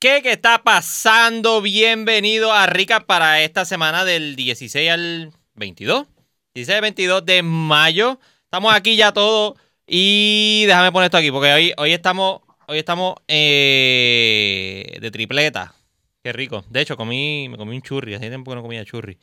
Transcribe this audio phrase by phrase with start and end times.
[0.00, 1.60] ¿Qué, ¿Qué está pasando?
[1.60, 6.06] Bienvenido a Rica para esta semana del 16 al 22.
[6.54, 8.20] 16 al 22 de mayo.
[8.44, 9.58] Estamos aquí ya todos.
[9.88, 15.74] Y déjame poner esto aquí, porque hoy, hoy estamos, hoy estamos eh, de tripleta.
[16.22, 16.64] Qué rico.
[16.70, 18.14] De hecho, comí, me comí un churri.
[18.14, 19.18] Hace tiempo que no comía churri.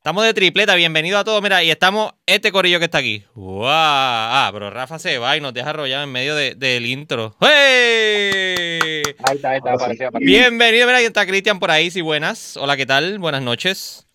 [0.00, 1.42] Estamos de tripleta, bienvenido a todos.
[1.42, 3.22] Mira, y estamos este corillo que está aquí.
[3.34, 3.66] ¡Wow!
[3.68, 7.34] Ah, pero Rafa se va y nos deja arrollado en medio de- del intro.
[7.38, 9.02] ¡Hey!
[9.24, 10.26] Ahí está, ahí está, apareció, apareció.
[10.26, 12.56] Bienvenido, mira, ahí está Cristian por ahí, sí, buenas.
[12.56, 13.18] Hola, ¿qué tal?
[13.18, 14.06] Buenas noches.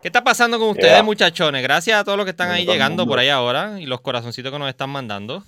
[0.00, 1.02] ¿Qué está pasando con ustedes, Yeah.
[1.02, 1.62] muchachones?
[1.62, 3.12] Gracias a todos los que están ahí llegando mundo.
[3.12, 5.42] por ahí ahora y los corazoncitos que nos están mandando.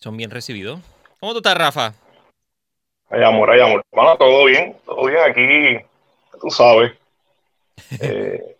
[0.00, 0.80] Son bien recibidos.
[1.20, 1.94] ¿Cómo tú estás, Rafa?
[3.08, 3.84] Hay amor, hay amor.
[3.92, 5.86] Bueno, todo bien, todo bien aquí,
[6.40, 6.92] tú sabes.
[8.00, 8.56] Eh,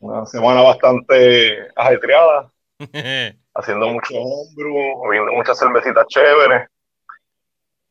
[0.00, 2.50] una semana bastante ajetreada,
[3.54, 6.68] haciendo mucho hombro, bebiendo muchas cervecitas chéveres.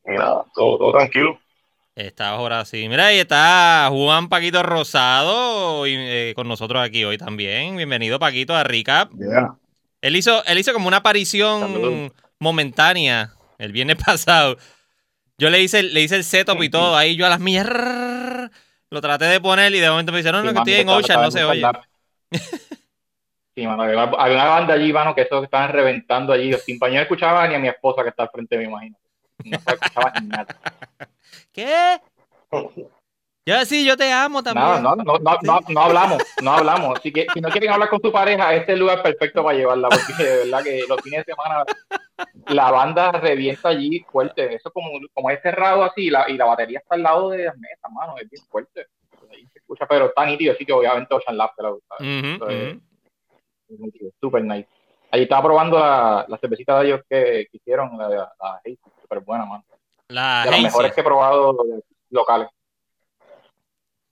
[0.06, 1.38] Y nada, todo, todo tranquilo.
[1.96, 2.88] Está ahora sí.
[2.88, 7.76] Mira, ahí está Juan Paquito Rosado y, eh, con nosotros aquí hoy también.
[7.76, 9.12] Bienvenido, Paquito, a Recap.
[9.12, 9.56] Yeah.
[10.00, 14.56] Él hizo, él hizo como una aparición momentánea el viernes pasado.
[15.38, 16.96] Yo le hice, le hice el setup y todo.
[16.96, 17.66] Ahí yo a las millas
[18.94, 20.88] lo traté de poner y de momento me dice, no, no, Sí, que estoy en
[20.88, 21.62] Ocean, no se oye.
[23.56, 26.50] Sí, mano, había, había una banda allí, mano, que eso que estaban reventando allí.
[26.50, 28.96] Los compañeros no escuchaban ni a mi esposa que está al frente, me imagino.
[29.44, 30.46] No se escuchaba nada.
[31.52, 32.00] ¿Qué?
[33.46, 34.66] Yo sí, yo te amo también.
[34.66, 36.98] Nada, no, no, no, no, no hablamos, no hablamos.
[36.98, 39.56] Así que si no quieren hablar con su pareja, este es el lugar perfecto para
[39.56, 41.64] llevarla, porque de verdad que los fines de semana
[42.46, 44.54] la banda revienta allí fuerte.
[44.54, 47.56] Eso como, como es cerrado así la, y la batería está al lado de las
[47.56, 48.86] mesas, mano, es bien fuerte.
[49.30, 51.96] Ahí se escucha, pero está nítido, así que obviamente Ocean Lab te la gusta.
[54.20, 54.68] Super nice.
[55.10, 58.60] Allí estaba probando la, la cervecita de ellos que, que hicieron, la, la, la
[59.00, 59.64] súper buena, mano.
[60.08, 61.56] La De las mejores que he probado
[62.10, 62.48] locales.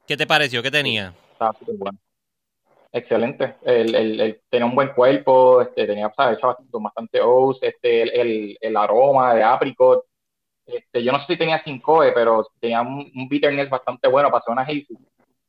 [0.06, 0.62] ¿qué te pareció?
[0.62, 1.14] ¿Qué tenía?
[1.32, 1.98] Estaba súper bueno.
[2.92, 3.56] Excelente.
[3.62, 6.36] El, el, el- tenía un buen cuerpo, este, tenía, ¿sabes?
[6.38, 10.04] Hecho bastante, bastante oats, este, el, el, el aroma de apricot.
[10.66, 14.40] Este, yo no sé si tenía 5E, pero tenía un, un bitterness bastante bueno para
[14.40, 14.86] hacer una hazy.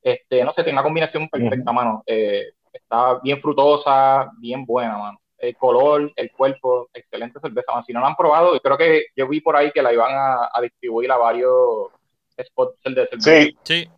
[0.01, 2.03] Este, no sé, tenía una combinación perfecta, mano.
[2.05, 5.19] Eh, estaba bien frutosa, bien buena, mano.
[5.37, 7.83] El color, el cuerpo, excelente cerveza, mano.
[7.85, 10.49] Si no la han probado, creo que yo vi por ahí que la iban a,
[10.53, 11.89] a distribuir a varios
[12.41, 13.19] spots de cerveza.
[13.31, 13.89] Sí, Sí.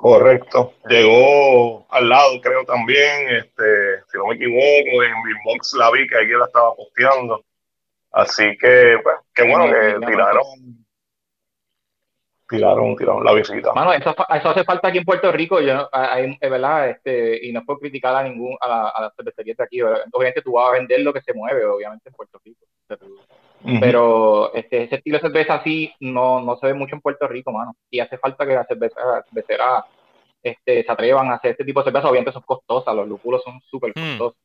[0.00, 0.74] Correcto.
[0.88, 6.16] Llegó al lado, creo también, este, si no me equivoco, en Beatbox la vi que
[6.16, 7.44] alguien la estaba posteando.
[8.12, 10.79] Así que, pues, qué bueno que tiraron,
[12.50, 13.72] tiraron, tiraron la visita.
[13.74, 17.46] Mano, eso, eso hace falta aquí en Puerto Rico, yo, no- hay- es verdad, este,
[17.46, 20.04] y no por criticar a ningún, a, la, a las cervecerías de aquí, ¿verdad?
[20.12, 22.66] obviamente tú vas a vender lo que se mueve, obviamente en Puerto Rico,
[23.78, 27.52] pero este, ese estilo de cerveza así no, no se ve mucho en Puerto Rico,
[27.52, 29.84] mano, y hace falta que las cerveceras
[30.42, 33.60] este, se atrevan a hacer este tipo de cerveza, obviamente son costosas, los lúpulos son
[33.62, 34.02] súper Mm.
[34.02, 34.38] costosos,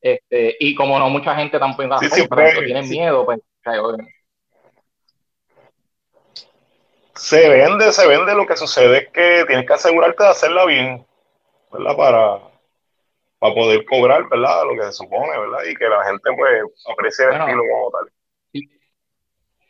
[0.00, 2.90] este, y como no mucha gente tampoco la Sí, o tienen sí.
[2.90, 4.14] miedo, pues, o sea, obviamente,
[7.14, 8.34] se vende, se vende.
[8.34, 11.06] Lo que sucede es que tienes que asegurarte de hacerla bien,
[11.72, 11.96] ¿verdad?
[11.96, 12.38] Para,
[13.38, 14.62] para poder cobrar, ¿verdad?
[14.64, 15.58] Lo que se supone, ¿verdad?
[15.70, 17.44] Y que la gente, pues, aprecie el Bueno.
[17.46, 18.12] estilo como tal.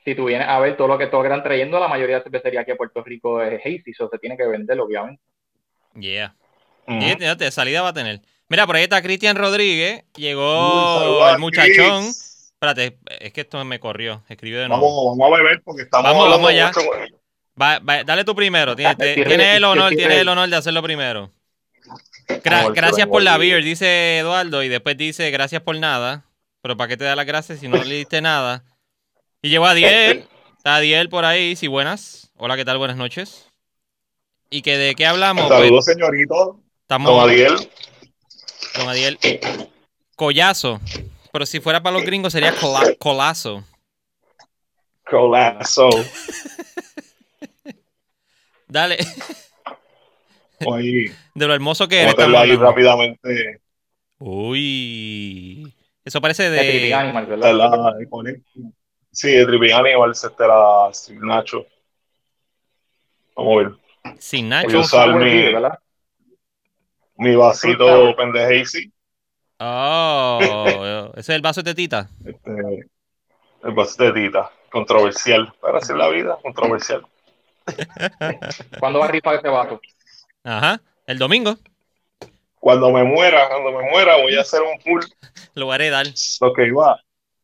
[0.04, 2.62] si tú vienes a ver todo lo que todos están trayendo, la mayoría de cervecerías
[2.62, 5.22] aquí en Puerto Rico es hazy, eso se tiene que vender, obviamente.
[5.94, 6.34] Yeah.
[6.88, 6.98] Ujú.
[7.00, 8.20] Y de- de salida va a tener.
[8.48, 10.04] Mira, por ahí está Cristian Rodríguez.
[10.16, 12.02] Llegó a el muchachón.
[12.02, 12.52] Chris.
[12.52, 14.22] Espérate, es que esto me corrió.
[14.28, 14.82] Escribió de nuevo.
[14.82, 16.66] Vamos, vamos a beber porque estamos Vamos, hablando vamos allá.
[16.68, 17.20] mucho con ellos.
[17.60, 18.74] Va- va- dale tú primero.
[18.74, 21.30] Tienes, el honor, tienes el honor de hacerlo primero.
[22.28, 24.62] Gra- gracias por la beer, dice Eduardo.
[24.62, 26.24] Y después dice gracias por nada.
[26.62, 28.64] Pero ¿para qué te da las gracias si no le diste nada?
[29.42, 30.28] Y llegó Adiel.
[30.56, 31.56] Está Adiel por ahí.
[31.56, 32.30] Sí, buenas.
[32.36, 32.78] Hola, ¿qué tal?
[32.78, 33.46] Buenas noches.
[34.48, 35.46] ¿Y que de qué hablamos?
[35.48, 36.60] Pues, Saludos, señorito.
[36.82, 37.68] estamos, Don Adiel.
[38.76, 39.18] Don Adiel.
[40.16, 40.80] Collazo.
[41.32, 43.64] Pero si fuera para los gringos sería cola- colazo.
[45.10, 45.88] Colazo.
[48.72, 48.96] Dale.
[50.64, 52.14] Oye, De lo hermoso que eres.
[52.18, 53.60] ahí rápidamente.
[54.18, 55.74] Uy.
[56.04, 56.94] Eso parece De Tripping de.
[56.94, 57.54] Animal, Esta ¿verdad?
[57.54, 58.42] la de.
[59.10, 61.66] Sí, de Tripping Animals, este era Steve Nacho.
[63.36, 64.16] Vamos a ver.
[64.18, 64.68] Sin Nacho.
[64.68, 65.52] Voy a usar mi-.
[67.16, 68.90] Mi vasito pendejacy.
[69.58, 71.10] Oh.
[71.14, 72.08] Ese es el vaso de tetita.
[72.24, 72.88] Este,
[73.64, 74.50] el vasito de tita.
[74.70, 75.52] Controversial.
[75.60, 77.06] Para hacer la vida, controversial.
[78.78, 79.80] ¿Cuándo va a rifar ese vaso?
[80.44, 80.80] Ajá.
[81.06, 81.56] El domingo.
[82.60, 85.02] Cuando me muera, cuando me muera, voy a hacer un full
[85.54, 86.06] Lo a heredar.
[86.40, 87.00] lo que iba.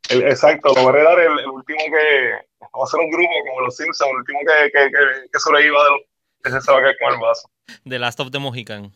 [0.09, 3.61] El- exacto, lo a dar el, el último que Vamos a hacer un grupo como
[3.63, 6.01] los Simpsons, el último que, que, que, que sobreviva de los.
[6.45, 7.51] Ese se va a quedar con el vaso.
[7.89, 8.93] The Last of the Mohican.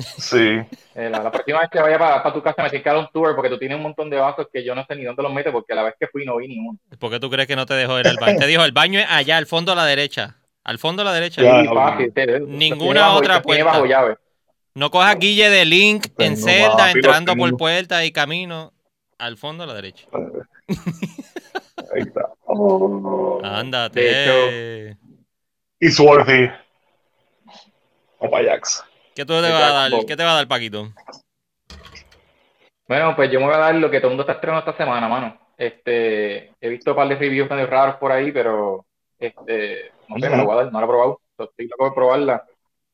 [0.00, 0.60] Sí.
[0.94, 3.08] Eh, la, la próxima vez que vaya para tu casa me tienes que dar un
[3.12, 5.32] tour porque tú tienes un montón de vasos que yo no sé ni dónde los
[5.32, 6.78] metes porque la vez que fui no vi ni uno.
[6.98, 8.38] ¿Por qué tú crees que no te dejó ir al baño?
[8.38, 10.36] Te dijo, el baño es allá, al fondo a la derecha.
[10.64, 11.40] Al fondo a la derecha.
[11.42, 13.64] Sí, no, te- Ninguna bajo- otra puerta.
[13.64, 14.16] bajo llave.
[14.74, 18.72] No cojas guille de Link en Tengo celda, papi, lo entrando por puerta y camino.
[19.18, 20.06] Al fondo a la derecha.
[20.68, 22.28] Ahí está.
[22.44, 23.40] Oh.
[23.42, 24.00] Ándate.
[24.00, 24.96] De
[25.80, 26.48] Y Swarthy.
[28.18, 28.84] O Payax.
[29.14, 29.92] ¿Qué tú te vas a dar?
[30.06, 30.92] ¿Qué te va a dar, Paquito?
[32.88, 34.82] Bueno, pues yo me voy a dar lo que todo el mundo está estrenando esta
[34.82, 35.38] semana, mano.
[35.56, 38.84] Este, he visto un par de reviews medio raros por ahí, pero
[39.18, 41.20] este, no sé, me lo voy a dar, no lo he probado.
[41.38, 42.44] Estoy loco de probar la,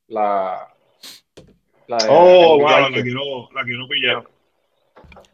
[0.08, 0.68] la,
[1.86, 4.22] la de- Oh, la wow, la quiero, la quiero pillar.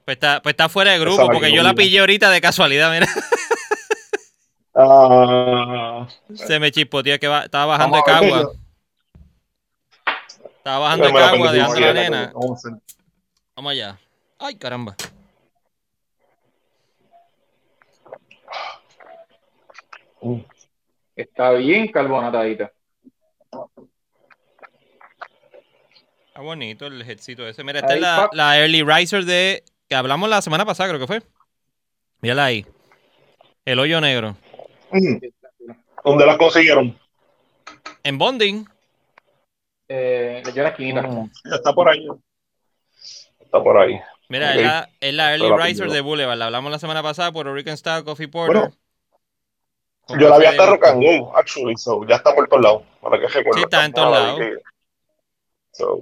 [0.05, 2.93] Pues está, pues está fuera de grupo, porque que yo la pillé ahorita de casualidad,
[2.93, 3.07] mira.
[4.75, 8.53] Ah, Se me chispoteó que va- estaba bajando de cagua.
[10.63, 12.33] Estaba bajando la cagua, aprendí dejando la nena.
[13.57, 13.99] vamos allá.
[14.39, 14.95] Ay, caramba.
[20.21, 20.39] Mm.
[21.17, 22.73] Está bien carbonatadita.
[26.29, 27.65] Está bonito el headcito ese.
[27.65, 29.65] Mira, esta Ahí, es la, la Early Riser de.
[29.89, 31.23] que hablamos la semana pasada, creo que fue.
[32.21, 32.65] Mírala ahí.
[33.65, 34.37] El hoyo negro.
[34.93, 35.17] Mm.
[36.05, 36.97] ¿Dónde las consiguieron?
[38.05, 38.65] En Bonding.
[39.95, 41.03] Eh, yo la esquinita.
[41.03, 42.09] Mm, está por ahí.
[43.41, 44.01] Está por ahí.
[44.29, 46.39] Mira, es, la, es la Early la Riser de Boulevard.
[46.39, 48.73] La hablamos la semana pasada, Puerto Rican Style Coffee Porter.
[50.09, 52.83] Bueno, Yo la vi hasta Rock and Go, actually, so ya está por todos lados.
[53.03, 53.29] Para que.
[53.29, 54.41] Sí, está en todos lados.
[55.73, 56.01] So,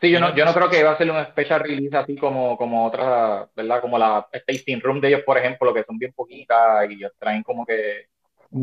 [0.00, 2.58] Sí, yo no, yo no creo que va a ser un special release así como,
[2.58, 3.80] como otras, ¿verdad?
[3.80, 7.64] Como la Tasting Room de ellos, por ejemplo, que son bien poquitas y traen como
[7.64, 8.08] que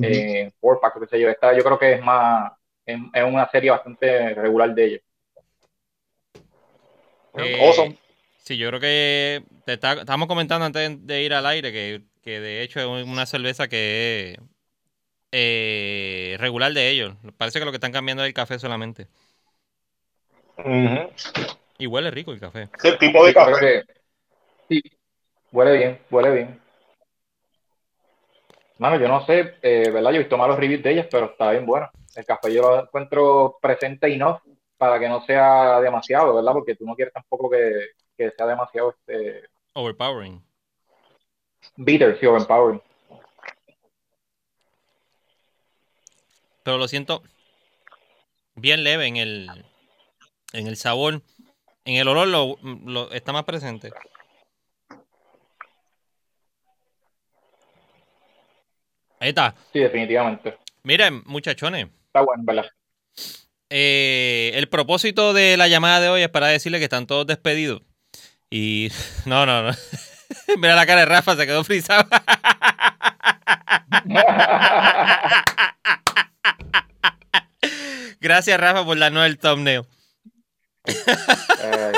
[0.04, 1.30] eh, four pack, qué sé yo.
[1.30, 2.52] Esta yo creo que es más,
[2.86, 5.02] es, es una serie bastante regular de ellos.
[7.38, 7.98] Eh, awesome.
[8.40, 12.40] Sí, yo creo que te está- estábamos comentando antes de ir al aire que, que
[12.40, 14.40] de hecho es una cerveza que es
[15.32, 17.16] eh, regular de ellos.
[17.38, 19.08] Parece que lo que están cambiando es el café solamente.
[20.58, 21.10] Ujú.
[21.78, 22.68] Y huele rico el café.
[22.80, 23.54] Sí, el tipo de café.
[23.60, 23.94] que
[24.70, 24.84] sí,
[25.52, 26.61] huele bien, huele bien.
[28.82, 30.10] Mano, yo no sé, eh, ¿verdad?
[30.10, 31.88] Yo he visto malos reviews de ellas, pero está bien bueno.
[32.16, 34.40] El café yo lo encuentro presente enough
[34.76, 36.52] para que no sea demasiado, ¿verdad?
[36.54, 40.44] Porque tú no quieres tampoco que, que sea demasiado este, Overpowering.
[41.78, 42.82] bitter, sí, overpowering.
[46.64, 47.22] Pero lo siento
[48.56, 49.48] bien leve en el,
[50.54, 51.22] en el sabor.
[51.86, 53.92] En el olor lo, lo- está más presente.
[59.22, 59.56] Ahí está.
[59.72, 60.58] Sí, definitivamente.
[60.82, 61.88] Miren, muchachones.
[62.08, 62.66] Está bueno, ¿verdad?
[63.70, 67.84] eh, el propósito de la llamada de hoy es para decirle que están todos despedidos.
[68.50, 68.90] Y
[69.26, 69.72] no, no, no.
[70.58, 72.04] Mira la cara de Rafa, se quedó frisado.
[78.20, 79.84] Gracias, Rafa, por darnos el thumbnail.
[80.86, 81.92] Eh.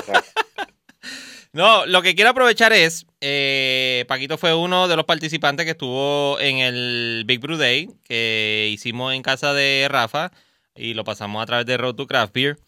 [1.54, 6.40] No, lo que quiero aprovechar es, eh, Paquito fue uno de los participantes que estuvo
[6.40, 10.32] en el Big Brew Day que hicimos en casa de Rafa
[10.76, 12.60] y lo pasamos a través de Road to Craft Beer.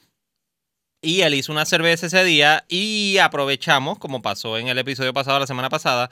[1.01, 5.39] Y él hizo una cerveza ese día y aprovechamos, como pasó en el episodio pasado
[5.39, 6.12] la semana pasada,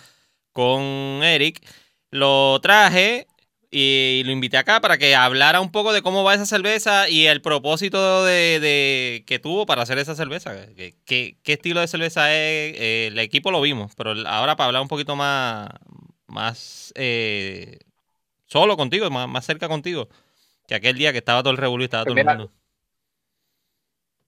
[0.51, 0.81] con
[1.23, 1.63] Eric.
[2.09, 3.27] Lo traje
[3.73, 7.25] y lo invité acá para que hablara un poco de cómo va esa cerveza y
[7.27, 10.67] el propósito de, de- que tuvo para hacer esa cerveza.
[10.75, 12.75] ¿Qué, qué- qué estilo de cerveza es?
[12.79, 15.69] Eh, el equipo lo vimos, pero ahora para hablar un poquito más,
[16.27, 17.79] más eh,
[18.47, 20.09] solo contigo, más, más cerca contigo,
[20.67, 22.51] que aquel día que estaba todo el revuelo y estaba todo el Mira, mundo.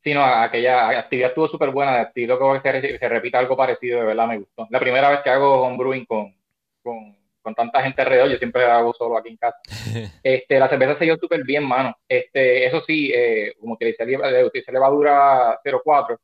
[0.04, 2.02] Sí, no, aquella actividad estuvo súper buena.
[2.04, 4.68] Estilo que se, se repita algo parecido, de verdad me gustó.
[4.70, 6.36] La primera vez que hago homebrewing con,
[6.84, 9.58] con, con tanta gente alrededor, yo siempre hago solo aquí en casa.
[10.24, 11.96] Este, la cerveza se dio súper bien, mano.
[12.10, 14.04] Este, eso sí, eh, como utilicé,
[14.46, 16.20] utilicé levadura 04,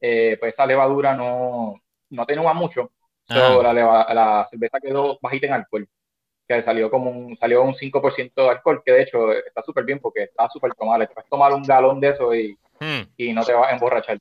[0.00, 1.74] eh, pues esa levadura no,
[2.10, 2.92] no atenúa mucho.
[3.28, 5.88] So, la, la cerveza quedó bajita en alcohol.
[6.48, 10.00] Que salió como un, salió un 5% de alcohol, que de hecho está súper bien
[10.00, 11.06] porque está súper tomable.
[11.08, 13.02] Te puedes tomar un galón de eso y Hmm.
[13.16, 14.18] y no te vas a emborrachar.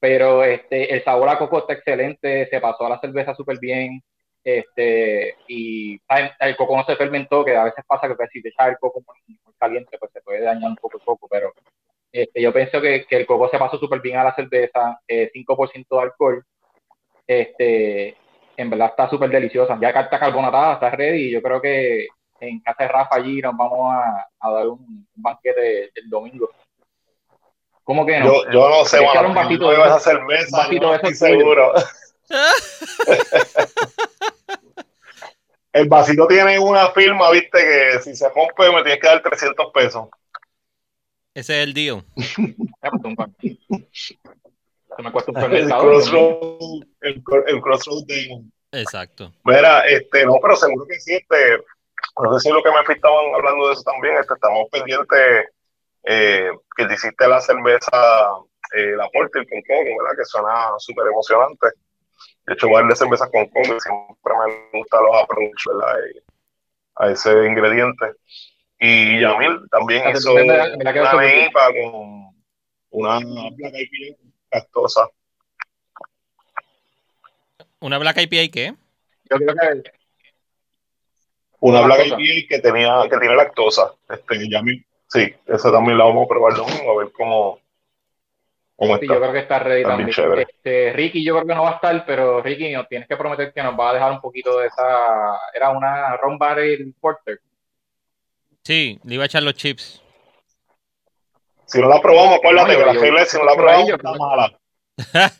[0.00, 4.02] Pero este, el sabor a coco está excelente, se pasó a la cerveza súper bien,
[4.44, 6.00] este, y
[6.40, 8.78] el coco no se fermentó, que a veces pasa que pues, si te echas el
[8.78, 11.52] coco muy, muy caliente, pues se puede dañar un poco el coco, pero
[12.10, 15.30] este, yo pienso que, que el coco se pasó súper bien a la cerveza, eh,
[15.32, 16.44] 5% de alcohol,
[17.26, 18.16] este,
[18.56, 19.78] en verdad está súper deliciosa.
[19.80, 21.28] Ya está carbonatada, está ready.
[21.28, 22.08] Y yo creo que
[22.40, 26.50] en casa de Rafa allí nos vamos a, a dar un banquete el domingo.
[27.84, 28.26] ¿Cómo que no?
[28.26, 30.74] Yo, yo no sé, mano, un vasito de me vas a eso- hacer mesa, vasito
[30.82, 31.72] yo no de estoy seguro.
[35.72, 39.72] El vasito tiene una firma, viste, que si se rompe me tienes que dar 300
[39.72, 40.08] pesos.
[41.34, 42.04] Ese es el deal.
[42.82, 43.02] Ya, pues,
[44.98, 48.42] me cuesta un El crossroad, el, cro- el crossroad de...
[48.72, 49.32] Exacto.
[49.44, 51.62] Mira, este, no, pero seguro que sí, este,
[52.22, 55.46] no sé si lo que me estaban hablando de eso también, este, estamos pendientes
[56.04, 58.30] eh, que te hiciste la cerveza,
[58.76, 60.18] eh, la Porter con coco, ¿verdad?
[60.18, 61.68] Que suena súper emocionante.
[62.46, 64.32] De hecho, varias cervezas con coco, y siempre
[64.72, 65.66] me gustan los approach,
[66.96, 68.12] a ese ingrediente.
[68.78, 71.48] Y Yamil también hizo una súper bien.
[71.48, 72.34] IPA con
[72.90, 74.18] una Black IPA
[74.50, 75.08] lactosa.
[77.78, 78.74] ¿Una Black IPA qué?
[79.30, 79.92] Yo creo que
[81.60, 82.06] Una Black.
[82.18, 83.94] IPA que tenía, que tiene lactosa.
[84.08, 84.84] Este, Yamil.
[85.06, 87.60] Sí, esa también la vamos a probar el domingo, a ver cómo,
[88.86, 89.14] cómo sí, está.
[89.14, 90.10] yo creo que está ready también.
[90.10, 93.52] Este, Ricky, yo creo que no va a estar, pero Ricky, nos tienes que prometer
[93.52, 95.38] que nos va a dejar un poquito de esa.
[95.54, 97.40] Era una Ron Barrel Porter.
[98.64, 100.02] Sí, le iba a echar los chips.
[101.66, 104.52] Si no la probamos, acuérdate No, que la regla si no la probamos está mala.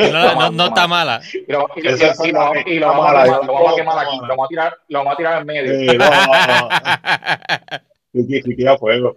[0.00, 1.20] No, no- no está mala.
[1.46, 3.22] Y lo, y, y- Esa es y la lo- que y lo está vamos a
[3.22, 5.12] quemar, yo lo vamos a no quemar está aquí, lo vamos a tirar, lo vamos
[5.12, 5.78] a tirar en medio.
[5.78, 6.68] Sí, no, no, no.
[8.14, 9.16] Ricky, Ricky a fuego.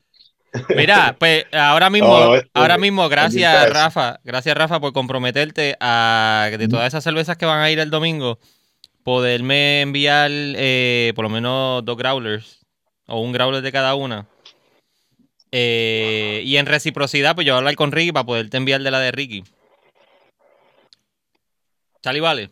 [0.75, 3.69] Mira, pues ahora mismo, este- ahora mismo, gracias.
[3.71, 7.79] Rafa, gracias Rafa por comprometerte a que de todas esas cervezas que van a ir
[7.79, 8.39] el domingo,
[9.03, 12.65] poderme enviar eh, por lo menos dos growlers
[13.07, 14.27] o un growler de cada una.
[15.51, 18.89] Eh, y en reciprocidad, pues yo voy a hablar con Ricky para poderte enviar de
[18.91, 19.43] la de Ricky.
[22.01, 22.49] Chali, vale.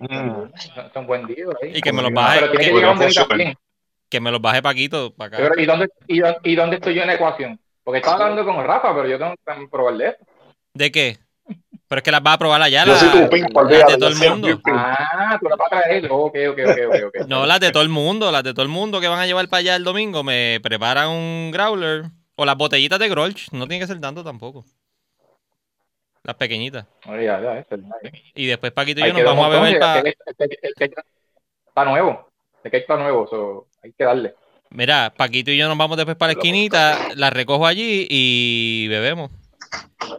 [0.00, 0.52] Mm.
[0.54, 1.72] Es un buen día ahí.
[1.76, 3.54] Y que me los baje, Pero tiene que que, llegar un también.
[4.14, 5.60] Que me los baje Paquito para acá.
[5.60, 7.58] ¿Y dónde, y, dónde, ¿Y dónde estoy yo en la ecuación?
[7.82, 10.24] Porque estaba hablando con Rafa, pero yo tengo que probar de esto.
[10.72, 11.18] ¿De qué?
[11.88, 12.84] Pero es que las va a probar allá.
[12.84, 14.60] Yo la- soy tu las de todo el mundo.
[14.66, 16.06] Ah, tú la vas a traer.
[16.08, 17.04] Ok, ok, ok, ok.
[17.08, 17.26] ok.
[17.26, 19.48] No, las de todo el mundo, las de todo el mundo que van a llevar
[19.48, 22.04] para allá el domingo, me preparan un growler
[22.36, 24.64] o las botellitas de Grolsch, no tiene que ser tanto tampoco.
[26.22, 26.86] Las pequeñitas.
[27.08, 27.66] Oye, ya, ya,
[28.36, 30.04] Y después Paquito y Ahí yo nos vamos a beber para...
[31.66, 32.28] Está nuevo.
[32.62, 34.34] El que está nuevo, so, hay que darle.
[34.70, 39.30] Mira, Paquito y yo nos vamos después para la esquinita, las recojo allí y bebemos.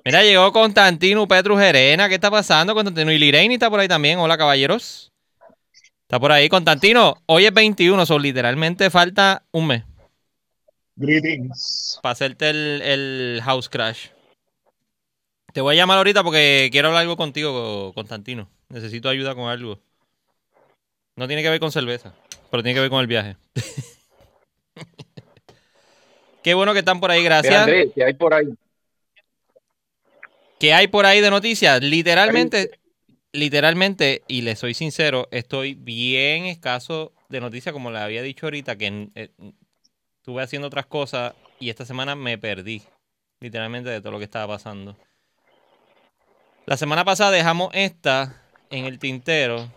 [0.06, 2.08] Mira, llegó Constantino Petru Gerena.
[2.08, 3.12] ¿Qué está pasando, Constantino?
[3.12, 4.20] Y Lireini está por ahí también.
[4.20, 5.12] Hola, caballeros.
[6.04, 6.48] Está por ahí.
[6.48, 9.84] Constantino, hoy es 21, son literalmente falta un mes
[10.96, 12.00] Greetings.
[12.02, 14.08] para hacerte el, el house crash.
[15.54, 18.48] Te voy a llamar ahorita porque quiero hablar algo contigo, Constantino.
[18.70, 19.80] Necesito ayuda con algo.
[21.16, 22.14] No tiene que ver con cerveza,
[22.56, 23.36] pero tiene que ver con el viaje.
[26.42, 27.62] Qué bueno que están por ahí, Mira, gracias.
[27.62, 28.46] Andrés, ¿qué hay por ahí?
[30.58, 31.82] ¿Qué hay por ahí de noticias?
[31.82, 32.80] Literalmente,
[33.34, 38.78] literalmente, y le soy sincero, estoy bien escaso de noticias, como le había dicho ahorita,
[38.78, 39.32] que eh,
[40.20, 42.84] estuve haciendo otras cosas y esta semana me perdí,
[43.42, 44.96] literalmente, de todo lo que estaba pasando.
[46.66, 49.70] La semana pasada dejamos esta en el tintero,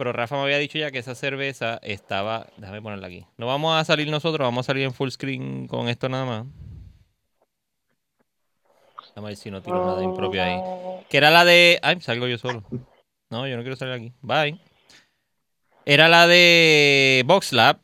[0.00, 2.46] pero Rafa me había dicho ya que esa cerveza estaba.
[2.56, 3.26] Déjame ponerla aquí.
[3.36, 6.46] No vamos a salir nosotros, vamos a salir en full screen con esto nada más.
[9.14, 10.58] A ver si no tiro nada impropio ahí.
[11.10, 11.78] Que era la de.
[11.82, 12.62] Ay, salgo yo solo.
[13.28, 14.14] No, yo no quiero salir aquí.
[14.22, 14.58] Bye.
[15.84, 17.80] Era la de VoxLab.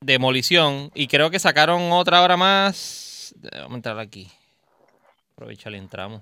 [0.00, 0.90] Demolición.
[0.92, 3.32] Y creo que sacaron otra hora más.
[3.52, 4.28] Vamos a entrar aquí.
[5.34, 6.20] Aprovechar y entramos.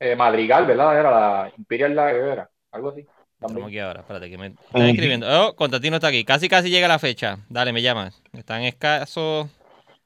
[0.00, 0.98] Eh, Madrigal, ¿verdad?
[0.98, 2.50] Era la Imperial Lager, era.
[2.72, 3.06] Algo así.
[3.46, 4.00] Estamos aquí ahora.
[4.00, 5.26] Espérate que me están escribiendo.
[5.28, 6.24] Oh, Constantino está aquí.
[6.24, 7.38] Casi, casi llega la fecha.
[7.48, 8.22] Dale, me llamas.
[8.32, 9.48] Están escasos.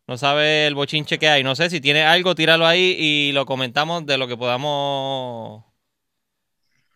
[0.07, 1.45] No sabe el bochinche que hay.
[1.45, 5.65] No sé si tiene algo, tíralo ahí y lo comentamos de lo que podamos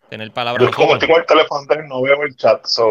[0.08, 0.66] tener palabras.
[0.68, 2.86] Yo como con el teléfono no veo el chat, so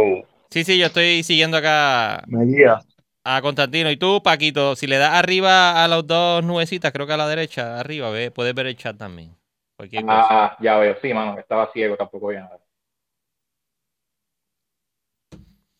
[0.50, 2.82] Sí, sí, yo estoy siguiendo acá me guía.
[3.24, 3.90] a Constantino.
[3.90, 7.28] Y tú, Paquito, si le das arriba a las dos nubecitas, creo que a la
[7.28, 9.36] derecha, arriba, ve, puedes ver el chat también.
[9.76, 10.28] Cualquier cosa.
[10.30, 10.98] Ah, ya veo.
[11.02, 12.60] Sí, mano, estaba ciego, tampoco veía nada.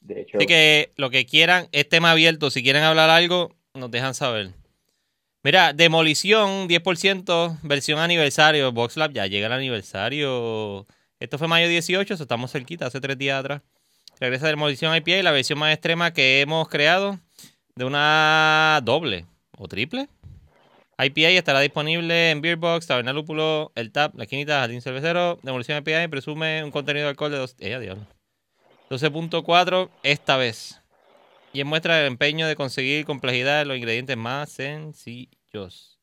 [0.02, 2.52] De Así que lo que quieran, es tema abierto.
[2.52, 4.52] Si quieren hablar algo, nos dejan saber.
[5.44, 8.72] Mira, Demolición, 10%, versión aniversario.
[8.72, 10.86] VoxLab ya llega el aniversario.
[11.20, 13.62] Esto fue mayo 18, eso estamos cerquita, hace tres días atrás.
[14.20, 17.20] Regresa Demolición IPA, la versión más extrema que hemos creado
[17.76, 19.26] de una doble
[19.58, 20.10] o triple
[21.04, 25.40] IPA estará disponible en Beerbox, Taberna Lúpulo, El Tap, La Esquinita, Jardín Cervecero.
[25.42, 28.06] Demolición IPA presume un contenido de alcohol de dos, eh, diablo.
[28.92, 30.82] 12.4 esta vez.
[31.54, 35.98] Y muestra el empeño de conseguir complejidad de los ingredientes más sencillos.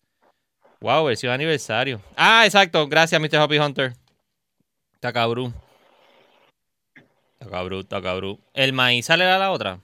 [0.81, 2.01] Wow, versión aniversario.
[2.17, 2.89] Ah, exacto.
[2.89, 3.39] Gracias, Mr.
[3.41, 3.93] Hoppy Hunter.
[4.95, 5.55] Está cabrón.
[7.33, 8.41] Está cabrón, está cabrón.
[8.55, 9.81] ¿El maíz sale a la otra?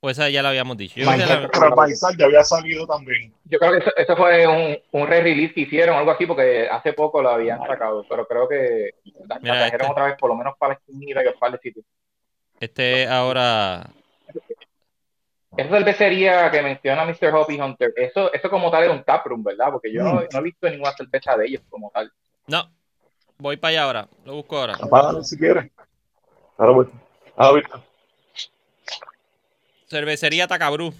[0.00, 1.00] Pues esa ya la habíamos dicho.
[1.00, 3.32] Yo, que la- el maizal ya había salido también.
[3.44, 6.92] Yo creo que eso, eso fue un, un re-release que hicieron, algo así, porque hace
[6.92, 8.90] poco lo habían sacado, pero creo que
[9.28, 9.92] la, trajeron este.
[9.92, 11.58] otra vez, por lo menos para la esquinita y un par de
[12.60, 13.90] este ahora.
[15.56, 17.34] Esa cervecería que menciona Mr.
[17.34, 19.70] Hoppy Hunter, eso, eso como tal es un taproom, ¿verdad?
[19.72, 20.26] Porque yo no, Mm.
[20.32, 22.12] no he visto ninguna cerveza de ellos como tal.
[22.46, 22.70] No.
[23.38, 24.08] Voy para allá ahora.
[24.24, 24.74] Lo busco ahora.
[24.74, 25.70] Apágalo si quieres.
[26.58, 26.88] Ahora voy.
[27.36, 27.82] Ah, ahorita.
[29.88, 30.92] Cervecería Tacabrú.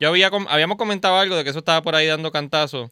[0.00, 2.90] Yo había, com- habíamos comentado algo de que eso estaba por ahí dando cantazo.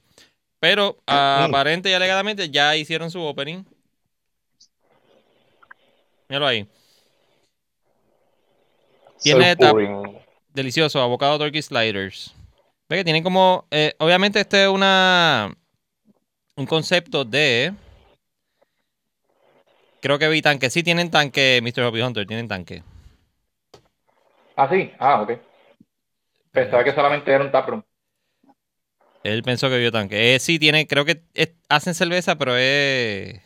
[0.59, 3.63] Pero aparente y alegadamente ya hicieron su opening.
[6.29, 6.67] Míralo ahí.
[9.23, 10.19] Tiene pouring.
[10.53, 11.01] Delicioso.
[11.01, 12.35] Avocado Turkey Sliders.
[12.89, 13.67] Ve que tienen como.
[13.71, 15.55] eh, obviamente, este es una.
[16.57, 17.73] Un concepto de.
[20.01, 20.71] Creo que vi tanque.
[20.71, 21.85] Sí, tienen tanque, Mr.
[21.85, 22.27] Hobby Hunter.
[22.27, 22.83] Tienen tanque.
[24.57, 25.33] Ah, sí, ah, ok.
[26.53, 27.83] Pensaba que solamente era un taproom.
[29.23, 30.35] Él pensó que vio tanque.
[30.35, 33.41] Eh, sí, tiene, creo que es- hacen cerveza, pero es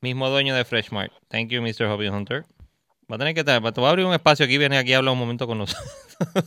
[0.00, 1.12] mismo dueño de Freshmart.
[1.28, 1.86] Thank you, Mr.
[1.86, 2.44] Hobby Hunter.
[3.10, 5.12] Va a tener que te va a abrir un espacio aquí, viene aquí a hablar
[5.12, 5.86] un momento con nosotros.
[6.34, 6.42] el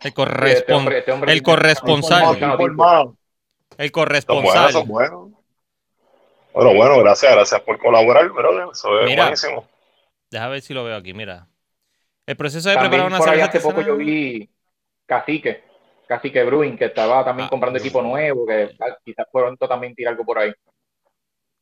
[0.00, 2.22] Este correspon- hombre- este hombre- el corresponsal.
[2.34, 3.02] Informado, informado.
[3.02, 4.72] el Son buenos, corresponsal.
[4.72, 5.28] son buenos.
[6.52, 8.66] Bueno, bueno, gracias, gracias por colaborar, brother.
[8.72, 9.24] Eso es Mira.
[9.24, 9.68] buenísimo.
[10.30, 11.46] Deja ver si lo veo aquí, mira.
[12.26, 14.48] El proceso de También preparar una por cerveza hace poco yo vi
[15.06, 15.64] Cacique,
[16.06, 17.50] Cacique Brewing, que estaba también Ah.
[17.50, 18.70] comprando equipo nuevo, que
[19.04, 20.52] quizás pronto también tira algo por ahí.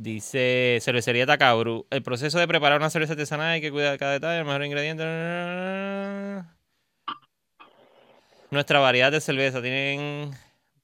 [0.00, 1.84] Dice cervecería Takabru.
[1.90, 5.02] El proceso de preparar una cerveza artesanal hay que cuidar cada detalle, el mejor ingrediente.
[8.52, 10.30] Nuestra variedad de cerveza tienen.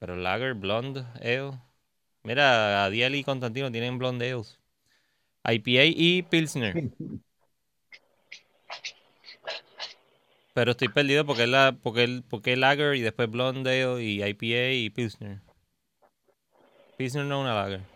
[0.01, 1.53] Pero Lager, Blonde, Ale.
[2.25, 4.59] Mira, Adiel y Constantino tienen Blonde Ales.
[5.45, 6.91] IPA y Pilsner.
[10.55, 12.25] Pero estoy perdido porque la, el,
[12.61, 15.41] Lager y después Blonde Ale y IPA y Pilsner.
[16.97, 17.94] Pilsner no es una Lager.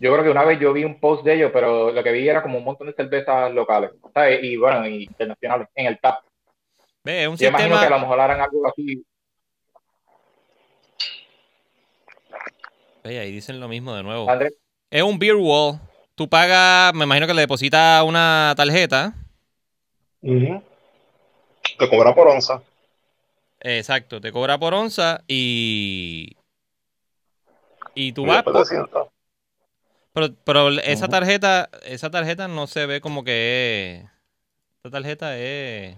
[0.00, 2.28] Yo creo que una vez yo vi un post de ellos, pero lo que vi
[2.28, 4.40] era como un montón de cervezas locales, ¿sabes?
[4.42, 6.20] Y bueno, y internacionales, en el tap.
[7.02, 9.04] Ve, es un Yo imagino que a lo mejor harán algo así.
[13.02, 14.28] Ve, ahí dicen lo mismo de nuevo.
[14.90, 15.80] Es un beer wall.
[16.14, 19.14] Tú pagas, me imagino que le depositas una tarjeta.
[20.20, 22.62] Te cobra por onza.
[23.60, 26.36] Exacto, te cobra por onza y.
[27.94, 28.44] Y tú Y vas.
[28.44, 29.08] por- sientas.
[30.20, 34.10] Pero pero esa tarjeta, esa tarjeta no se ve como que es.
[34.76, 35.96] Esta tarjeta es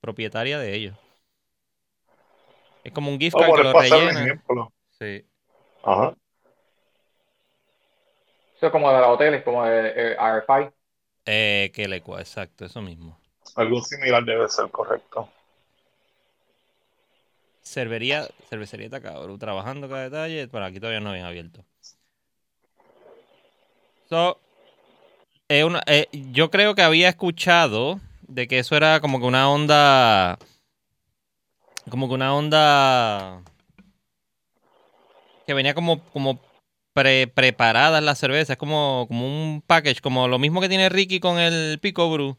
[0.00, 0.96] propietaria de ellos.
[2.84, 4.40] Es como un gift Oh, card que lo rellena.
[4.98, 5.24] Sí.
[5.82, 6.14] Ajá.
[8.56, 10.70] eso es como de los hoteles, como de eh, RFI.
[11.26, 13.18] Eh, que le cua- exacto, eso mismo.
[13.56, 15.28] Algo similar debe ser correcto.
[17.62, 21.64] Cervería, cervecería Takabru, trabajando cada detalle, pero aquí todavía no habían abierto.
[24.08, 24.38] So,
[25.48, 29.48] es una- eh, yo creo que había escuchado de que eso era como que una
[29.50, 30.38] onda,
[31.90, 33.42] como que una onda
[35.46, 36.40] que venía como, como
[36.92, 41.38] pre, preparadas las cervezas, como, como un package, como lo mismo que tiene Ricky con
[41.38, 42.36] el Pico Brew.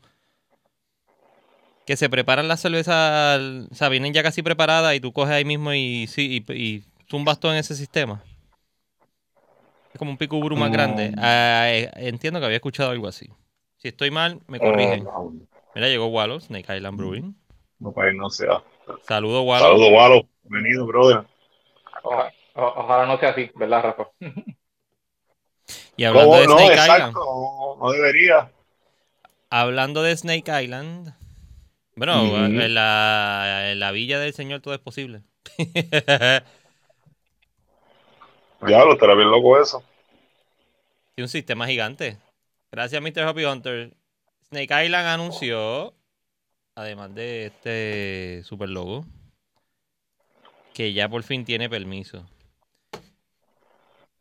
[1.85, 3.39] Que se preparan las cervezas,
[3.71, 6.83] o sea, vienen ya casi preparadas y tú coges ahí mismo y, sí, y, y
[7.09, 8.21] zumbas todo en ese sistema.
[9.97, 10.73] Es como un Pico más Mm.
[10.73, 11.11] grande.
[11.17, 13.31] Ah, eh, entiendo que había escuchado algo así.
[13.77, 15.07] Si estoy mal, me corrigen.
[15.07, 15.33] Oh,
[15.73, 17.35] Mira, llegó Wallow, Snake Island Brewing.
[17.79, 18.61] no, pues no sea.
[19.07, 19.69] Saludos, Wallow.
[19.71, 20.29] Saludos, Walo.
[20.43, 21.23] Bienvenido, brother.
[22.53, 24.07] Ojalá no sea así, ¿verdad, Rafa?
[25.95, 26.41] Y hablando ¿Cómo?
[26.41, 26.93] de No, Snake exacto.
[26.93, 27.15] Island.
[27.15, 28.51] No, no debería.
[29.49, 31.15] Hablando de Snake Island.
[31.95, 32.35] Bueno, Ujú.
[32.35, 35.23] en, la, en la villa del Señor todo es posible.
[38.61, 39.83] Diablo, estará bien loco eso.
[41.15, 42.17] Tiene un sistema gigante.
[42.71, 43.23] Gracias, Mr.
[43.23, 43.93] Happy Hunter.
[44.49, 45.93] Snake Island anunció,
[46.75, 49.05] además de este super logo,
[50.73, 52.25] que ya por fin tiene permiso.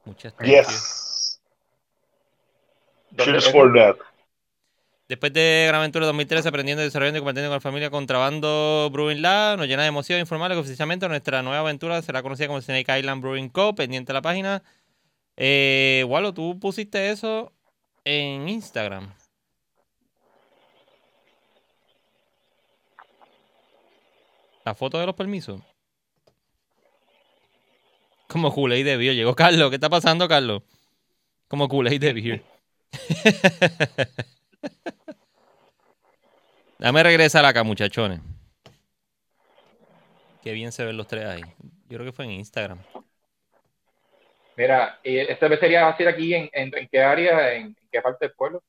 [0.05, 0.68] Muchas gracias.
[0.68, 1.40] Yes.
[3.11, 3.96] ¿Dónde Cheers for that.
[5.08, 9.56] Después de Gran Aventura 2013, aprendiendo, desarrollando y compartiendo con la familia Contrabando Brewing Lab,
[9.56, 13.22] nos llena de emoción informarle que oficialmente nuestra nueva aventura será conocida como Snake Island
[13.22, 13.76] Brewing Co.
[13.76, 14.64] Pendiente de la página.
[15.36, 17.52] Eh, Walo, tú pusiste eso
[18.04, 19.14] en Instagram.
[24.64, 25.60] La foto de los permisos.
[28.26, 29.14] Como Kool-Aid de Beer.
[29.14, 29.70] Llegó Carlos.
[29.70, 30.64] ¿Qué está pasando, Carlos?
[31.46, 32.42] Como Kool-Aid de Beer.
[36.79, 38.20] Dame regresar acá, muchachones.
[40.42, 41.42] Qué bien se ven los tres ahí.
[41.88, 42.79] Yo creo que fue en Instagram.
[44.57, 48.00] Mira, ¿y esta vez sería hacer aquí en, en, en qué área, en, en, qué
[48.00, 48.62] parte del pueblo?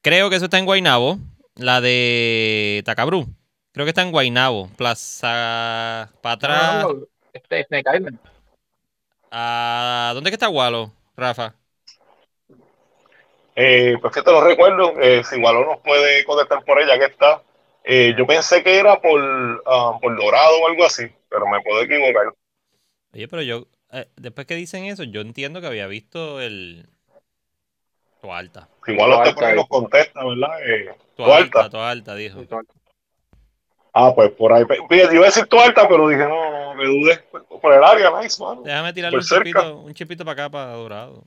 [0.00, 1.18] Creo que eso está en Guainabo,
[1.56, 3.26] la de Tacabrú.
[3.72, 6.84] Creo que está en Guainabo, Plaza para atrás.
[6.84, 8.18] No, no, este es Snake Island.
[9.30, 11.54] Ah, ¿Dónde que está Walo, Rafa?
[13.58, 17.06] Eh, pues que te lo recuerdo, eh, si Walo nos puede contestar por ella que
[17.06, 17.42] está.
[17.82, 21.80] Eh, yo pensé que era por, uh, por Dorado o algo así, pero me puedo
[21.80, 22.34] equivocar.
[23.14, 26.86] Oye, pero yo, eh, después que dicen eso, yo entiendo que había visto el.
[28.20, 28.68] Tu alta.
[28.84, 30.68] Si Walo te pone nos contesta, ¿verdad?
[30.68, 32.40] Eh, tu, alta, tu alta, dijo.
[33.94, 34.64] Ah, pues por ahí.
[34.66, 37.18] Fíjate, iba a decir tu alta, pero dije, no, no, me dudé.
[37.62, 38.60] Por el área, nice, mano.
[38.62, 41.24] Déjame tirarle un chipito, un chipito para acá, para Dorado.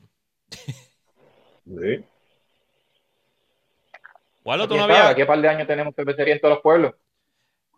[1.65, 2.04] Sí.
[4.43, 5.15] Walo, tú Aquí no habías.
[5.15, 6.95] ¿Qué par de años tenemos cervecería en todos los pueblos?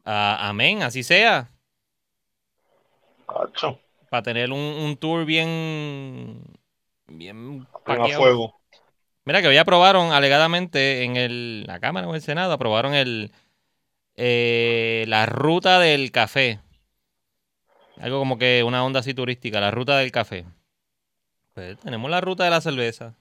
[0.05, 1.51] Ah, amén, así sea.
[3.27, 3.79] Cacho.
[4.09, 6.43] Para tener un, un tour bien.
[7.07, 8.59] Bien A fuego.
[9.23, 13.31] Mira que hoy aprobaron alegadamente en el, la Cámara o el Senado, aprobaron el
[14.15, 16.59] eh, la ruta del café.
[17.99, 20.45] Algo como que una onda así turística, la ruta del café.
[21.53, 23.15] Pues tenemos la ruta de la cerveza.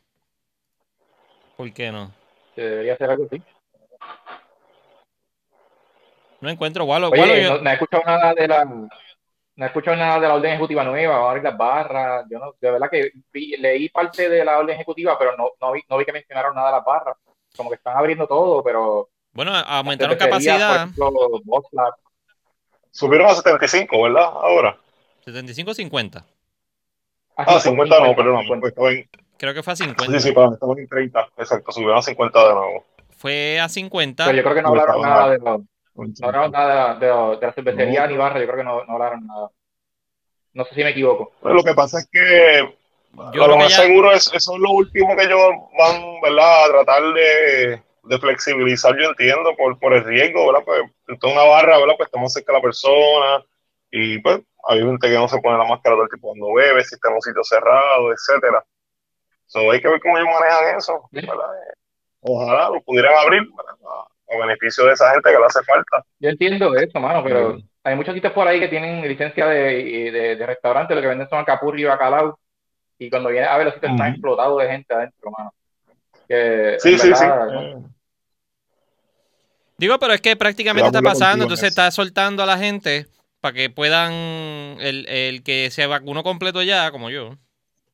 [1.56, 2.12] ¿Por qué no?
[2.60, 3.42] Se debería hacer algo así.
[6.42, 7.08] No encuentro Walo.
[7.08, 8.88] Oye, Walo, yo- no, no he escuchado nada de la no
[9.56, 12.54] he escuchado nada de la orden ejecutiva nueva, va a abrir las barras, yo no,
[12.60, 15.96] de verdad que vi- leí parte de la orden ejecutiva, pero no, no vi, no
[15.96, 17.16] vi que mencionaron nada de las barras,
[17.56, 20.68] como que están abriendo todo, pero bueno, aumentaron capacidad.
[20.68, 21.90] por ejemplo,
[22.90, 24.24] Subieron a 75, ¿verdad?
[24.24, 24.76] Ahora.
[25.24, 26.24] 75-50.
[27.36, 28.44] Ah, 50 no, perdón.
[28.46, 29.08] En,
[29.40, 30.04] Creo que fue a 50.
[30.04, 31.28] sí, sí, perdón, estaban en 30.
[31.38, 32.84] Exacto, subieron a 50 de nuevo.
[33.16, 34.24] Fue a 50.
[34.26, 35.64] Pero yo creo que no hablaron nada de, no
[36.22, 38.06] hablaron nada de, la- de, la- de la cervecería No.
[38.08, 39.50] ni barra, yo creo que no, no hablaron nada.
[40.52, 41.32] No sé si me equivoco.
[41.40, 42.74] Pues lo que pasa es que
[43.32, 45.38] Yo lo que más ya- seguro es, eso es lo último que ellos
[45.78, 46.64] van, ¿verdad?
[46.64, 50.64] A tratar de, de flexibilizar, yo entiendo, por, por el riesgo, ¿verdad?
[50.66, 51.94] Pues en una barra, ¿verdad?
[51.96, 53.44] Pues estamos cerca de la persona
[53.90, 56.84] y pues hay gente que no se pone la máscara todo el tiempo cuando bebe,
[56.84, 58.62] si está en un sitio cerrado, etcétera.
[59.50, 61.34] So, hay que ver cómo ellos manejan eso, ¿verdad?
[62.20, 63.42] Ojalá lo pudieran abrir
[63.84, 66.04] a, a beneficio de esa gente que le hace falta.
[66.20, 67.62] Yo entiendo eso, mano, pero Mm.
[67.82, 71.28] hay muchos sitios por ahí que tienen licencia de, de, de restaurante, lo que venden
[71.28, 72.38] son alcapurri y bacalao,
[72.96, 74.14] y cuando vienes a ver los sitios están Ujú.
[74.14, 75.52] explotados de gente adentro, mano.
[76.28, 77.24] Que, Sí, sí, sí.
[77.24, 77.74] Eh,
[79.78, 83.06] Digo, pero es que prácticamente está pasando, en entonces está soltando a la gente
[83.40, 87.36] para que puedan, el, el que se vacunó completo ya, como yo,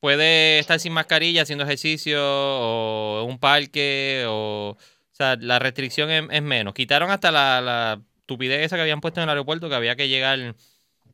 [0.00, 4.78] puede estar sin mascarilla haciendo ejercicio o en un parque, o, o
[5.12, 6.74] sea, la restricción es, es menos.
[6.74, 10.09] Quitaron hasta la, la estupidez esa que habían puesto en el aeropuerto, que había que
[10.09, 10.54] llegar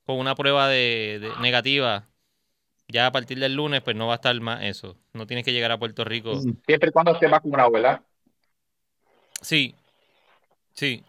[0.04, 2.08] con una prueba de, de negativa.
[2.88, 4.98] Ya a partir del lunes, pues no va a estar más eso.
[5.14, 6.38] No tienes que llegar a Puerto Rico.
[6.66, 8.02] Siempre y cuando estés vacunado, ¿verdad?
[9.40, 9.74] Sí,
[10.74, 11.02] sí.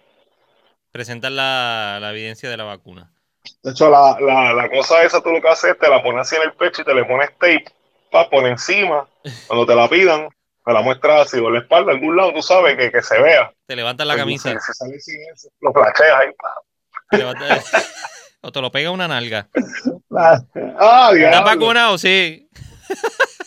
[0.92, 3.13] Presentar la, la evidencia de la vacuna.
[3.62, 6.22] De hecho, la, la, la cosa esa tú lo que haces es te la pones
[6.22, 7.66] así en el pecho y te le pones tape
[8.12, 9.08] pa, por encima.
[9.48, 10.28] Cuando te la pidan,
[10.66, 13.20] me la muestras así o la espalda, en algún lado, tú sabes que, que se
[13.22, 13.52] vea.
[13.68, 14.50] Te levantas la Pues, camisa.
[14.52, 16.28] Si, si sale sin eso, lo flasheas ahí.
[16.38, 16.54] pa.
[17.12, 17.90] te levantas-
[18.42, 19.48] o te lo pega una nalga.
[20.16, 21.98] Ah, ¿Estás vacunado?
[21.98, 22.48] Sí.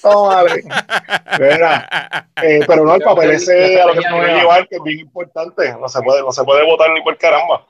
[0.02, 0.64] Tómale.
[1.38, 4.82] Mira, eh, pero no, el papel ese a lo que te quiero llevar, que es
[4.82, 5.72] bien importante.
[5.80, 7.64] No se puede, no se puede votar ni por caramba.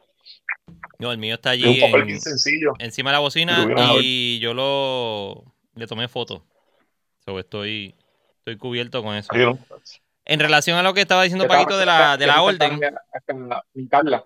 [0.99, 2.73] No, el mío está Es un allí papel en- bien sencillo.
[2.79, 3.67] encima de la bocina
[4.01, 6.43] y yo lo le tomé foto.
[7.25, 7.95] So, estoy,
[8.39, 9.29] estoy cubierto con eso.
[9.35, 9.59] ¿no?
[10.25, 12.81] En relación a lo que estaba diciendo Estaba- Paquito de la, de la orden,
[13.75, 14.25] Mi Carla.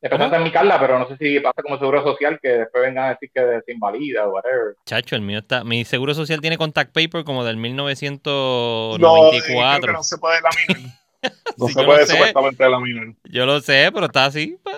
[0.00, 3.08] Representa mi Carla, pero no sé si pasa como seguro social que después vengan a
[3.10, 4.74] decir que se invalida o whatever.
[4.84, 5.62] chacho, el mío está.
[5.62, 9.86] Mi seguro social tiene contact paper como del No, creo 1994.
[9.86, 10.92] que no se puede laminar.
[11.56, 13.14] No Sí, se puede supuestamente laminar.
[13.24, 14.56] Yo lo sé, pero está así.
[14.60, 14.76] pues.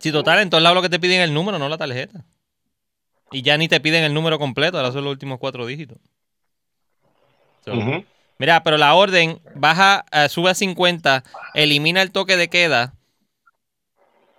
[0.00, 2.24] Sí, total, en todos lados lo que te piden es el número, no la tarjeta.
[3.30, 5.98] Y ya ni te piden el número completo, ahora son los últimos cuatro dígitos.
[7.64, 7.72] So.
[8.38, 11.22] Mira, pero la orden baja, eh, sube a 50,
[11.54, 12.94] elimina el toque de queda.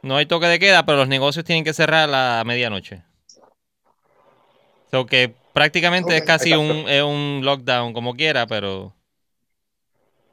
[0.02, 3.04] No hay toque de queda, pero los negocios tienen que cerrar a la medianoche.
[4.89, 8.95] So que prácticamente es casi un, es un lockdown, como quiera, pero.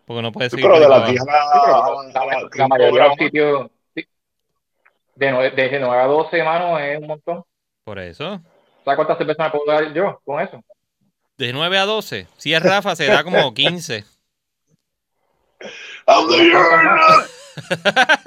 [0.07, 0.71] Porque no puede Sí, seguir.
[0.71, 2.01] pero por de ahí las para 10 abajo.
[2.01, 3.71] a Sí, la- la, las la 5 mayoría de los sitios,
[5.19, 7.45] de, 9 a 12, mano, es un montón.
[7.85, 8.41] Por eso.
[8.85, 10.63] ¿Sabes cuántas cervezas me puedo dar yo con eso?
[11.37, 12.27] De 9 a 12.
[12.37, 14.05] Si es Rafa, se da como 15.
[16.07, 17.27] I'm the urinal.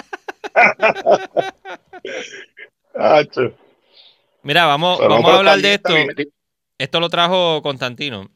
[2.93, 3.53] Hacho.
[4.43, 5.93] Mira, vamos, Pero no, vamos a hablar de esto.
[6.77, 8.29] Esto lo trajo Constantino.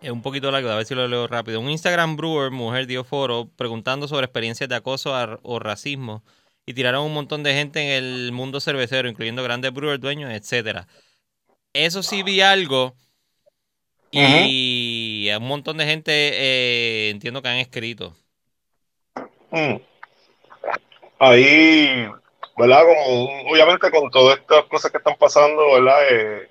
[0.00, 1.60] Es un poquito largo, a ver si lo leo rápido.
[1.60, 6.22] Un Instagram brewer, mujer, dio foro preguntando sobre experiencias de acoso o racismo
[6.70, 10.86] y tiraron un montón de gente en el mundo cervecero, incluyendo grandes brewers, dueños, etcétera.
[11.72, 12.94] Eso sí vi algo
[14.12, 18.14] y un montón de gente eh, entiendo que han escrito.
[19.50, 19.76] Mm.
[21.18, 22.08] Ahí,
[22.56, 22.82] ¿verdad?
[22.84, 26.02] Como obviamente con todas estas cosas que están pasando, ¿verdad?
[26.08, 26.50] Eh,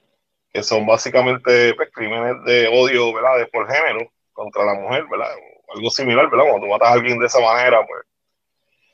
[0.52, 3.38] que son básicamente pues, crímenes de odio, ¿verdad?
[3.38, 5.30] De por género contra la mujer, ¿verdad?
[5.74, 6.46] Algo similar, ¿verdad?
[6.50, 8.09] Cuando tú matas a alguien de esa manera, pues.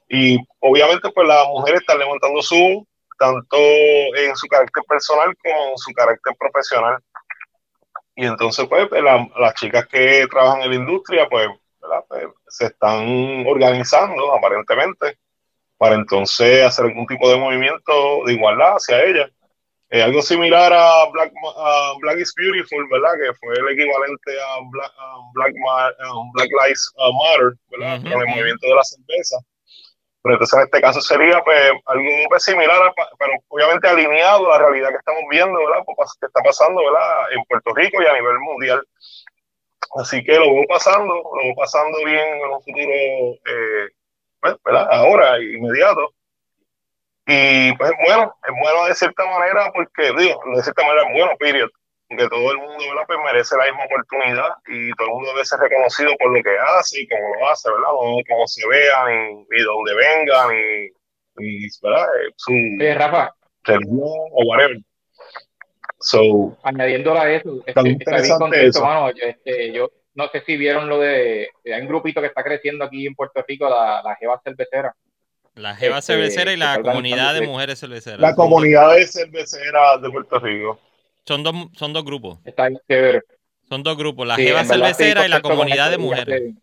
[0.08, 2.88] Y obviamente, pues las mujeres están levantando su,
[3.18, 6.98] tanto en su carácter personal como en su carácter profesional.
[8.15, 11.48] Y entonces, pues, la- las chicas que trabajan en la industria, pues.
[12.08, 15.18] Pues, se están organizando aparentemente
[15.78, 19.30] para entonces hacer algún tipo de movimiento de igualdad hacia ella.
[19.91, 23.12] Eh, algo similar a Black, a Black is Beautiful, ¿verdad?
[23.22, 25.54] Que fue el equivalente a Black, a Black,
[26.34, 28.00] Black Lives Matter, ¿verdad?
[28.00, 29.38] Ujú, Con el movimiento de la cerveza.
[30.26, 34.58] Pero entonces en este caso sería pues, algo pues, similar, a- pero obviamente alineado a
[34.58, 35.84] la realidad que estamos viendo, ¿verdad?
[35.86, 37.32] Pues, que está pasando, ¿verdad?
[37.32, 38.84] En Puerto Rico y a nivel mundial.
[39.98, 43.90] Así que lo veo pasando, lo veo pasando bien en un futuro, eh,
[44.42, 44.88] pues, ¿verdad?
[44.92, 46.12] Ahora, inmediato.
[47.28, 51.14] Y pues es bueno, es bueno de cierta manera porque, digo, de cierta manera es
[51.14, 51.70] bueno, period.
[52.08, 53.04] Porque todo el mundo, ¿verdad?
[53.08, 56.56] Pues merece la misma oportunidad y todo el mundo debe ser reconocido por lo que
[56.78, 57.88] hace y cómo lo hace, ¿verdad?
[57.94, 60.89] No cómo se vea, ni, ni dónde venga, ni,
[61.38, 62.04] ni ¿verdad?
[62.06, 63.34] Eh, Su Oye, Rafa,
[63.68, 64.78] o whatever.
[66.00, 68.86] So, añadiéndole a eso, Está este, está bien contento, eso.
[68.86, 69.10] mano.
[69.12, 72.86] Yo, este, yo no sé si vieron lo de, hay un grupito que está creciendo
[72.86, 74.94] aquí en Puerto Rico, la, la Jeva Cervecera.
[75.56, 78.20] La Jeva Este, cervecera y la comunidad de mujeres cerveceras.
[78.20, 80.80] la comunidad de cerveceras de Puerto Rico.
[81.28, 82.40] Son dos, son dos grupos.
[82.46, 83.22] Está bien chévere.
[83.68, 84.28] Son dos grupos.
[84.28, 86.54] La Sí, Jeva cervecera y la comunidad de mujeres.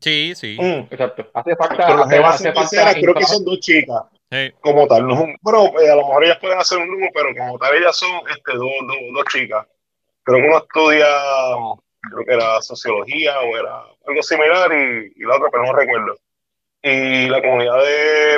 [0.00, 0.56] Sí, sí.
[0.60, 0.88] Mm.
[0.90, 1.30] Exacto.
[1.32, 4.02] Hace falta, Pero las hace, jevas hace falta cerveceras creo que son dos chicas.
[4.30, 4.52] Sí.
[4.60, 5.06] como tal.
[5.06, 7.58] No es un, bueno, eh, a lo mejor ellas pueden hacer un grupo, pero como
[7.58, 9.66] tal ellas son este, dos, dos, dos chicas.
[10.24, 11.06] Creo que uno estudia,
[12.00, 16.16] creo que era sociología o era algo similar y, y la otra, pero no recuerdo.
[16.82, 17.86] Y la comunidad de,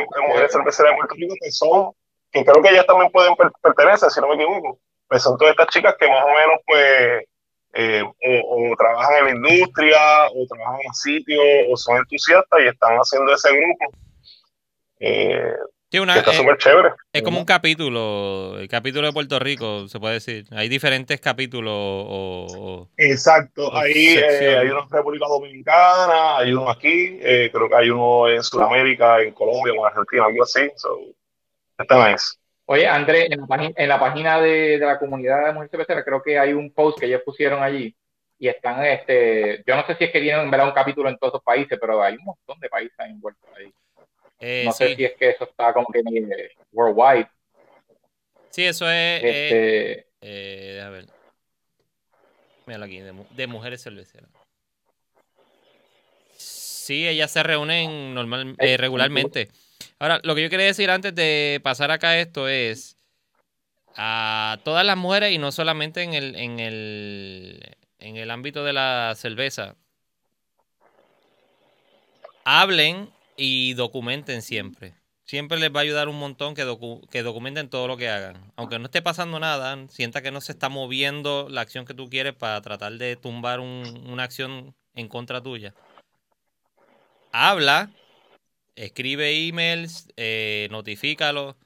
[0.01, 1.93] de mujeres cerveceras de Puerto Rico, que son,
[2.31, 5.53] que creo que ellas también pueden per- pertenecer, si no me equivoco, pues son todas
[5.53, 7.25] estas chicas que más o menos, pues,
[7.75, 12.67] eh, o, o trabajan en la industria, o trabajan en sitios, o son entusiastas y
[12.69, 13.93] están haciendo ese grupo.
[15.01, 15.53] Eh,
[15.91, 16.91] Sí, una, que está eh, súper chévere.
[17.15, 20.45] es como un capítulo, el capítulo de Puerto Rico, se puede decir.
[20.51, 22.47] Hay diferentes capítulos o...
[22.51, 27.75] o- Exacto, ahí eh, hay uno en República Dominicana, hay uno aquí, eh, creo que
[27.75, 30.61] hay uno en Sudamérica, en Colombia o en Argentina, algo así.
[30.77, 30.99] So,
[31.79, 32.35] está nice.
[32.71, 36.05] Oye, André, en la, página- en la página de, de la comunidad de mujeres cerveceras,
[36.05, 37.97] creo que hay un post que ellos pusieron allí
[38.39, 41.17] y están, este, yo no sé si es que tienen en verdad un capítulo en
[41.17, 43.73] todos los países, pero hay un montón de países envueltos ahí.
[44.41, 47.27] eh, No sé si es que eso está como que eh, worldwide.
[48.51, 48.93] Sí, eso es...
[48.93, 51.07] eh, Este, eh, déjame ver.
[52.67, 54.29] Míralo aquí, de, mu- de mujeres cerveceras.
[56.37, 59.49] Sí, ellas se reúnen normal, eh, Eh, regularmente.
[59.99, 62.97] Ahora, lo que yo quería decir antes de pasar acá esto es
[63.97, 68.73] a todas las mujeres y no solamente en el, en el, en el ámbito de
[68.73, 69.75] la cerveza.
[72.45, 74.95] Hablen y documenten siempre.
[75.25, 78.53] Siempre les va a ayudar un montón que, docu- que documenten todo lo que hagan.
[78.57, 82.09] Aunque no esté pasando nada, sienta que no se está moviendo la acción que tú
[82.09, 85.75] quieres para tratar de tumbar un- una acción en contra tuya.
[87.31, 87.91] Habla,
[88.85, 91.57] escribe emails, eh, notifícalo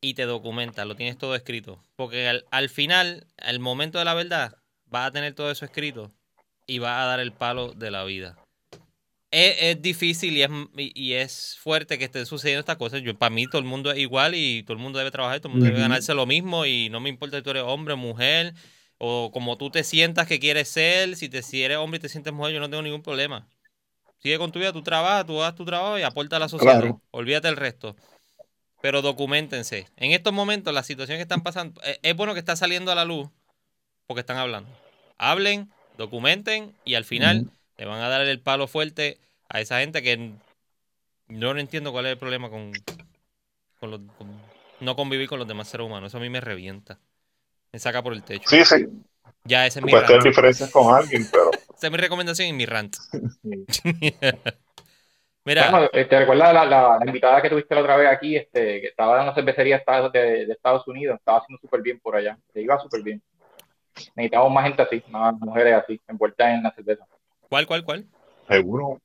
[0.00, 1.82] y te documenta, lo tienes todo escrito.
[1.96, 4.56] Porque al, al final, al momento de la verdad,
[4.86, 6.12] vas a tener todo eso escrito
[6.66, 8.38] y vas a dar el palo de la vida.
[9.32, 13.02] Es, es difícil y es, y es fuerte que estén sucediendo estas cosas.
[13.02, 15.48] Yo, para mí todo el mundo es igual y todo el mundo debe trabajar, todo
[15.48, 18.54] el mundo debe ganarse lo mismo y no me importa si tú eres hombre, mujer,
[18.98, 22.08] o como tú te sientas que quieres ser, si, te, si eres hombre y te
[22.08, 23.46] sientes mujer, yo no tengo ningún problema.
[24.18, 26.80] Sigue con tu vida, tú trabajas, tú hagas tu trabajo y aporta a la sociedad.
[26.80, 27.00] Claro.
[27.10, 27.96] Olvídate el resto.
[28.80, 29.86] Pero documentense.
[29.96, 32.94] En estos momentos, la situación que están pasando, eh, es bueno que está saliendo a
[32.94, 33.28] la luz
[34.06, 34.70] porque están hablando.
[35.18, 40.02] Hablen, documenten y al final le van a dar el palo fuerte a esa gente
[40.02, 40.32] que
[41.28, 42.72] yo no entiendo cuál es el problema con,
[43.80, 44.28] con los- con
[44.80, 46.10] no convivir con los demás seres humanos.
[46.10, 46.98] Eso a mí me revienta.
[47.72, 48.48] Me saca por el techo.
[48.48, 48.86] Sí, sí.
[49.44, 52.52] Ya, ese es mi puedes tener diferencias con alguien, pero Esa es mi recomendación y
[52.52, 52.96] mi rant.
[53.42, 53.66] Sí.
[55.44, 58.80] Mira, Bueno, ¿te recuerdas la, la- la invitada que tuviste la otra vez aquí, este,
[58.80, 61.18] que estaba en una cervecería de Estados, de, de Estados Unidos?
[61.20, 62.36] Estaba haciendo súper bien por allá.
[62.52, 63.22] Le iba súper bien.
[64.16, 67.06] Necesitamos más gente así, más mujeres así, envueltas en la cerveza.
[67.48, 68.06] ¿cuál, cuál, cuál?
[68.48, 69.00] seguro.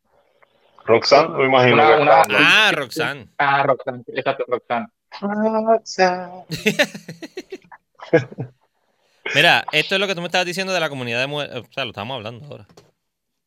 [0.83, 2.35] Roxanne, me imagino Una- que.
[2.35, 3.27] Ah, Roxanne.
[3.37, 4.87] Ah, Roxanne, exacto, Roxanne.
[9.35, 11.55] Mira, esto es lo que tú me estabas diciendo de la comunidad de mujeres.
[11.55, 12.67] O sea, lo estamos hablando ahora.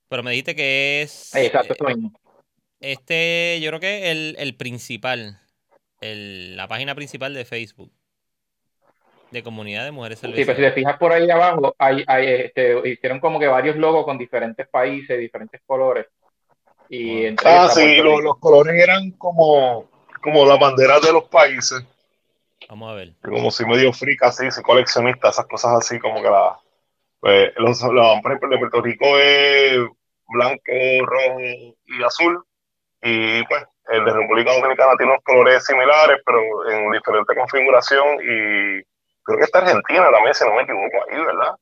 [0.09, 1.35] Pero me dijiste que es.
[1.35, 1.95] Exacto, eh.
[2.81, 5.39] Este, yo creo que el, el principal.
[6.01, 7.91] El, la página principal de Facebook.
[9.31, 10.75] De comunidad de mujeres Sí, pero si cerveceras.
[10.75, 14.69] te fijas por ahí abajo, hay, hay, este, hicieron como que varios logos con diferentes
[14.69, 16.07] países, diferentes colores.
[16.89, 18.23] Y Ah, está sí, Puerto lo- Rico.
[18.23, 19.91] los colores eran como,
[20.23, 21.83] como las banderas de los países.
[22.75, 23.13] Vamos a ver.
[23.23, 26.59] Como si medio frica, así, si coleccionista, esas cosas así, como que la.
[27.21, 29.79] Pues, los, los, por ejemplo, el de Puerto Rico es
[30.27, 30.63] blanco,
[31.07, 32.45] rojo y azul.
[33.01, 38.15] Y pues, el de República Dominicana tiene unos colores similares, pero en diferente configuración.
[38.23, 38.83] Y
[39.23, 41.55] creo que está Argentina también, si no me equivoco, ahí, ¿verdad?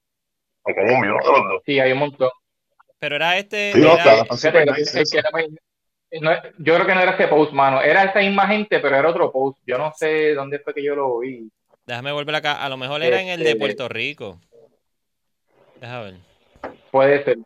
[0.62, 1.62] O Colombia, uno de los dos.
[1.66, 2.30] Sí, hay un montón.
[2.98, 3.72] Pero era este.
[3.74, 4.24] Sí, no, era- claro.
[4.30, 5.30] El- el que era
[6.20, 7.80] no, yo creo que no era ese post, mano.
[7.80, 9.58] Era esa misma gente, pero era otro post.
[9.66, 11.48] Yo no sé dónde fue que yo lo vi.
[11.86, 12.62] Déjame volver acá.
[12.64, 14.38] A lo mejor era en el de Este- Puerto Rico.
[15.80, 16.14] Déjame ver.
[16.90, 17.38] Puede ser.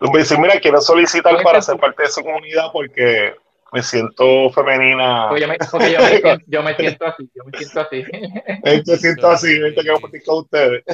[0.00, 3.34] Me dicen, mira, quiero solicitar para ser parte de su comunidad porque
[3.72, 5.26] me siento femenina.
[5.28, 7.30] Porque yo me, porque yo me siento, yo me siento así.
[7.34, 8.04] Yo me siento así.
[8.64, 10.84] Me siento así, vente que compartir con ustedes.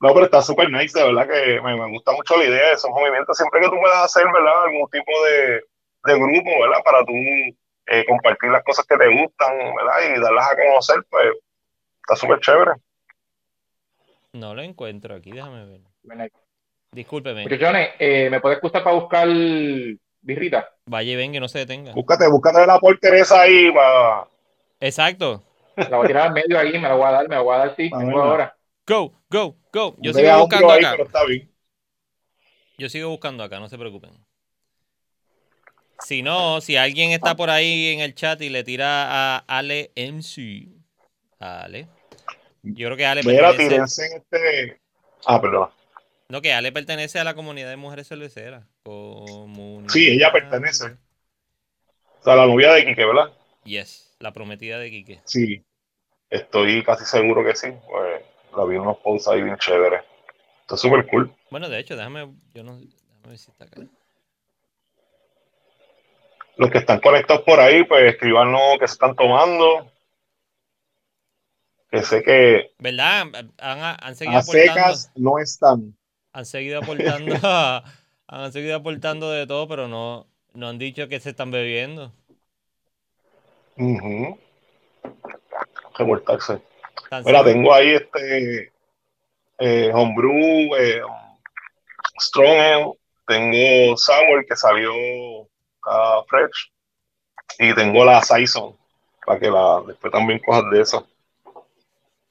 [0.00, 2.72] No, pero está súper nice, de verdad que me, me gusta mucho la idea de
[2.72, 3.36] esos movimientos.
[3.36, 4.64] Siempre que tú puedas hacer, ¿verdad?
[4.64, 5.62] Algún tipo de,
[6.04, 6.82] de grupo, ¿verdad?
[6.84, 7.12] Para tú
[7.86, 10.16] eh, compartir las cosas que te gustan, ¿verdad?
[10.16, 11.26] Y darlas a conocer, pues
[12.02, 12.72] está súper chévere.
[14.32, 15.32] No lo encuentro aquí.
[15.32, 16.30] Déjame ver.
[16.92, 17.42] Discúlpeme.
[17.42, 19.28] Muchachones, eh, ¿me puedes excusar para buscar
[20.28, 20.68] birrita?
[20.86, 21.92] Vaya y ven que no se detenga.
[21.92, 24.28] Búscate, búscate la porteresa ahí para.
[24.78, 25.42] Exacto.
[25.76, 27.54] La voy a tirar al medio ahí, me la voy a dar, me la voy
[27.54, 28.56] a dar, sí, A tengo ahora.
[28.86, 29.96] Go, go, go.
[29.98, 30.90] Yo sigo buscando ahí, acá.
[30.92, 31.50] pero está bien.
[32.76, 34.10] Yo sigo buscando acá, no se preocupen.
[36.00, 39.90] Si no, si alguien está por ahí en el chat y le tira a Ale
[39.96, 40.68] MC.
[41.40, 41.88] Ale.
[42.62, 44.06] Yo creo que Ale Mira, pertenece.
[44.06, 44.80] en este.
[45.26, 45.70] Ah, perdón.
[46.28, 48.64] No, que Ale pertenece a la comunidad de mujeres cerveceras.
[48.88, 50.86] Comunidad- Sí, ella pertenece.
[52.20, 53.32] O sea, la novia de Quique, ¿verdad?
[53.64, 55.20] Yes, la prometida de Quique.
[55.24, 55.62] Sí.
[56.30, 57.68] Estoy casi seguro que sí.
[57.88, 58.22] Pues
[58.56, 60.02] la vi en unos posts ahí bien chéveres.
[60.62, 61.34] Está súper cool.
[61.50, 63.82] Bueno, de hecho, déjame, yo no, déjame ver si está acá.
[66.56, 69.90] Los que están conectados por ahí, pues escribanos que se están tomando.
[71.90, 73.22] Que sé que ¿Verdad?
[73.58, 74.74] Han, han seguido a aportando.
[74.74, 75.96] secas no están.
[76.32, 77.34] Han seguido aportando.
[78.28, 82.12] Han seguido aportando de todo, pero no, no han dicho que se están bebiendo.
[85.96, 86.60] Revoltarse.
[87.08, 88.72] Tan Mira, tengo ahí este
[89.58, 91.00] eh, Homebrew, eh,
[92.20, 92.92] Strong Ale,
[93.26, 94.92] tengo Sour que salió
[95.86, 96.70] ah, fresh
[97.58, 98.76] y tengo la Saison
[99.24, 101.06] para que la después también cojas de eso.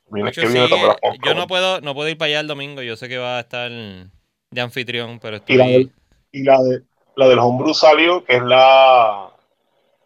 [0.10, 2.48] Viene Macho, que viene sí, las yo no puedo, no puedo ir para allá el
[2.48, 2.82] domingo.
[2.82, 3.72] Yo sé que va a estar
[4.50, 5.84] de anfitrión, pero Y la, estoy.
[5.84, 5.92] del,
[6.32, 6.82] y la, de,
[7.16, 9.32] la del Homebrew salió, que es la,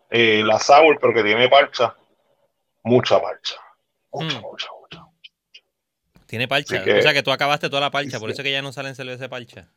[0.10, 1.96] eh, la Sour, pero que tiene parcha.
[2.84, 3.56] Mucha parcha.
[4.12, 4.42] Mucha, Hmm.
[4.42, 5.06] mucha, mucha.
[6.26, 6.84] Tiene parcha.
[6.84, 8.72] Que- o sea que tú acabaste toda la parcha, Sí, por eso que ya no
[8.72, 9.70] salen cerveza de parcha.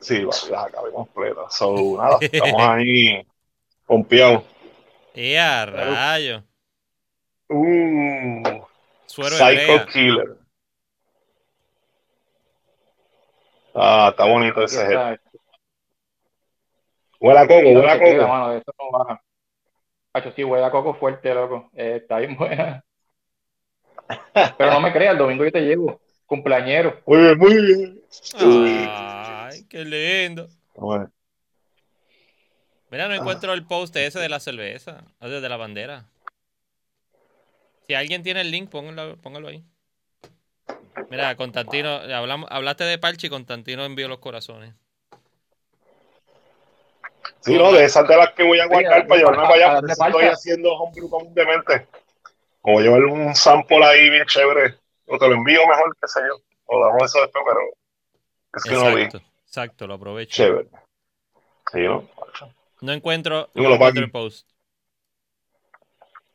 [0.00, 1.42] Sí, la, acabé completa.
[1.50, 3.26] So, nada, estamos ahí
[3.86, 4.44] pompeados.
[5.14, 6.44] ¡Eh, a rayo!
[7.48, 8.62] Uh,
[9.06, 9.86] Suero Psycho.
[9.92, 10.36] Killer.
[13.82, 15.20] Ah, está bonito ese está.
[17.20, 18.28] Huele a coco, huele a coco.
[18.28, 19.22] mano, de eso no baja.
[20.12, 21.70] Hacho, sí, huele a coco fuerte, loco.
[21.74, 22.84] Eh, está bien buena.
[24.58, 26.00] Pero no me creas, el domingo yo te llevo.
[26.26, 27.00] Cumpleañero.
[27.06, 28.02] Muy bien, muy bien.
[28.38, 30.48] ¡Ay, qué lindo!
[30.74, 31.10] Bueno,
[32.90, 33.08] Mira, Ah.
[33.08, 36.06] no encuentro el post ese de la cerveza, o de la bandera.
[37.86, 39.64] Si alguien tiene el link, póngalo, póngalo ahí.
[41.08, 44.74] Mira, Constantino, hablamos, hablaste de Parche y Constantino envió los corazones.
[47.40, 50.24] Sí, no, de esas de las que voy a guardar para llevarme para allá, estoy
[50.24, 51.86] haciendo homebrew comúnmente.
[52.60, 54.74] Como llevar un sample ahí bien chévere,
[55.06, 57.60] o te lo envío mejor, qué sé yo, o damos eso después, pero
[58.54, 59.26] es que exacto, no vi.
[59.46, 60.34] Exacto, lo aprovecho.
[60.34, 60.68] Chévere.
[61.72, 62.04] Sí, ¿no?
[62.82, 64.46] No encuentro, no encuentro el post.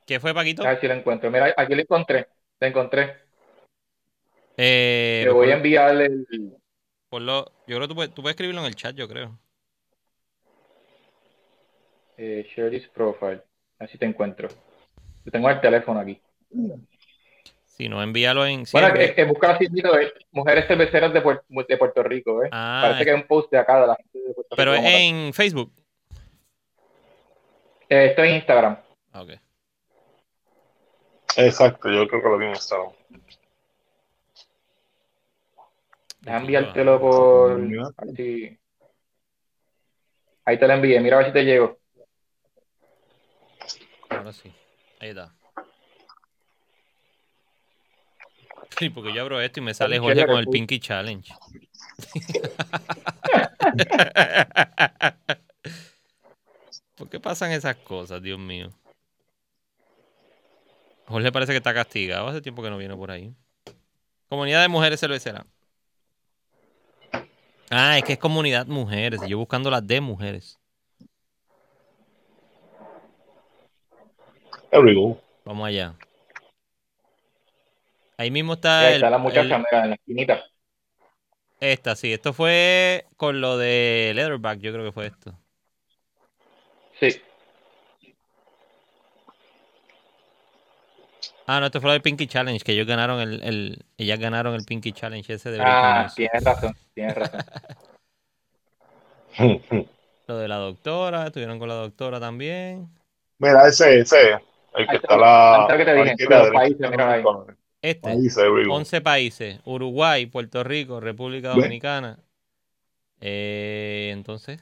[0.05, 0.63] ¿Qué fue, Paquito?
[0.63, 1.31] A ver si lo encuentro.
[1.31, 2.27] Mira, aquí lo encontré.
[2.59, 3.24] Lo encontré.
[4.57, 6.25] Eh, Te voy a enviar el.
[7.09, 9.37] Por lo, yo creo que tú puedes, tú puedes escribirlo en el chat, yo creo.
[12.17, 13.41] Eh, share this profile.
[13.79, 14.47] Así te encuentro.
[15.25, 16.21] Yo tengo el teléfono aquí.
[17.65, 18.63] Si no, envíalo en.
[18.71, 22.49] Bueno, es que buscar así, de mujeres cerveceras de, de Puerto Rico, ¿eh?
[22.51, 24.83] Ah, Parece que hay un post de acá de la gente de Puerto Pero Rico.
[24.85, 25.73] Pero en Facebook.
[27.89, 28.77] Eh, estoy en Instagram.
[29.13, 29.31] Ok.
[31.37, 32.91] Exacto, yo creo que lo vi en Instagram.
[36.25, 37.61] Déjame enviártelo por.
[37.97, 38.57] Así.
[40.43, 41.77] Ahí te lo envié, mira a ver si te llego.
[44.09, 44.51] Ahora sí.
[44.99, 45.35] Ahí está.
[48.77, 51.33] Sí, porque yo abro esto y me sale Jorge con el Pinky Challenge.
[56.95, 58.71] ¿Por qué pasan esas cosas, Dios mío?
[61.07, 62.27] Jorge parece que está castigado.
[62.27, 63.33] Hace tiempo que no viene por ahí.
[64.27, 65.45] Comunidad de mujeres cerveceras.
[67.69, 69.21] Ah, es que es comunidad mujeres.
[69.25, 70.59] Y yo buscando las de mujeres.
[75.45, 75.95] Vamos allá.
[78.17, 78.81] Ahí mismo está.
[78.81, 80.43] Ahí está la muchacha en la esquinita.
[81.59, 82.13] Esta, sí.
[82.13, 85.37] Esto fue con lo de Leatherback, yo creo que fue esto.
[86.99, 87.21] Sí.
[91.47, 94.55] Ah, no, esto fue lo del Pinky Challenge, que ellos ganaron el, el ellas ganaron
[94.55, 97.41] el Pinky Challenge ese de Ah, tienes razón, tienes razón.
[100.27, 102.89] lo de la doctora, estuvieron con la doctora también.
[103.37, 104.39] Mira, ese, ese.
[104.73, 105.67] El que está la.
[107.81, 108.09] Este,
[108.67, 109.59] 11 países.
[109.65, 112.17] Uruguay, Puerto Rico, República Dominicana.
[113.21, 114.59] Eh, entonces.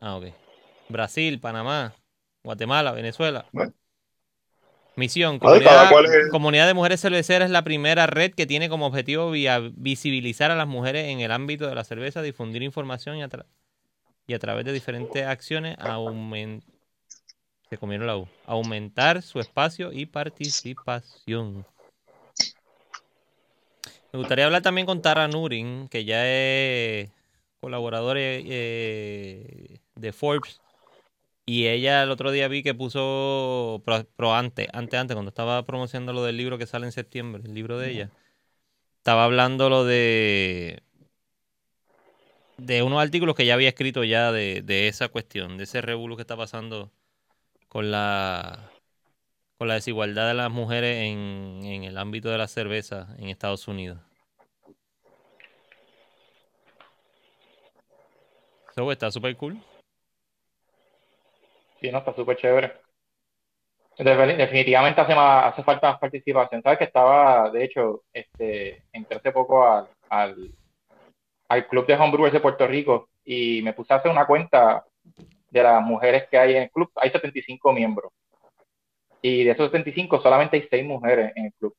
[0.00, 0.26] Ah, ok.
[0.88, 1.94] Brasil, Panamá,
[2.44, 3.46] Guatemala, Venezuela.
[4.96, 9.30] Misión, comunidad, de Mujeres Cerveceras es la primera red que tiene como objetivo
[9.74, 13.28] visibilizar a las mujeres en el ámbito de la cerveza, difundir información y a,
[14.26, 16.76] y a través de diferentes acciones aumentar
[17.68, 18.28] se comieron la U.
[18.46, 21.66] Aumentar su espacio y participación.
[24.12, 27.10] Me gustaría hablar también con Tara Nurin, que ya es
[27.60, 30.60] colaboradora eh, de Forbes.
[31.48, 36.12] Y ella el otro día vi que puso, pro, antes, antes, antes, cuando estaba promocionando
[36.12, 38.10] lo del libro que sale en septiembre, el libro de ella,
[38.98, 40.82] estaba hablando lo de
[42.56, 46.16] de unos artículos que ya había escrito ya de, de esa cuestión, de ese revuelo
[46.16, 46.90] que está pasando
[47.68, 48.70] con la
[49.58, 53.68] con la desigualdad de las mujeres en, en el ámbito de la cerveza en Estados
[53.68, 54.00] Unidos.
[58.70, 59.58] Eso está súper cool.
[61.80, 62.72] Sí, no, está súper chévere.
[63.98, 66.62] Definitivamente hace, más, hace falta más participación.
[66.62, 70.50] Sabes que estaba, de hecho, este, entré hace poco al, al,
[71.48, 74.84] al Club de Homebrewers de Puerto Rico y me puse a hacer una cuenta
[75.50, 78.12] de las mujeres que hay en el club, hay 75 miembros.
[79.22, 81.74] Y de esos 75 solamente hay 6 mujeres en el club.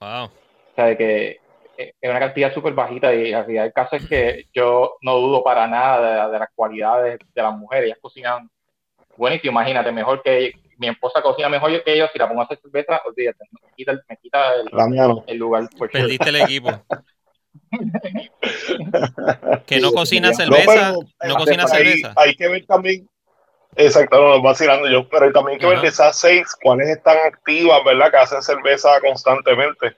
[0.00, 0.24] Wow.
[0.26, 0.30] O
[0.74, 1.40] sea, de que
[1.76, 5.42] es una cantidad súper bajita y la realidad del caso es que yo no dudo
[5.42, 7.86] para nada de, las cualidades de las mujeres.
[7.86, 8.48] Ellas cocinan
[9.16, 12.58] buenísimo, imagínate, mejor que mi esposa cocina mejor que ellos, si la pongo a hacer
[12.60, 14.68] cerveza, olvídate, me quita, me quita el,
[15.26, 15.68] el, lugar.
[15.90, 16.70] Perdiste el equipo.
[19.66, 20.94] que no cocina cerveza,
[21.26, 22.12] no, cocina cerveza.
[22.16, 23.08] Hay, que ver también,
[23.74, 27.82] exacto, no, vacilando yo, pero también hay que ver de esas seis, cuáles están activas,
[27.84, 28.10] ¿verdad?
[28.10, 29.96] Que hacen cerveza constantemente.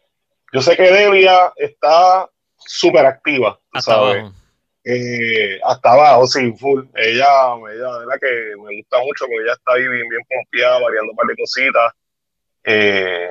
[0.52, 4.32] Yo sé que Delia está súper activa, Abajo.
[4.90, 6.82] Eh, hasta abajo, sí, full.
[6.94, 7.26] Ella,
[7.70, 11.16] ella, verdad que me gusta mucho porque ella está ahí bien, bien confiada, variando un
[11.16, 11.92] par de cositas.
[12.64, 13.28] Eh,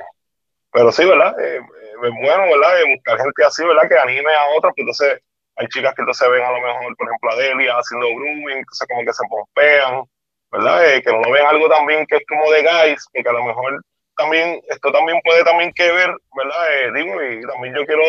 [0.70, 1.34] pero sí, ¿verdad?
[1.40, 2.78] Eh, es bueno, ¿verdad?
[2.94, 3.88] buscar gente así, ¿verdad?
[3.88, 5.18] Que anime a otros, que entonces
[5.56, 8.86] hay chicas que entonces ven a lo mejor, por ejemplo, a Delia haciendo grooming, entonces
[8.88, 10.04] como que se pompean,
[10.52, 10.94] ¿verdad?
[10.94, 13.42] Eh, que no lo ven algo también que es como de guys, que a lo
[13.44, 13.82] mejor
[14.16, 16.66] también, esto también puede también que ver, ¿verdad?
[16.70, 18.02] Eh, digo, y también yo quiero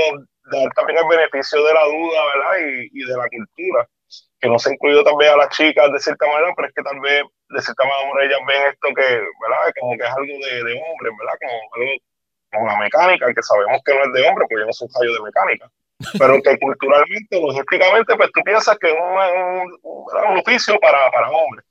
[0.51, 2.53] dar también el beneficio de la duda, ¿verdad?
[2.91, 3.87] Y, de la cultura,
[4.39, 6.83] que no se ha incluido también a las chicas de cierta manera, pero es que
[6.83, 9.07] tal vez de cierta manera ellas ven esto que,
[9.41, 9.73] ¿verdad?
[9.79, 11.37] Como que es algo de, de hombre, ¿verdad?
[11.39, 11.91] Como algo
[12.51, 14.93] con la mecánica, que sabemos que no es de hombre, porque yo no soy un
[14.93, 15.71] fallo de mecánica,
[16.17, 21.65] pero que culturalmente, logísticamente, pues tú piensas que es un, un, oficio para, para hombres.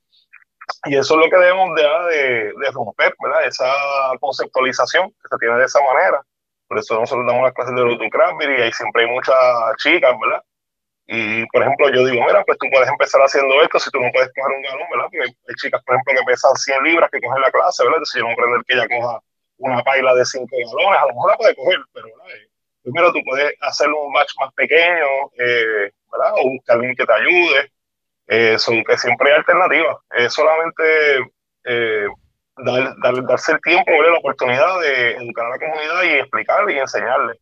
[0.84, 3.46] Y eso es lo que debemos de, de, de, romper, ¿verdad?
[3.46, 3.72] Esa
[4.20, 6.22] conceptualización que se tiene de esa manera.
[6.68, 9.36] Por eso nosotros damos las clases de Lutu Cranberry y ahí siempre hay muchas
[9.78, 10.42] chicas, ¿verdad?
[11.06, 14.10] Y, por ejemplo, yo digo, mira, pues tú puedes empezar haciendo esto si tú no
[14.12, 15.06] puedes coger un galón, ¿verdad?
[15.10, 17.96] Porque hay chicas, por ejemplo, que pesan 100 libras que cogen la clase, ¿verdad?
[17.96, 19.20] Entonces yo no aprender que ella coja
[19.56, 22.36] una paila de 5 galones, a lo mejor la puede coger, pero ¿verdad?
[22.36, 22.48] Eh,
[22.82, 26.32] primero tú puedes hacer un match más pequeño, eh, ¿verdad?
[26.44, 27.72] O buscar alguien que te ayude.
[28.28, 29.96] Eh, son que siempre hay alternativas.
[30.10, 30.84] Es solamente
[31.64, 32.06] eh,
[32.64, 34.12] dar, dar, darse el tiempo, ¿verdad?
[34.12, 37.34] la oportunidad de educar a la comunidad y explicarle y enseñarle.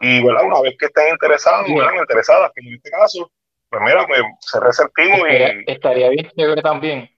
[0.00, 0.44] Y ¿verdad?
[0.44, 2.00] una vez que estén interesados, ¿verdad?
[2.00, 3.30] interesadas, que en este caso,
[3.68, 5.64] pues mira, pues ser receptivo y...
[5.66, 7.10] Estaría bien chévere también.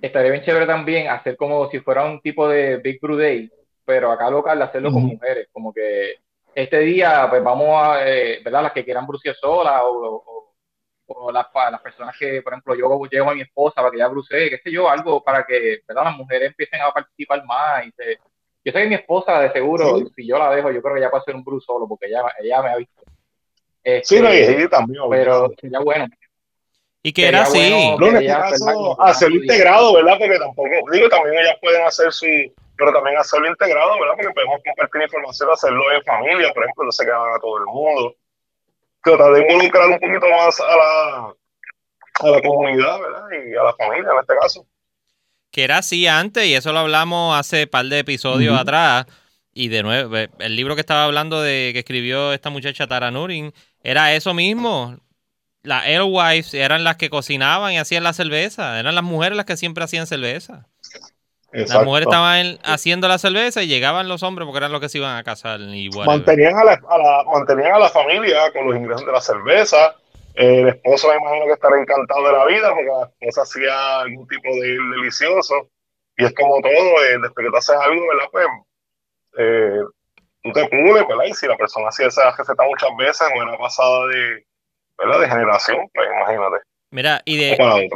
[0.00, 3.50] Estaría bien chévere también hacer como si fuera un tipo de Big Brew Day,
[3.84, 6.14] pero acá local hacerlo con mujeres, como que
[6.54, 8.62] este día pues vamos a, eh, ¿verdad?
[8.64, 10.33] Las que quieran brucear sola o, o,
[11.06, 14.08] o las, las, personas que, por ejemplo, yo llevo a mi esposa para que ella
[14.08, 16.04] brucee, qué sé yo, algo para que, ¿verdad?
[16.04, 18.18] Las mujeres empiecen a participar más y se,
[18.64, 21.10] yo sé que mi esposa, de seguro, si yo la dejo, yo creo que ya
[21.10, 23.02] puede ser un Bruce solo, porque ella, ella me ha visto.
[24.02, 25.02] sí, no, y ella también.
[25.10, 26.06] Pero sería bueno.
[27.02, 27.60] Y que era así.
[27.60, 28.32] este
[28.98, 30.16] hacerlo integrado, ¿verdad?
[30.18, 32.26] Porque tampoco, digo, también ellas pueden hacer su,
[32.78, 34.14] pero también hacerlo integrado, ¿verdad?
[34.16, 37.66] Porque podemos compartir información, hacerlo en familia, por ejemplo, no se quedan a todo el
[37.66, 38.16] mundo.
[39.04, 41.34] Tratar de involucrar un poquito más a la,
[42.20, 43.26] a la comunidad, ¿verdad?
[43.46, 44.66] Y a la familia en este caso
[45.54, 49.06] que era así antes, y eso lo hablamos hace par de episodios atrás.
[49.52, 53.52] Y de nuevo, el libro que estaba hablando de que escribió esta muchacha Tara Nurin,
[53.80, 54.98] era eso mismo.
[55.62, 58.80] Las Airwives eran las que cocinaban y hacían la cerveza.
[58.80, 60.66] Eran las mujeres las que siempre hacían cerveza.
[61.54, 64.98] Las mujeres estaban haciendo la cerveza y llegaban los hombres porque eran los que se
[64.98, 65.60] iban a casar.
[66.04, 69.94] mantenían, a la, a la, mantenían a la familia con los ingresos de la cerveza
[70.34, 74.26] el esposo me imagino que estará encantado de la vida porque la esposa hacía algún
[74.26, 75.68] tipo de delicioso.
[76.16, 78.28] Y es como todo, eh, después que tú haces algo, ¿verdad?
[78.32, 78.46] Pues
[79.38, 79.80] eh,
[80.42, 81.24] tú te pules, ¿verdad?
[81.28, 84.44] Y si la persona hacía esa receta muchas veces o era pasada de,
[84.98, 85.20] ¿verdad?
[85.20, 86.56] de generación, pues imagínate.
[86.90, 87.90] Mira, y de...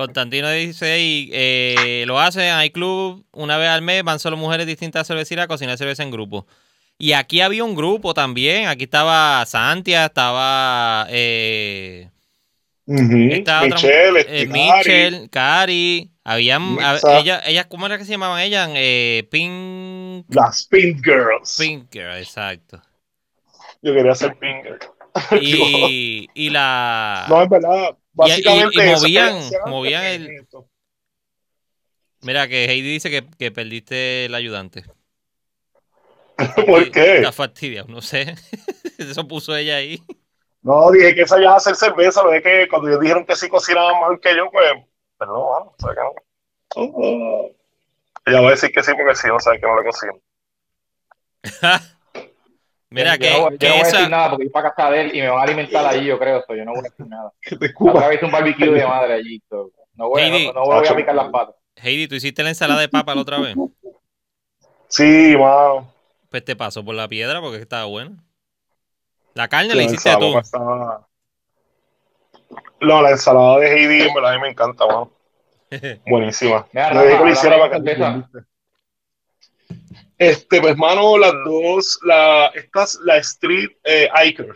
[0.00, 4.66] Constantino dice ahí, eh, lo hacen, hay club, una vez al mes van solo mujeres
[4.66, 6.46] distintas a cervecería a cocinar cerveza en grupo.
[7.00, 8.68] Y aquí había un grupo también.
[8.68, 11.06] Aquí estaba Santia, estaba.
[11.08, 12.10] Eh,
[12.84, 16.10] Michelle, eh, Michelle, Cari.
[16.24, 16.76] Habían.
[17.02, 18.68] Ellas, ellas, ¿cómo era que se llamaban ellas?
[18.74, 20.26] Eh, Pink.
[20.28, 21.56] Las Pink Girls.
[21.58, 22.82] Pink Girls, exacto.
[23.80, 25.42] Yo quería ser Pink Girl.
[25.42, 27.24] y, y la.
[27.30, 27.96] No, es verdad.
[28.20, 28.84] Básicamente.
[28.84, 30.46] Y, y, movían, movían el.
[32.20, 34.84] Mira, que Heidi dice que, que perdiste el ayudante.
[36.66, 37.20] ¿Por qué?
[37.20, 38.34] La fastidia, no sé.
[38.98, 40.02] Eso puso ella ahí.
[40.62, 43.48] No, dije que esa ya hacer cerveza, lo de que cuando ellos dijeron que sí
[43.48, 44.70] cocinaban mejor que yo, pues,
[45.18, 46.00] pero no, o sea que
[46.76, 47.50] no.
[48.26, 50.20] ella va a decir que sí porque sí, no sabe que no le cocino.
[52.90, 53.82] Mira, que, yo no, que yo no esa...
[53.82, 55.86] voy a decir nada porque ir para casa de él y me van a alimentar
[55.86, 56.42] allí, yo creo.
[56.44, 57.32] So, yo no voy a decir nada.
[57.78, 59.40] Otra vez un barbecue de madre allí.
[59.48, 59.70] So.
[59.94, 61.54] No, voy, Heidi, no, no voy a picar las patas.
[61.76, 63.54] Heidi, ¿tú hiciste la ensalada de papa la otra vez?
[64.88, 65.86] Sí, wow.
[66.30, 68.16] Pues te pasó por la piedra porque estaba bueno.
[69.34, 70.36] La carne la hiciste tú.
[70.36, 71.06] Estaba...
[72.80, 75.08] No, la ensalada de Heidi a mí me encanta, man.
[76.06, 76.66] Buenísima.
[76.72, 78.44] Mira, no, dije que hiciera para que
[80.20, 84.54] Este, pues, mano, las dos, la, estas, la Street eh, Iker.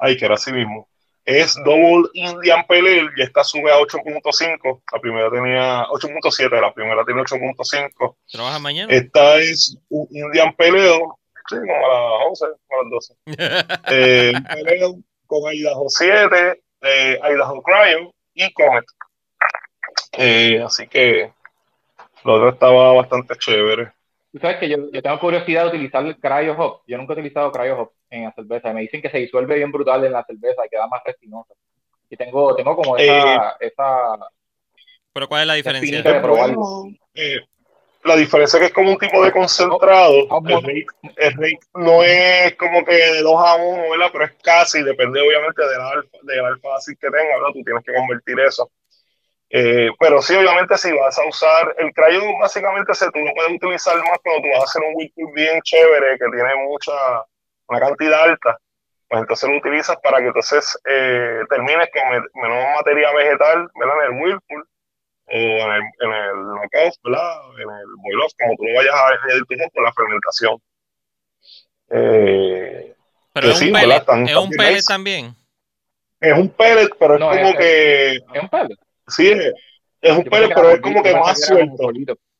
[0.00, 0.88] Iker, así mismo.
[1.24, 4.82] Es Double Indian Pale y esta sube a 8.5.
[4.92, 8.16] La primera tenía 8.7, la primera tiene 8.5.
[8.32, 8.92] ¿Trabaja mañana?
[8.92, 10.90] Esta es un Indian Pale
[11.48, 13.14] sí, como a las 11, a las 12.
[13.92, 18.86] eh, Pale con Idaho 7, eh, Idaho Cryo y Comet.
[20.18, 21.32] Eh, así que
[22.24, 23.92] lo otro estaba bastante chévere.
[24.32, 26.82] Tú sabes que yo, yo tengo curiosidad de utilizar el Cryo Hop.
[26.86, 28.72] Yo nunca he utilizado Cryo Hop en la cerveza.
[28.72, 31.54] Me dicen que se disuelve bien brutal en la cerveza y queda más resinosa.
[32.08, 34.18] Y tengo, tengo como esa, eh, esa.
[35.12, 36.02] ¿Pero cuál es la diferencia?
[36.02, 37.40] De eh,
[38.04, 40.26] la diferencia es que es como un tipo de concentrado.
[40.30, 44.10] Oh, el, rate, el rate no es como que de 2 a 1, ¿verdad?
[44.12, 47.52] Pero es casi, depende obviamente del alfa, del alfa que tenga, ¿verdad?
[47.52, 48.70] Tú tienes que convertir eso.
[49.52, 53.52] Eh, pero sí, obviamente, si vas a usar el cryo, básicamente se, tú lo puedes
[53.56, 56.92] utilizar más cuando tú vas a hacer un whirlpool bien chévere, que tiene mucha,
[57.66, 58.58] una cantidad alta,
[59.08, 64.06] pues entonces lo utilizas para que entonces eh, termines con menos materia vegetal, ¿verdad?
[64.06, 64.68] En el whirlpool,
[65.26, 67.40] o en el, en el knockoff, ¿verdad?
[67.56, 70.58] En el boil off, como tú lo vayas a añadir tu con la fermentación.
[71.90, 72.94] Eh,
[73.32, 75.34] pero es sí, un pellet, es un pellet también.
[76.20, 78.78] Es un pellet, pero es como es- que, Es un pellet.
[79.10, 79.30] Sí,
[80.00, 81.90] es, un que pero es como que más suelto.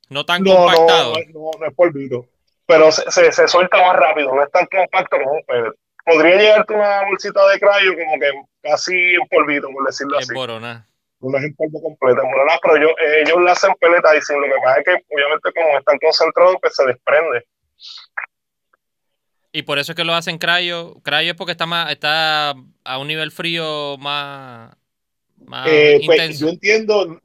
[0.09, 1.13] No tan No, compactado.
[1.15, 2.27] no, no, no es polvito.
[2.67, 5.75] Pero se, se, se suelta más rápido, no es tan compacto como un pellet.
[6.05, 8.31] Podría llegarte una bolsita de crayo como que
[8.63, 10.35] casi en polvito, por decirlo Es así.
[10.35, 10.87] borona.
[11.21, 14.23] No es en polvo completo, en verdad, pero yo, eh, ellos la hacen peleta y
[14.23, 17.47] sin lo que pasa es que obviamente como están concentrados, pues se desprende.
[19.53, 20.95] Y por eso es que lo hacen cryo.
[21.03, 22.55] Cryo es porque está más, está
[22.85, 24.75] a un nivel frío más,
[25.47, 27.21] más Eh, pues, yo entiendo,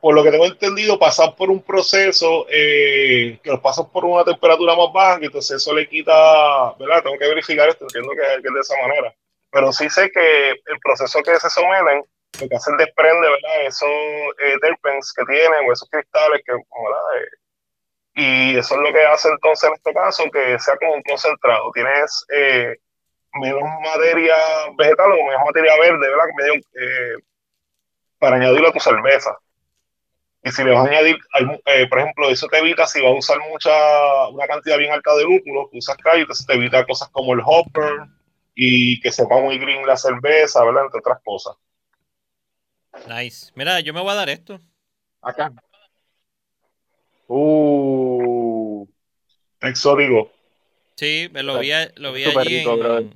[0.00, 4.24] por lo que tengo entendido, pasar por un proceso eh, que los pasas por una
[4.24, 7.02] temperatura más baja, que entonces eso le quita, ¿verdad?
[7.02, 9.14] Tengo que verificar esto, entiendo que, que es de esa manera.
[9.50, 12.04] Pero sí sé que el proceso que se someten,
[12.40, 13.66] lo que hace es desprende, ¿verdad?
[13.66, 17.18] Esos eh, terpenes que tienen o esos cristales que, ¿verdad?
[17.18, 17.44] Eh,
[18.16, 21.70] y eso es lo que hace entonces en este caso que sea como un concentrado.
[21.72, 22.76] Tienes eh,
[23.34, 24.36] menos materia
[24.76, 26.24] vegetal o menos materia verde, ¿verdad?
[26.36, 27.16] Medio, eh,
[28.18, 29.36] para añadirlo a tu cerveza.
[30.42, 33.12] Y si le vas a añadir, hay- eh, por ejemplo, eso te evita si vas
[33.12, 37.08] a usar mucha, una cantidad bien alta de lúpulo, que usas entonces te evita cosas
[37.08, 37.92] como el hopper
[38.54, 40.84] y que sepa muy green la cerveza, ¿verdad?
[40.84, 41.56] Entre otras cosas.
[43.08, 43.50] Nice.
[43.54, 44.60] Mira, yo me voy a dar esto.
[45.22, 45.52] Acá.
[47.26, 48.86] Uh.
[49.62, 50.30] Exótico.
[50.96, 53.14] Sí, me lo vi, lo vi allí en.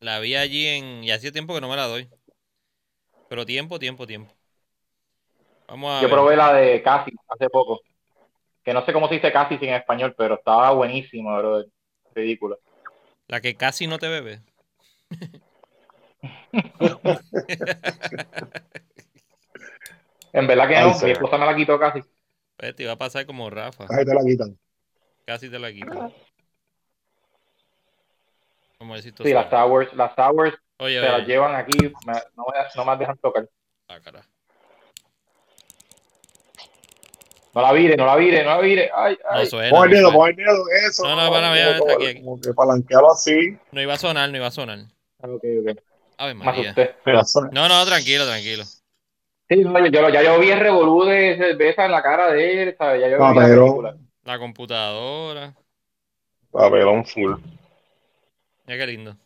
[0.00, 1.02] La vi allí en.
[1.02, 2.08] Y hacía tiempo que no me la doy.
[3.28, 4.32] Pero tiempo, tiempo, tiempo.
[5.68, 6.10] Vamos a Yo ver.
[6.10, 7.80] probé la de Casi hace poco.
[8.64, 11.64] Que no sé cómo se dice Casi en español, pero estaba buenísima, bro.
[12.14, 12.56] Ridícula.
[13.28, 14.40] La que casi no te bebe.
[20.32, 21.06] En verdad que Ay, no, sí.
[21.06, 22.00] mi esposa me la quitó casi.
[22.56, 23.84] Pues te iba a pasar como Rafa.
[23.90, 24.58] Ahí te la quitan.
[25.24, 26.12] Casi te la quito.
[28.78, 31.88] Como decir Sí, las Towers, las Towers Oye, se las llevan aquí, me-
[32.36, 33.48] no, me, no me las dejan tocar.
[33.88, 34.28] Ah, carajo.
[37.54, 38.90] No la vire, no la vire, no la vire.
[38.94, 39.46] Ay, No ay.
[39.46, 39.70] suena.
[39.70, 41.04] Pon el no dedo, pon el dedo, eso.
[41.04, 42.20] No, no, para, ya, está aquí.
[42.22, 43.56] como que palanquealo así.
[43.72, 44.78] No iba a sonar, no iba a sonar.
[45.22, 45.78] Ah, ok, ok.
[46.18, 46.74] Ave Me María.
[47.52, 48.64] No, no, tranquilo, tranquilo.
[49.48, 52.62] Sí, no, yo, yo- ya yo vi el revolú de cerveza en la cara de
[52.62, 53.00] él, ¿sabes?
[53.00, 53.96] Ya yo No, vi la película.
[54.24, 55.54] La computadora.
[56.50, 57.36] Papelón full.
[58.66, 59.16] Mira qué lindo.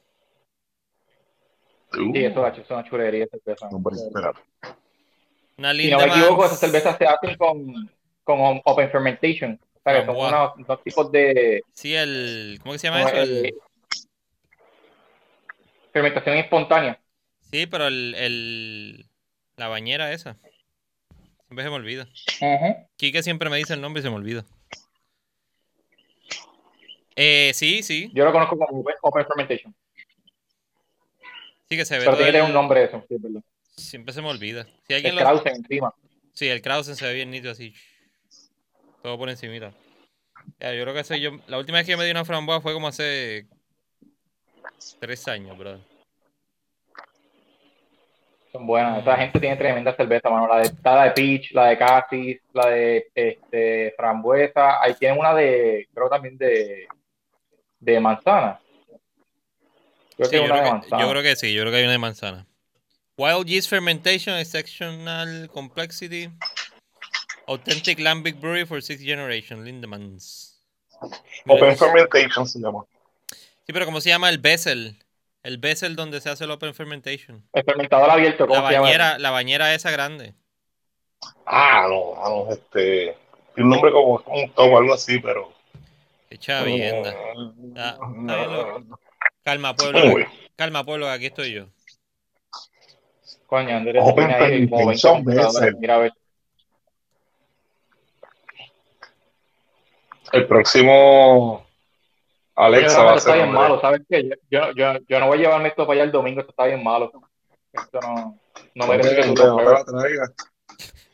[1.92, 3.68] Uh, Sí, eso, es una chulería de cerveza.
[3.68, 4.32] hombre, espera.
[5.58, 7.90] Una Si linda no me equivoco, esas cervezas se hacen con,
[8.24, 9.60] con open fermentation.
[9.74, 10.52] O sea, que son Frambuesa.
[10.54, 12.58] unos, unos tipos de Sí, el.
[12.62, 13.16] ¿Cómo que se llama eso?
[13.16, 13.54] el- El-
[15.92, 17.00] fermentación espontánea.
[17.50, 19.06] Sí, pero el, el.
[19.56, 20.36] La bañera esa.
[21.46, 22.04] Siempre se me olvida.
[22.40, 22.86] Ujú.
[22.96, 24.44] Quique siempre me dice el nombre y se me olvida.
[27.16, 28.10] Eh, sí, sí.
[28.14, 29.74] Yo lo conozco como open fermentation.
[31.70, 33.42] Sí que se ve Pero tiene el- un nombre eso, sí, verdad.
[33.76, 34.64] Siempre se me olvida.
[34.64, 35.20] Si El alguien lo...
[35.20, 35.94] Krausen encima.
[36.32, 37.72] Sí, el Krausen se ve bien nítido así.
[39.02, 39.72] Todo por encimita.
[40.58, 41.30] Ya, yo creo que soy yo.
[41.46, 43.46] La última vez que yo me di una frambuesa fue como hace
[44.98, 45.80] tres años, brother.
[48.52, 49.00] Son buenas.
[49.02, 50.48] Esa gente tiene tremenda cerveza, mano.
[50.48, 54.82] La de, está la de peach, la de cassis, la de este, frambuesa.
[54.82, 56.88] Ahí tienen una de, creo también de,
[57.78, 58.59] de manzana.
[60.20, 61.02] Creo Sí, que yo, una de creo que, manzana.
[61.02, 62.46] yo creo que sí, yo creo que hay una de manzana.
[63.16, 66.28] Wild yeast fermentation, exceptional complexity.
[67.46, 70.60] Authentic Lambic Brewery for sixth generation, Lindemans.
[71.48, 72.84] Open fermentation se llama.
[73.66, 74.96] Sí, pero ¿cómo se llama el Bessel?
[75.42, 77.42] El Bessel donde se hace el Open Fermentation.
[77.54, 78.84] El fermentador abierto, ¿cómo La se llama?
[78.86, 80.34] bañera, la bañera esa grande.
[81.46, 83.16] Ah, no, ah, no, este.
[83.54, 85.50] Tiene un nombre como un tomo, algo así, pero.
[86.28, 87.14] Qué chavienda.
[87.76, 89.00] Ah, está bien, loco.
[89.42, 90.26] Calma, pueblo.
[90.56, 91.66] Calma, pueblo, que aquí estoy yo.
[93.46, 95.60] Coño, Andrés Open ahí como 20 fermentation computadores.
[95.60, 95.76] Bessel.
[95.78, 96.12] Mira, a ver.
[100.32, 101.66] el próximo
[102.54, 103.42] Alexa va a esto está ser.
[103.42, 104.28] bien malo, ¿sabes qué?
[104.50, 106.82] Yo, yo, yo, no voy a llevarme esto para allá el domingo, esto está bien
[106.82, 107.10] malo.
[107.72, 108.38] Esto no,
[108.74, 110.30] no merece que tú lo pruebes.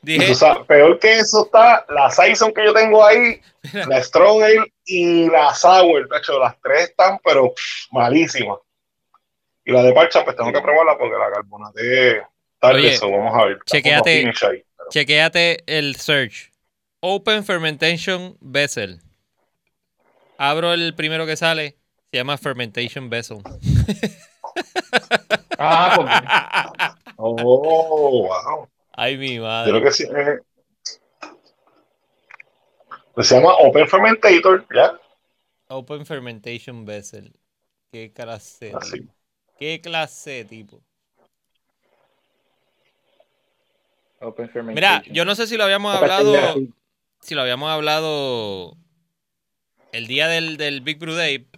[0.06, 0.32] Dije,
[0.68, 3.40] peor que eso está la Saison que yo tengo ahí,
[3.88, 6.08] la Strong Ale y la Sour.
[6.08, 7.52] De hecho, las tres están, pero
[7.90, 8.58] malísimas.
[9.64, 12.22] Y la de parcha, pues tengo que probarla porque la carbonate
[12.60, 13.58] tarde, eso vamos a ver.
[14.22, 16.52] Finish ahí, pero- chequéate el search.
[17.00, 19.00] Open Fermentation Vessel.
[20.38, 21.76] Abro el primero que sale.
[22.12, 23.38] Se llama Fermentation Vessel.
[25.58, 28.68] Ah, porque Oh, wow.
[28.96, 29.70] Ay, mi Yo madre.
[29.72, 30.04] creo que sí.
[30.04, 30.40] eh,
[33.14, 34.96] Pues se llama Open Fermentator, ¿ya?
[35.68, 37.32] Open Fermentation Vessel.
[37.92, 38.72] Qué clase.
[38.72, 39.08] Así.
[39.58, 40.82] Qué clase, tipo.
[44.20, 45.14] Open Mira, fermentation.
[45.14, 46.32] yo no sé si lo habíamos Open hablado.
[46.32, 46.74] fermentation.
[47.20, 48.76] Si lo habíamos hablado
[49.92, 51.48] el día del, del Big Brew Day.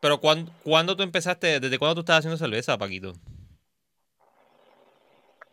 [0.00, 1.60] Pero ¿cuándo, ¿cuándo tú empezaste?
[1.60, 3.14] ¿Desde cuándo tú estás haciendo cerveza, Paquito?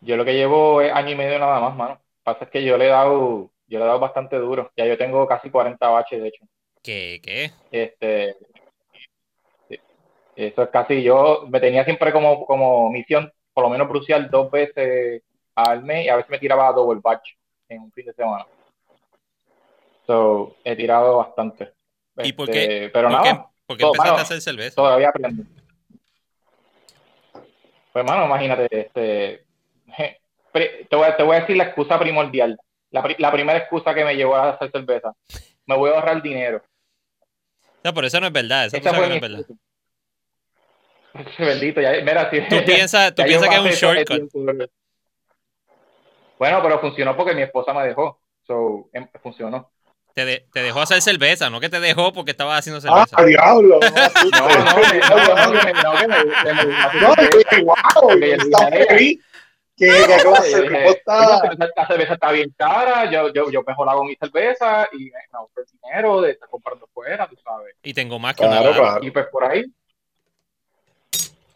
[0.03, 2.01] Yo lo que llevo es año y medio nada más, mano.
[2.23, 4.71] Pasa es que yo le he dado, yo le he dado bastante duro.
[4.75, 6.45] Ya yo tengo casi 40 baches, de hecho.
[6.81, 7.21] ¿Qué?
[7.23, 7.51] ¿Qué?
[7.71, 8.35] Este,
[10.35, 14.49] eso es casi, yo me tenía siempre como, como misión, por lo menos brucial dos
[14.51, 15.21] veces
[15.55, 17.29] al mes y a veces me tiraba double batch
[17.69, 18.45] en un fin de semana.
[20.07, 21.73] So, he tirado bastante.
[22.23, 22.89] ¿Y por Este, qué?
[22.91, 24.75] Pero ¿Por nada, qué, por qué empezaste mano, a hacer cerveza?
[24.75, 25.43] todavía aprendo.
[27.93, 29.42] Pues, mano, imagínate, este,
[29.97, 32.57] te voy, a- te voy a decir la excusa primordial.
[32.91, 35.11] La, pri- la primera excusa que me llevó a hacer cerveza.
[35.65, 36.61] Me voy a ahorrar dinero.
[37.83, 38.65] No, pero eso no es verdad.
[38.65, 39.45] Eso no es verdad.
[41.37, 44.29] Bendito, ya, mira, si, Tú piensas, tú piensas que es un shortcut.
[44.31, 44.65] tiempo.
[46.39, 48.19] Bueno, pero funcionó porque mi esposa me dejó.
[48.45, 49.69] So, em- funcionó.
[50.13, 53.25] Te, de- te dejó hacer cerveza, no que te dejó porque estabas haciendo Ah, cerveza.
[53.25, 53.89] diablo, no.
[53.89, 57.37] No, no, me- no, no, que me- no, que me-
[58.87, 59.19] que me-.
[59.75, 61.39] Que que clase, Yo dije, está.
[61.41, 65.05] "Coño, pero La cerveza está bien cara, yo, yo, yo mejor hago mi cerveza y
[65.05, 67.75] me ahorro el dinero de estar comprando fuera, tú sabes.
[67.81, 68.81] Y tengo más que una Claro, lata.
[68.81, 69.03] claro.
[69.05, 69.65] Y pues por ahí,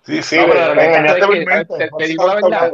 [0.04, 2.72] Sí, sí, No, pero la me verdad engañaste es que, te- te digo la verdad.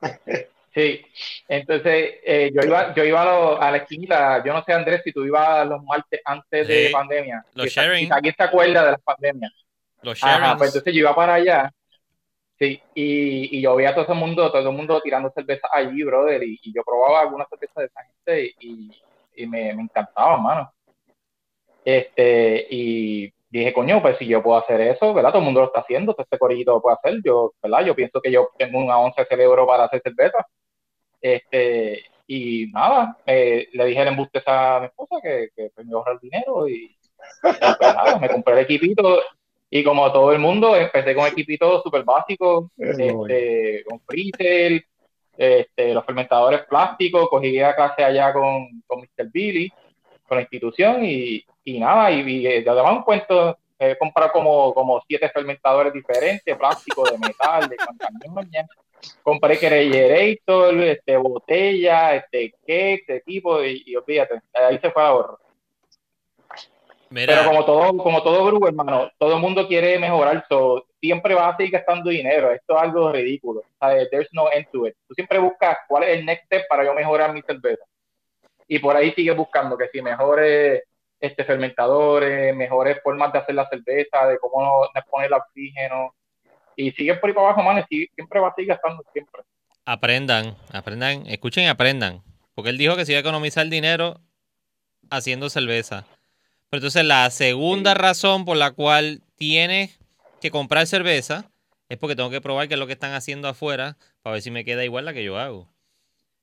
[0.74, 1.06] sí.
[1.48, 5.02] Entonces, eh, yo iba, yo iba a, lo- a la esquinita, yo no sé, Andrés,
[5.04, 7.44] si tú ibas los martes antes de Sí, pandemia.
[7.54, 8.06] los Quizá- sharing.
[8.06, 9.52] quizá ¿Quién se acuerda de las pandemias?
[10.02, 10.58] Los Ajá, sharings.
[10.58, 11.72] pues entonces yo iba para allá,
[12.58, 16.02] sí, y, y yo veía a todo ese mundo, todo el mundo tirando cerveza allí,
[16.02, 18.90] brother, y, yo probaba algunas cervezas de esa gente y,
[19.36, 20.72] y me, me encantaba, mano.
[21.84, 25.30] Este, y dije, coño, pues si yo puedo hacer eso, ¿verdad?
[25.30, 27.84] Todo el mundo lo está haciendo, todo este corillito lo puede hacer, yo, ¿verdad?
[27.86, 30.46] Yo pienso que yo tengo una once cerebro para hacer cerveza.
[31.20, 35.98] Este, y nada, eh, le dije el embuste a mi esposa que, que me iba
[35.98, 36.98] a ahorrar dinero y, y
[37.78, 39.20] pues nada, me compré el equipito
[39.78, 44.84] y como todo el mundo, empecé con equipitos súper básicos, Es este, con freezer,
[45.36, 49.30] este, los fermentadores plásticos, cogí a clase allá con, con Mr.
[49.30, 49.70] Billy,
[50.26, 54.72] con la institución y, y nada, y, y eh, además un cuento, he comprado como,
[54.72, 58.66] como siete fermentadores diferentes, plástico, de metal, de campañones,
[59.22, 65.38] compré Kerellerator, este, botella, este, cake, este tipo, y, y olvídate, ahí se fue ahorro.
[67.08, 71.34] Mira, Pero como todo, como todo grupo, hermano, todo el mundo quiere mejorar, so, siempre
[71.34, 72.50] vas a seguir gastando dinero.
[72.52, 73.62] Esto es algo ridículo.
[73.78, 74.10] ¿sabes?
[74.10, 74.94] There's no end to it.
[75.06, 77.84] Tú siempre buscas cuál es el next step para yo mejorar mi cerveza.
[78.68, 80.82] Y por ahí sigues buscando que si mejores
[81.20, 86.14] este, fermentadores, mejores formas de hacer la cerveza, de cómo no, poner el oxígeno.
[86.74, 89.42] Y sigues por ahí para abajo, man, y siempre vas a seguir gastando, siempre.
[89.84, 92.22] aprendan, aprendan, escuchen y aprendan.
[92.54, 94.20] Porque él dijo que se iba a economizar dinero
[95.10, 96.04] haciendo cerveza.
[96.70, 99.98] Pero entonces la segunda razón por la cual tienes
[100.40, 101.50] que comprar cerveza
[101.88, 104.50] es porque tengo que probar qué es lo que están haciendo afuera para ver si
[104.50, 105.68] me queda igual la que yo hago.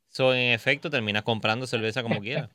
[0.10, 2.50] So, en efecto, terminas comprando cerveza como quieras.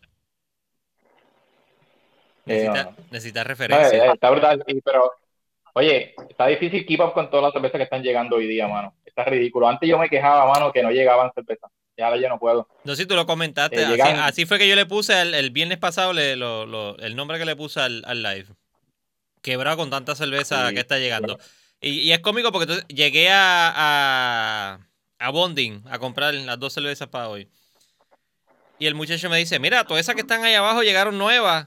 [2.46, 2.96] Necesitas no.
[3.10, 4.06] necesitas No, referencia.
[4.06, 5.12] eh, está brutal, y- pero
[5.74, 8.94] oye, está difícil keep up con todas las cervezas que están llegando hoy día, mano.
[9.04, 9.68] Está ridículo.
[9.68, 11.70] Antes yo me quejaba, mano, que no llegaban cervezas.
[11.98, 12.68] Ya ahora yo no puedo.
[12.84, 13.82] No sé si tú lo comentaste.
[13.82, 17.16] Eh, así, fue que yo le puse el, el viernes pasado le- lo- lo- el
[17.16, 18.46] nombre que le puse al, al live.
[19.42, 21.38] Quebrado con tanta cerveza Sí, que está llegando.
[21.80, 24.78] Y, y es cómico porque entonces llegué a, a,
[25.18, 27.48] a Bonding a comprar las dos cervezas para hoy.
[28.78, 31.66] Y el muchacho me dice, mira, todas esas que están ahí abajo llegaron nuevas.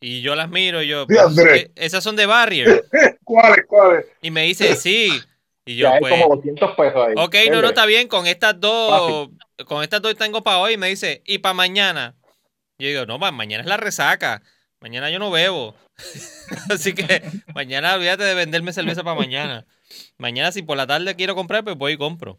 [0.00, 1.04] Y yo las miro y yo.
[1.54, 2.86] "Eh, esas son de Barrier.
[3.24, 4.06] ¿Cuáles, cuáles?
[4.22, 5.20] Y me dice, sí.
[5.66, 7.14] Y yo, ya hay pues, como 200 pesos ahí.
[7.18, 8.08] Ok, no, no, está bien.
[8.08, 9.28] Con estas dos,
[9.66, 10.76] con estas dos tengo para hoy.
[10.76, 12.14] Me dice, ¿y para mañana?
[12.78, 14.42] Yo digo, no, ma- mañana es la resaca.
[14.80, 15.74] Mañana yo no bebo.
[16.70, 17.22] Así que
[17.54, 19.66] mañana olvídate de venderme cerveza para mañana.
[20.18, 22.38] Mañana, si por la tarde quiero comprar, pues voy y compro.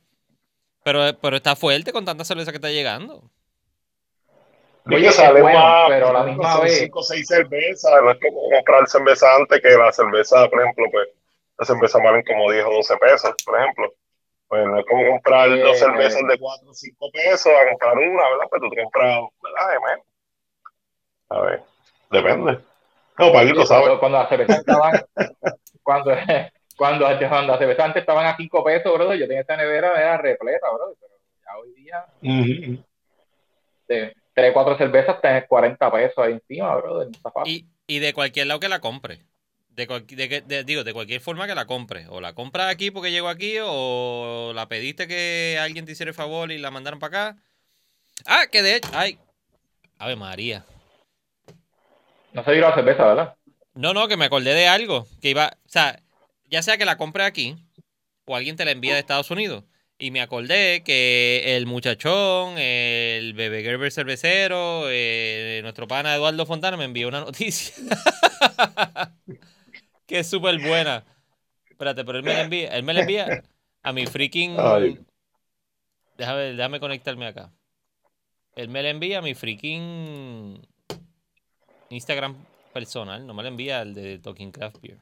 [0.84, 3.30] Pero, pero está fuerte con tanta cerveza que está llegando.
[4.88, 8.11] Oye, Oye, sale bueno, más, pero la misma son vez- cinco o seis cervezas, no
[8.11, 11.07] es como comprar cerveza antes que la cerveza, por ejemplo, pues
[11.59, 13.93] la cerveza valen como 10 o 12 pesos, por ejemplo.
[14.52, 18.30] Pues no es como comprar dos cervezas de 4 o 5 pesos a comprar una,
[18.32, 18.45] ¿verdad?
[18.49, 19.72] Pues tú te compras, ¿verdad?
[19.72, 20.06] De menos.
[21.30, 21.64] A ver,
[22.10, 22.60] depende.
[23.18, 23.84] No, Paquito, Sí, ¿sabes?
[23.84, 25.06] cuando, cuando las cervezas estaban,
[25.84, 26.12] cuando,
[26.78, 30.18] cuando, cuando las cervezas antes estaban a 5 pesos, bro, yo tenía esta nevera, era
[30.18, 31.14] repleta, bro, pero
[31.45, 32.06] ya hoy día
[33.88, 37.08] te, 3, 4 cervezas, tenés 40 pesos ahí encima, brother.
[37.45, 39.31] Y, y de cualquier lado que la compre.
[39.72, 42.05] De, de, digo, de cualquier forma que la compre.
[42.09, 46.15] O la compras aquí porque llegó aquí, o la pediste que alguien te hiciera el
[46.15, 47.41] favor y la mandaron para acá.
[48.26, 48.89] Ah, que de hecho.
[48.93, 49.17] Ay.
[49.97, 50.65] Ave María.
[52.34, 53.36] No se dio la cerveza, ¿verdad?
[53.74, 55.07] No, no, que me acordé de algo.
[55.22, 55.57] Que iba.
[55.65, 56.01] O sea,
[56.49, 57.55] ya sea que la compre aquí,
[58.26, 59.63] o alguien te la envía de Estados Unidos.
[59.97, 66.76] Y me acordé que el muchachón, el bebé Gerber cervecero, eh, nuestro pana Eduardo Fontana
[66.76, 67.76] me envió una noticia.
[70.12, 71.05] que es súper buena.
[71.70, 73.43] Espérate, pero él me la envía, él me la envía
[73.82, 74.57] a mi freaking.
[76.18, 77.51] Déjame, déjame conectarme acá.
[78.55, 80.68] Él me la envía a mi freaking
[81.89, 82.36] Instagram
[82.74, 84.99] personal, no me la envía al de Talking Craft Beer.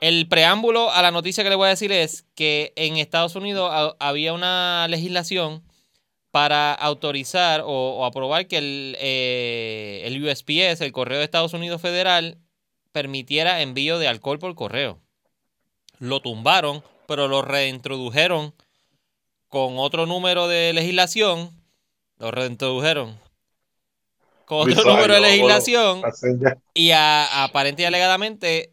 [0.00, 3.94] El preámbulo a la noticia que le voy a decir es que en Estados Unidos
[4.00, 5.62] había una legislación
[6.30, 12.38] para autorizar o, aprobar que el, eh, el USPS, el Correo de Estados Unidos Federal,
[12.94, 15.00] permitiera envío de alcohol por correo.
[15.98, 18.54] Lo tumbaron, pero lo reintrodujeron
[19.48, 21.50] con otro número de legislación.
[22.18, 23.18] Lo reintrodujeron
[24.44, 26.02] con otro número de legislación.
[26.72, 28.72] Y aparentemente y alegadamente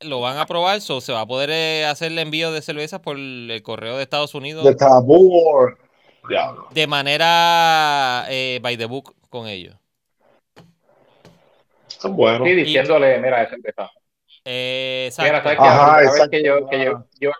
[0.00, 2.98] lo van a aprobar, so, se va a poder eh, hacer el envío de cervezas
[2.98, 4.64] por el correo de Estados Unidos.
[4.64, 5.30] De tabú.
[6.72, 9.76] De manera eh, by the book con ellos.
[12.00, 12.48] Son buenos.
[12.48, 13.90] Sí, diciéndole, mira, cerveza.
[14.44, 15.30] Eh, exacto.
[15.30, 17.30] Mira, ¿sabes Ajá, que, yo, que yo, yo,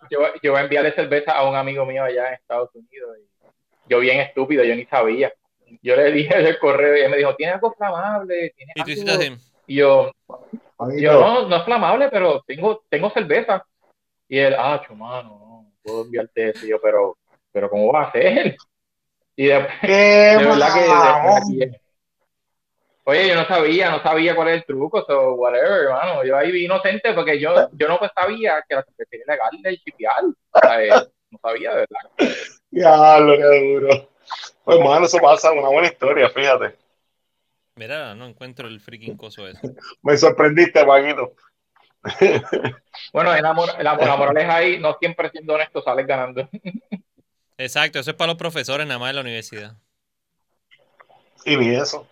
[0.42, 3.16] yo, voy a enviarle cerveza a un amigo mío allá en Estados Unidos.
[3.18, 3.48] Y
[3.88, 5.32] yo bien estúpido, yo ni sabía.
[5.82, 8.52] Yo le dije el correo y él me dijo, ¿tiene algo flamable?
[8.54, 9.36] ¿Tiene ¿Y tú algo?
[9.66, 10.12] Y yo,
[10.96, 13.64] yo, no, no es flamable, pero tengo, tengo cerveza.
[14.28, 16.66] Y él, ah, chumano, no, puedo enviarte eso.
[16.66, 17.16] Y yo, pero,
[17.50, 18.56] pero ¿cómo va a ser?
[19.36, 20.74] Y después, de verdad
[21.48, 21.79] que,
[23.10, 26.24] oye, yo no sabía, no sabía cuál es el truco, so whatever, hermano.
[26.24, 29.78] Yo ahí vi inocente porque yo, yo no pues sabía que la era legal del
[29.80, 30.34] chipial.
[31.30, 32.36] no sabía, de verdad.
[32.70, 34.08] Ya, lo que duro.
[34.64, 36.76] Pues, mano, eso pasa, una buena historia, fíjate.
[37.74, 39.60] Mira, no encuentro el freaking coso ese.
[40.02, 41.34] Me sorprendiste, Maguito.
[43.12, 46.48] bueno, el amor, el amor, ahí, no siempre siendo honesto, sales ganando.
[47.58, 49.76] Exacto, eso es para los profesores nada más en la universidad.
[51.44, 52.06] Y ni eso.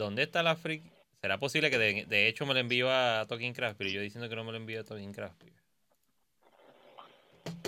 [0.00, 0.82] ¿Dónde está la freak?
[1.20, 4.34] ¿Será posible que de, hecho me lo envío a Talking Craft, pero yo diciendo que
[4.34, 5.42] no me lo envío a Talking Craft?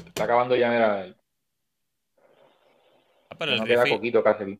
[0.06, 1.14] Está acabando ya, mira.
[3.28, 4.58] Ah, pero no queda poquito casi.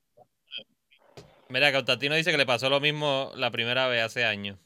[1.48, 4.58] Mira, Constantino dice que le pasó lo mismo la primera vez hace años.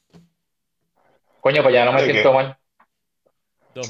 [1.40, 2.59] Coño, pues ya no me siento mal.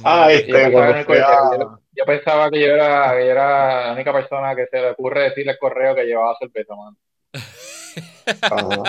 [0.05, 4.91] Ah, este, yo, pensaba que yo era, que era la única persona que se le
[4.91, 6.75] ocurre decirle el correo que llevaba cerveza,
[8.51, 8.85] man.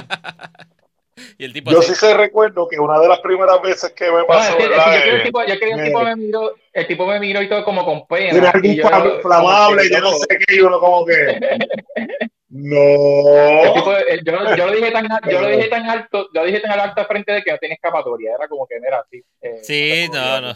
[1.38, 4.24] y el tipo yo sí se recuerdo que una de las primeras veces que me
[4.24, 4.58] pasó.
[4.58, 8.08] el, tipo, yo el tipo me miró, el tipo me miró y todo como con
[8.08, 8.38] pena.
[8.38, 8.52] Era
[8.96, 11.40] algo flamable, yo no sé qué, yo no como que.
[12.50, 13.74] No.
[13.74, 16.62] Tipo, eh, yo, yo, lo dije tan, yo lo dije tan alto, yo lo dije
[16.62, 18.36] tan alto frente de que no tiene escapatoria.
[18.36, 19.24] Era como que era así.
[19.42, 20.56] Eh, sí, no, no.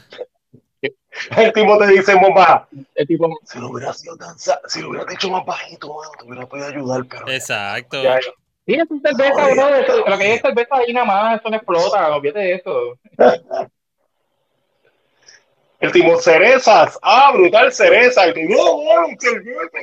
[1.37, 2.67] El tipo te dice, bomba.
[2.95, 3.29] El tipo.
[3.43, 6.67] Si lo hubiera sido tan, si lo hubiera dicho más bajito, mano, te hubiera podido
[6.67, 7.29] ayudar, pero.
[7.29, 8.01] Exacto.
[8.71, 10.07] Tienes tu cerveza, bro.
[10.07, 12.97] lo que es cerveza ahí nada más, eso no explota, olvídate de eso.
[15.81, 16.97] El tipo, cerezas.
[17.01, 18.33] Ah, brutal, cereza.
[18.33, 19.77] Tú, no, no, cerveza.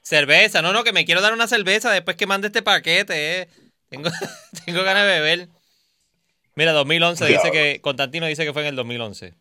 [0.00, 3.42] cerveza, no, no, que me quiero dar una cerveza después que mande este paquete.
[3.42, 3.48] Eh.
[3.90, 4.08] Tengo,
[4.64, 5.48] tengo ganas de beber.
[6.54, 9.34] Mira, 2011 dice que, Constantino dice que fue en el 2011.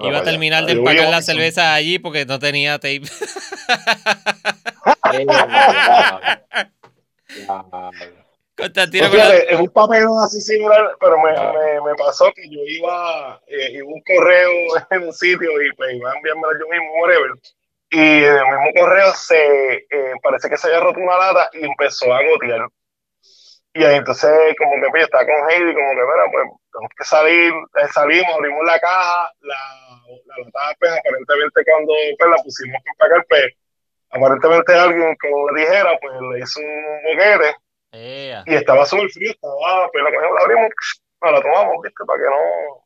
[0.00, 3.02] Iba a terminar de empacar la cerveza allí porque no tenía tape.
[8.58, 13.70] Constantino es un papelón así similar, pero me, me, me, pasó que yo iba, eh,
[13.74, 14.50] iba un correo
[14.90, 17.30] en un sitio y pues iba a enviármelo yo mismo, whatever.
[17.90, 21.64] Y en el mismo correo se eh, parece que se había roto una lata y
[21.64, 22.66] empezó a gotear.
[23.74, 27.04] Y ahí entonces como que pues, está con Heidi, como que, bueno, pues tenemos que
[27.04, 29.87] salir, eh, salimos, abrimos la caja, la,
[30.26, 33.46] la lata pues aparentemente cuando pues, la pusimos para empacar, pues
[34.10, 37.56] aparentemente alguien, como le dijera, pues le hizo un boquete
[37.92, 40.70] y estaba súper frío, estaba, pues la cogimos, la abrimos,
[41.22, 42.04] la tomamos, ¿viste?
[42.06, 42.84] Para que no...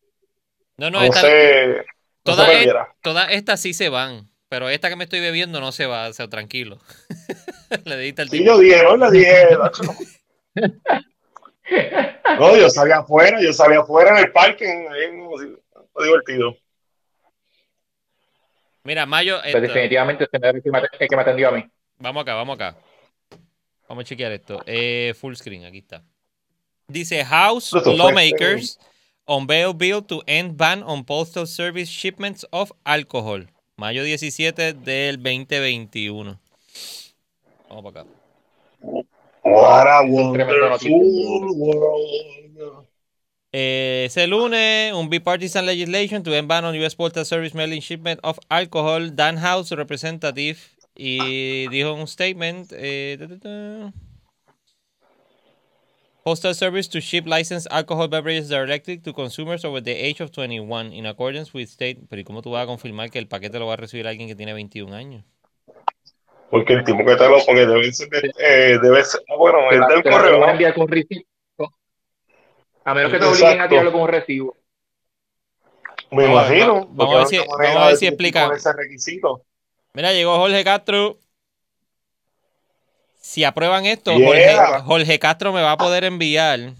[0.78, 1.84] No, no, no, se,
[2.22, 2.48] todas,
[3.02, 4.30] todas estas sí se van.
[4.48, 6.78] Pero esta que me estoy bebiendo no se va, o sea, tranquilo.
[7.84, 8.42] le dijiste al tipo.
[8.42, 9.48] Sí, yo dije, no, le dije.
[12.38, 15.10] no, yo salía afuera, yo salía afuera en el parque, ahí,
[16.04, 16.56] divertido.
[18.84, 19.38] Mira, Mayo.
[19.42, 20.54] Pero definitivamente este es
[21.00, 21.64] el que me atendió a mí.
[21.98, 22.76] Vamos acá, vamos acá.
[23.88, 24.62] Vamos a chequear esto.
[24.66, 26.02] Eh, full screen, aquí está.
[26.88, 28.78] Dice House Lawmakers
[29.26, 33.46] unveil bill to end ban on postal service shipments of alcohol.
[33.76, 36.38] Mayo 17 del 2021.
[37.68, 38.10] Vamos para acá.
[39.44, 40.54] What a wonderful
[41.56, 42.86] world.
[43.52, 46.96] Eh, ese lunes, un bipartisan legislation to end ban on U.S.
[46.96, 49.14] Postal Service mailing shipment of alcohol.
[49.14, 50.58] Dan House, representative,
[50.94, 52.72] y dijo un statement.
[52.72, 53.18] Eh,
[56.24, 60.92] Postal Service to ship licensed alcohol beverages directly to consumers over the age of 21
[60.92, 61.98] in accordance with state.
[62.08, 64.28] Pero ¿y cómo tú vas a confirmar que el paquete lo va a recibir alguien
[64.28, 65.24] que tiene 21 años?
[66.48, 69.80] Porque el tipo que te lo pone debe ser, eh, debe ser ah, bueno, es
[69.88, 70.38] del correo.
[70.38, 71.22] Lo enviar con recibo.
[72.84, 74.56] A menos que te obliguen a tirarlo con un recibo.
[76.10, 76.86] Me imagino.
[76.90, 78.50] Vamos a ver si, vamos a ver si explica.
[78.54, 79.44] Ese requisito.
[79.94, 81.18] Mira, llegó Jorge Castro.
[83.20, 84.12] Si aprueban esto,
[84.84, 86.74] Jorge, Castro me va a poder enviar.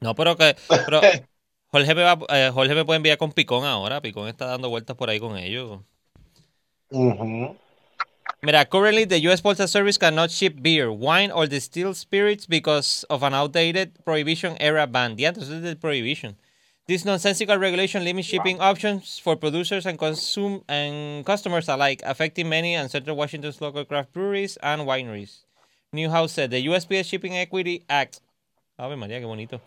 [0.00, 0.56] No, pero que.
[1.68, 4.00] Jorge, me va, eh, Jorge me puede enviar con Picón ahora.
[4.00, 5.80] Picón está dando vueltas por ahí con ellos.
[8.44, 9.40] Mira, currently the U.S.
[9.40, 14.86] Postal Service cannot ship beer, wine, or distilled spirits because of an outdated prohibition era
[14.86, 15.16] ban.
[15.16, 16.36] The this is the prohibition.
[16.86, 22.74] This nonsensical regulation limits shipping options for producers and consume and customers alike, affecting many
[22.74, 25.38] and Central Washington's local craft breweries and wineries.
[25.94, 28.20] Newhouse said the USPS Shipping Equity Act,
[28.78, 29.62] Ave María, qué bonito,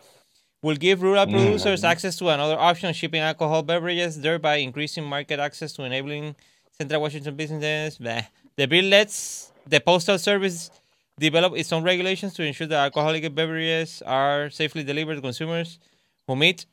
[0.62, 1.32] will give rural mm.
[1.32, 1.88] producers mm.
[1.88, 6.36] access to another option of shipping alcohol beverages, thereby increasing market access to enabling
[6.80, 7.98] Central Washington businesses.
[7.98, 8.26] Bleh.
[8.58, 10.72] The bill lets the Postal Service
[11.16, 15.78] develop its own regulations to ensure that alcoholic beverages are safely delivered to consumers
[16.26, 16.66] who meet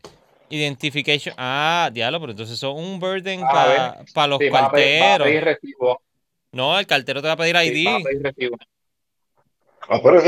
[0.51, 1.33] Identification.
[1.37, 5.27] Ah, diablo, pero entonces son un burden para pa los sí, carteros.
[6.51, 7.73] no, el cartero te va a pedir ID.
[7.73, 8.51] Sí, va a pedir.
[9.87, 10.21] Ah, pero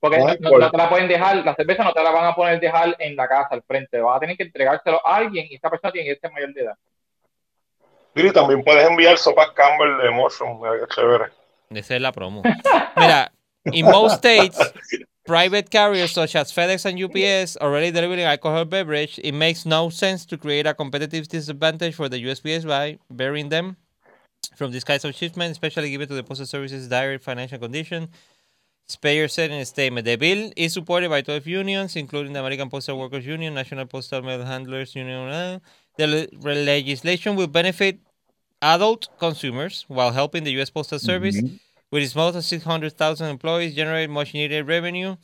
[0.00, 2.60] porque no, no, te la pueden dejar, la cerveza no te la van a poner
[2.60, 5.68] dejar en la casa al frente, vas a tener que entregárselo a alguien y esa
[5.68, 6.74] persona tiene que ser mayor de edad.
[8.32, 10.60] También puedes enviar sopas Campbell de Motion,
[10.94, 11.30] chévere.
[11.70, 12.42] Esa es la promo.
[12.96, 13.30] Mira,
[13.64, 14.58] in most states,
[15.26, 20.24] private carriers such as FedEx and UPS already delivering alcohol beverage, it makes no sense
[20.26, 23.76] to create a competitive disadvantage for the USPS by bearing them
[24.56, 28.08] from this kind of shipment, especially given to the Postal Service's dire financial condition.
[28.88, 32.70] Speyer said in a statement, the bill is supported by 12 unions, including the American
[32.70, 35.60] Postal Workers Union, National Postal Mail Handlers Union.
[35.98, 37.98] The legislation will benefit
[38.62, 40.70] adult consumers while helping the U.S.
[40.70, 41.56] Postal Service mm-hmm.
[41.90, 45.16] with its more than 600,000 employees, generate much needed revenue.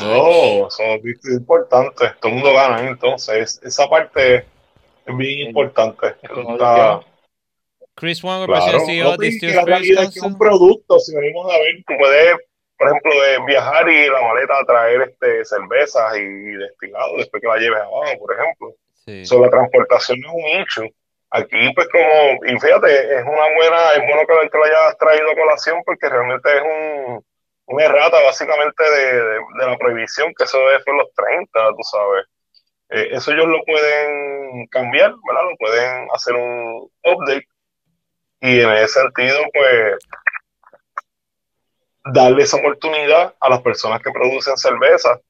[0.00, 2.12] Oh, son importantes.
[2.20, 3.60] Todo el mundo gana, entonces.
[3.62, 4.44] Esa parte
[5.06, 6.16] es bien importante.
[7.94, 11.56] Chris Wong, claro, CEO no, de la realidad es que un producto, si venimos a
[11.56, 12.36] ver, tú puedes,
[12.76, 17.56] por ejemplo, de viajar y la maleta traer este, cervezas y destilados después que la
[17.56, 18.74] lleves abajo, por ejemplo.
[19.06, 19.24] Sí.
[19.24, 20.95] So, la transportación es un hecho
[21.30, 25.34] Aquí, pues, como, y fíjate, es una buena, es bueno que, lo hayas traído a
[25.34, 27.24] colación porque realmente es un,
[27.66, 32.26] un errata básicamente de, de, la prohibición, que eso fue en los 30, tú sabes.
[32.90, 35.42] Eh, eso ellos lo pueden cambiar, ¿verdad?
[35.50, 37.48] Lo pueden hacer un update
[38.40, 39.96] y en ese sentido, pues,
[42.12, 45.20] darle esa oportunidad a las personas que producen cerveza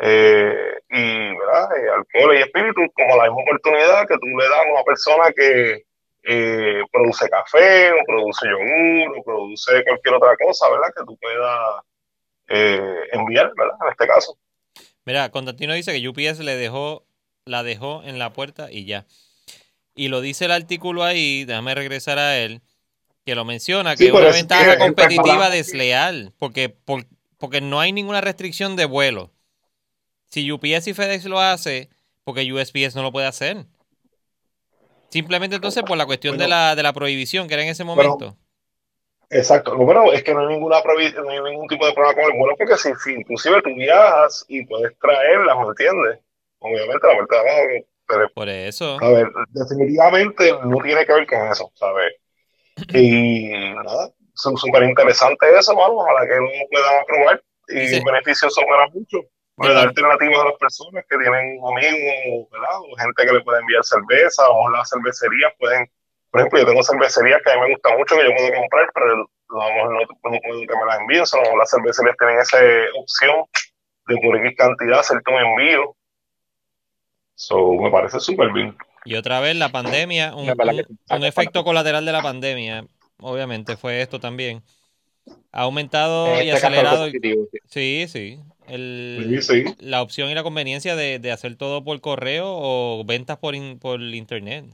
[0.00, 1.68] eh, y ¿verdad?
[1.76, 5.32] Eh, alcohol y espíritu como la misma oportunidad que tú le das a una persona
[5.34, 5.84] que
[6.24, 10.88] eh, produce café o produce yogur o produce cualquier otra cosa, ¿verdad?
[10.96, 11.82] Que tú puedas
[13.12, 13.76] enviar, ¿verdad?
[13.82, 14.38] En este caso.
[15.04, 17.04] Mira, Constantino dice que UPS le dejó,
[17.44, 19.06] la dejó en la puerta y ya.
[19.94, 22.62] Y lo dice el artículo ahí, déjame regresar a él,
[23.26, 26.74] que lo menciona, que es una ventaja competitiva desleal, porque,
[27.36, 29.30] porque no hay ninguna restricción de vuelo.
[30.28, 31.88] Si UPS y FedEx lo hace,
[32.24, 33.66] porque USPS no lo puede hacer.
[35.08, 38.36] Simplemente entonces por la cuestión de, la, de la prohibición que era en ese momento.
[39.30, 39.74] exacto.
[39.76, 42.38] Bueno, es que no hay ninguna prohibición, no hay ningún tipo de problema con el
[42.38, 46.18] vuelo, porque si, si inclusive tú viajas y puedes traerlas, ¿me entiendes?
[46.58, 48.34] Obviamente la vuelta de abajo.
[48.34, 48.98] por eso.
[49.00, 52.12] A ver, definitivamente no tiene que ver con eso, ¿sabes?
[52.92, 55.94] Y nada, súper interesante eso, mano.
[55.94, 59.24] Ojalá que uno pueda probar y los beneficios son para muchos
[59.58, 62.78] puede dar alternativas a las personas que tienen amigos, ¿verdad?
[62.78, 65.90] O gente que le puede enviar cerveza, o las cervecerías pueden,
[66.30, 68.90] por ejemplo, yo tengo cervecerías que a mí me gusta mucho que yo puedo comprar,
[68.94, 69.16] pero
[69.50, 72.58] no, no, puedo que me las envíen, solo las cervecerías tienen esa
[72.96, 73.44] opción
[74.06, 75.96] de por X cantidad hacerte un envío.
[77.34, 78.76] So, me parece súper bien.
[79.04, 82.84] Y otra vez la pandemia, un, efecto colateral de la pandemia,
[83.20, 84.62] obviamente fue esto también.
[85.52, 87.06] Ha aumentado En y este acelerado.
[87.06, 87.58] positivo, sí.
[87.68, 88.40] Sí, sí.
[88.68, 89.74] El, Sí, sí.
[89.80, 93.78] La opción y la conveniencia de, de hacer todo por correo o ventas por, in-
[93.78, 94.64] por internet.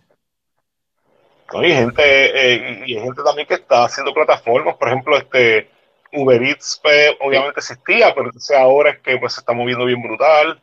[1.52, 1.64] ¿no?
[1.64, 5.68] Y gente, eh, y hay gente también que está haciendo plataformas, por ejemplo, este
[6.12, 10.02] Uber Eats pues, obviamente existía, pero entonces ahora es que pues se está moviendo bien
[10.02, 10.60] brutal.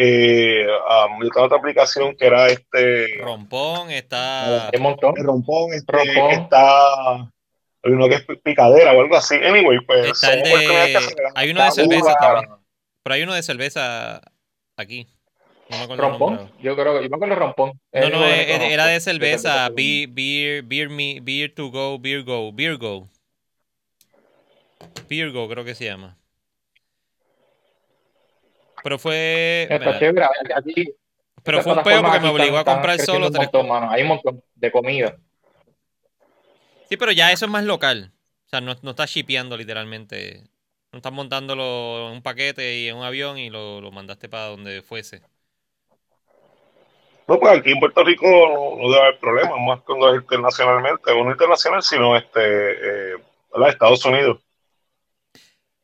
[0.00, 0.64] Eh,
[1.08, 4.70] um, y otra, otra aplicación que era este Rompón está.
[4.72, 5.14] Un montón.
[5.16, 6.30] el rompón, este, Rompón.
[6.30, 7.14] está
[7.82, 9.34] hay uno que es picadera o algo así.
[9.36, 10.98] Anyway, pues Está el de- que
[11.34, 12.50] hay uno de cerveza también.
[13.08, 14.20] Pero hay uno de cerveza
[14.76, 15.06] aquí.
[15.70, 16.52] No me acuerdo Rompón.
[16.60, 17.72] Yo creo que yo me acuerdo de Rompón.
[17.90, 18.64] No, no, eh, conozco.
[18.64, 19.70] era de cerveza.
[19.70, 23.08] Beer, beer, beer, me, beer to go, beer go, beer go.
[25.08, 26.18] Beer go, creo que se llama.
[28.82, 29.66] Pero fue.
[29.70, 30.26] Está chévere.
[30.54, 30.94] Aquí,
[31.42, 33.90] pero fue un peo porque me obligó a comprar solo un montón, mano.
[33.90, 35.16] Hay un montón de comida.
[36.90, 38.12] Sí, pero ya eso es más local.
[38.44, 40.50] O sea, no, no estás shipeando literalmente.
[40.92, 44.46] No estás montándolo en un paquete y en un avión y lo, lo mandaste para
[44.46, 45.20] donde fuese.
[47.28, 51.12] No, pues aquí en Puerto Rico no, no debe haber problemas, más cuando es internacionalmente,
[51.12, 53.16] no internacional, sino este, eh.
[53.66, 54.40] Estados Unidos.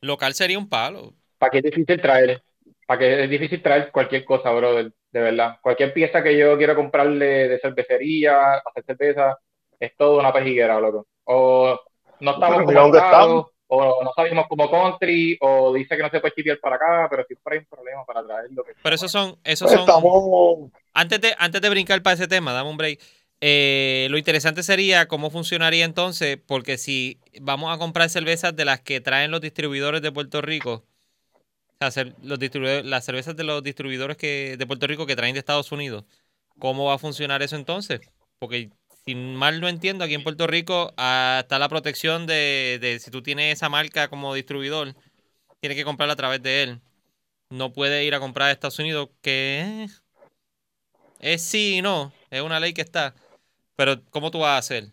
[0.00, 1.12] Local sería un palo.
[1.36, 2.42] ¿Para qué es difícil traer?
[2.86, 4.92] ¿Para qué es difícil traer cualquier cosa, brother?
[5.10, 5.58] De verdad.
[5.60, 9.38] Cualquier pieza que yo quiera comprarle de cervecería, hacer cerveza,
[9.78, 11.06] es todo una pejiguera, loco.
[11.24, 11.78] O
[12.20, 16.02] no estamos Pero mira como dónde estados, o no salimos como country, o dice que
[16.02, 18.64] no se puede chipear para acá, pero siempre hay un problema para traerlo.
[18.64, 19.88] que- Pero esos son, esos Pues son.
[19.88, 23.00] estamos, Antes de, antes de brincar para ese tema, dame un break.
[23.40, 28.80] Eh, lo interesante sería cómo funcionaría entonces, porque si vamos a comprar cervezas de las
[28.80, 30.84] que traen los distribuidores de Puerto Rico,
[31.80, 35.34] o sea, los distribuidores, las cervezas de los distribuidores que, de Puerto Rico que traen
[35.34, 36.04] de Estados Unidos,
[36.58, 38.00] ¿cómo va a funcionar eso entonces?
[38.38, 38.70] Porque
[39.06, 43.22] si mal no entiendo, aquí en Puerto Rico ah, está la protección de, si tú
[43.22, 44.94] tienes esa marca como distribuidor,
[45.60, 46.80] tienes que comprarla a través de él.
[47.50, 49.86] No puede ir a comprar a Estados Unidos, que
[51.20, 53.14] es sí y no, es una ley que está.
[53.76, 54.84] Pero, ¿cómo tú vas a hacer?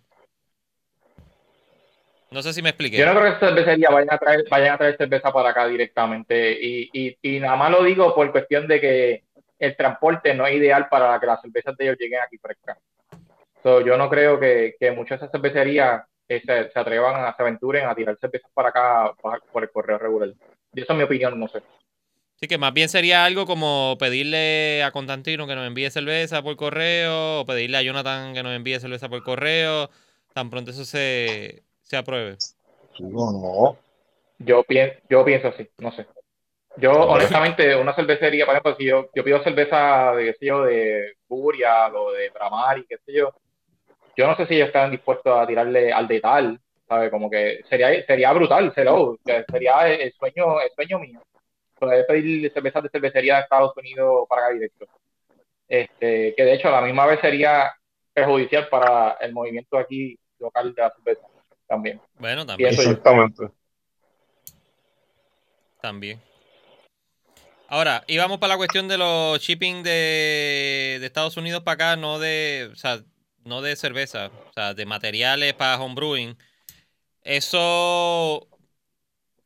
[2.32, 2.97] No sé si me expliqué.
[2.97, 5.68] Yo no creo que estas cervecerías vayan a traer, vayan a traer cerveza para acá
[5.68, 6.57] directamente.
[6.62, 9.24] Y, y, y nada más lo digo por cuestión de que
[9.59, 12.78] el transporte no es ideal para que las cervezas de ellos lleguen aquí frescas.
[13.64, 17.36] So, yo no creo que, que muchas de esas cervecerías eh, se, se atrevan a,
[17.36, 19.14] se aventuren a tirar cervezas para acá
[19.51, 20.30] por el correo regular.
[20.74, 21.62] Y eso es mi opinión, no sé.
[22.38, 26.55] Así que más bien sería algo como pedirle a Constantino que nos envíe cerveza por
[26.55, 29.91] correo, o pedirle a Jonathan que nos envíe cerveza por correo,
[30.34, 32.38] tan pronto eso se, se apruebe.
[32.99, 33.78] no, no.
[34.39, 36.07] Yo, pien- yo pienso así, no sé.
[36.78, 40.64] Yo, honestamente, una cervecería, por ejemplo, si yo, yo pido cerveza de, qué sé yo,
[40.64, 43.36] de Burial o de Bramari, qué sé yo,
[44.16, 47.09] yo no sé si ellos están dispuestos a tirarle al detal, ¿sabes?
[47.09, 51.22] Como que sería, sería brutal, hello, que sería el, sueño, el sueño mío.
[51.80, 54.86] Poder pedir cervezas de cervecería de Estados Unidos para acá directo.
[55.68, 57.72] Este, que de hecho a la misma vez sería
[58.14, 61.28] perjudicial para el movimiento aquí local de la cerveza
[61.66, 62.01] también.
[62.20, 62.72] Bueno, también.
[62.72, 63.47] Exactamente.
[65.82, 66.22] también.
[67.70, 72.20] Ahora, íbamos para la cuestión de los shipping de, de Estados Unidos para acá, no
[72.20, 73.00] de, o sea,
[73.46, 76.38] no de cerveza, o sea, de materiales para homebrewing.
[77.24, 78.47] Eso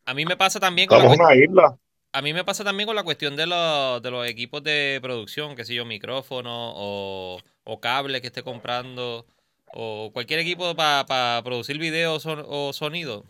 [0.06, 1.78] a mí me pasa también con la Estamos una isla.
[2.14, 5.56] A mí me pasa también con la cuestión de los, de los equipos de producción,
[5.56, 9.26] qué sé yo, micrófono o, o cable que esté comprando
[9.74, 13.26] o cualquier equipo para producir video son- o sonido.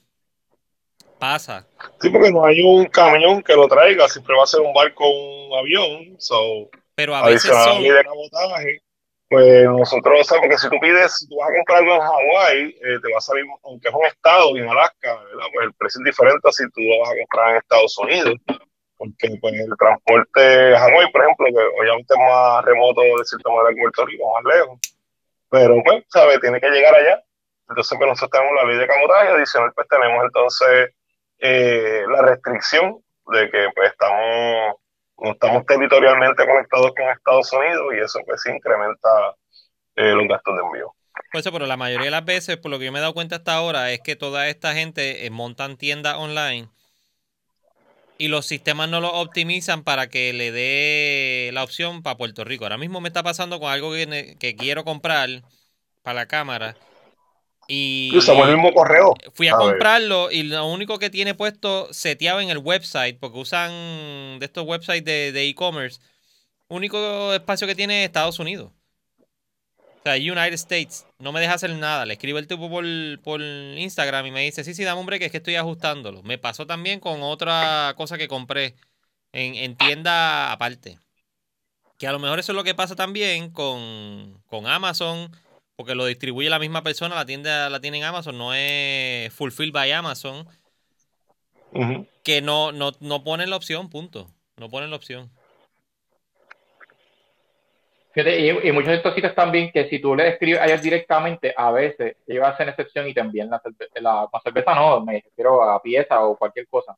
[1.18, 1.66] Pasa.
[2.00, 5.06] Sí, porque no hay un camión que lo traiga, siempre va a ser un barco
[5.06, 6.16] o un avión.
[6.20, 7.82] So, Pero a veces son...
[7.82, 8.82] mi de cabotaje,
[9.30, 13.00] pues nosotros, sea, porque si tú pides, tú vas a comprar algo en Hawái, eh,
[13.02, 15.48] te va a salir, aunque es un estado, en Alaska, ¿verdad?
[15.54, 18.36] Pues el precio es diferente a si tú lo vas a comprar en Estados Unidos.
[18.98, 23.50] Porque pues, el transporte a Hawái, por ejemplo, que obviamente es más remoto de cierta
[23.50, 24.80] manera que Puerto Rico, más lejos.
[25.50, 26.40] Pero pues, ¿sabes?
[26.40, 27.24] Tiene que llegar allá.
[27.68, 30.92] Entonces, pues nosotros tenemos la ley de cabotaje, adicional, pues tenemos entonces
[31.40, 34.76] eh, la restricción de que pues estamos
[35.18, 39.36] no estamos territorialmente conectados con Estados Unidos y eso pues incrementa
[39.96, 40.94] eh, los gastos de envío.
[41.32, 43.14] Por eso, pero la mayoría de las veces, por lo que yo me he dado
[43.14, 46.68] cuenta hasta ahora, es que toda esta gente eh, montan tiendas online
[48.18, 52.66] y los sistemas no lo optimizan para que le dé la opción para Puerto Rico.
[52.66, 55.30] Ahora mismo me está pasando con algo que, que quiero comprar
[56.02, 56.76] para la cámara
[58.10, 59.14] y Y usamos el mismo correo.
[59.34, 59.76] fui a A ver.
[59.76, 63.72] comprarlo y lo único que tiene puesto seteado en el website, porque usan
[64.40, 66.00] de estos websites de e-commerce,
[66.70, 68.72] único espacio que tiene es Estados Unidos.
[70.04, 72.06] sea, United States, no me deja hacer nada.
[72.06, 72.86] Le escribo el tipo por,
[73.24, 76.22] por Instagram y me dice, sí, sí, dame un break, es que estoy ajustándolo.
[76.24, 78.76] Me pasó también con otra cosa que compré
[79.34, 81.00] en, en tienda aparte.
[81.98, 85.32] Que a lo mejor eso es lo que pasa también con, con Amazon,
[85.76, 89.74] porque lo distribuye la misma persona, la tienda la tiene en Amazon, no es Fulfilled
[89.74, 90.48] by Amazon.
[92.24, 94.28] Que no, no, no ponen la opción, punto.
[94.58, 95.30] No ponen la opción.
[98.16, 101.72] y, muchos de estos sitios también que si tú le escribes a ellos directamente, a
[101.72, 103.62] veces ellos hacen excepción y te envían la,
[104.00, 106.96] la, cerveza, no, me refiero a pieza o cualquier cosa.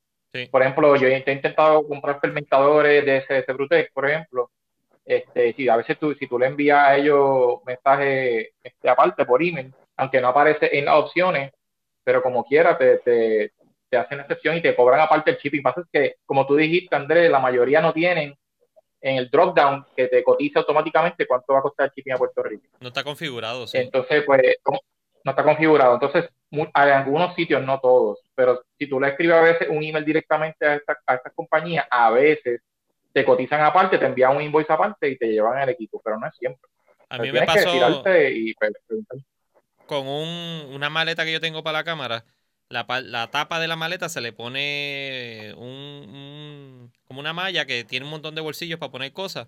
[0.51, 4.51] Por ejemplo, yo he intentado comprar fermentadores de ese, ese por ejemplo.
[5.07, 9.41] Este, si a veces tú, si tú le envías a ellos mensajes este, aparte por
[9.41, 11.53] email, aunque no aparece en las opciones,
[12.03, 13.53] pero como quiera te, te,
[13.89, 15.63] te hacen excepción y te cobran aparte el shipping.
[15.63, 18.35] Pasa es que, como tú dijiste, Andrés, la mayoría no tienen
[18.99, 22.17] en el drop down que te cotiza automáticamente cuánto va a costar el shipping a
[22.17, 22.67] Puerto Rico.
[22.81, 23.77] No está configurado, sí.
[23.77, 24.41] Entonces, pues,
[25.23, 25.93] no está configurado.
[25.93, 26.29] Entonces,
[26.73, 30.65] hay algunos sitios, no todos, pero si tú le escribes a veces un email directamente
[30.65, 32.61] a esta, a esta compañía, a veces
[33.13, 36.27] te cotizan aparte, te envían un invoice aparte y te llevan el equipo, pero no
[36.27, 36.69] es siempre.
[37.09, 38.03] A mí me pasó
[39.85, 42.25] con un, una maleta que yo tengo para la cámara
[42.69, 48.11] la, tapa de la maleta se le pone un, como una malla que tiene un
[48.11, 49.47] montón de bolsillos para poner cosas.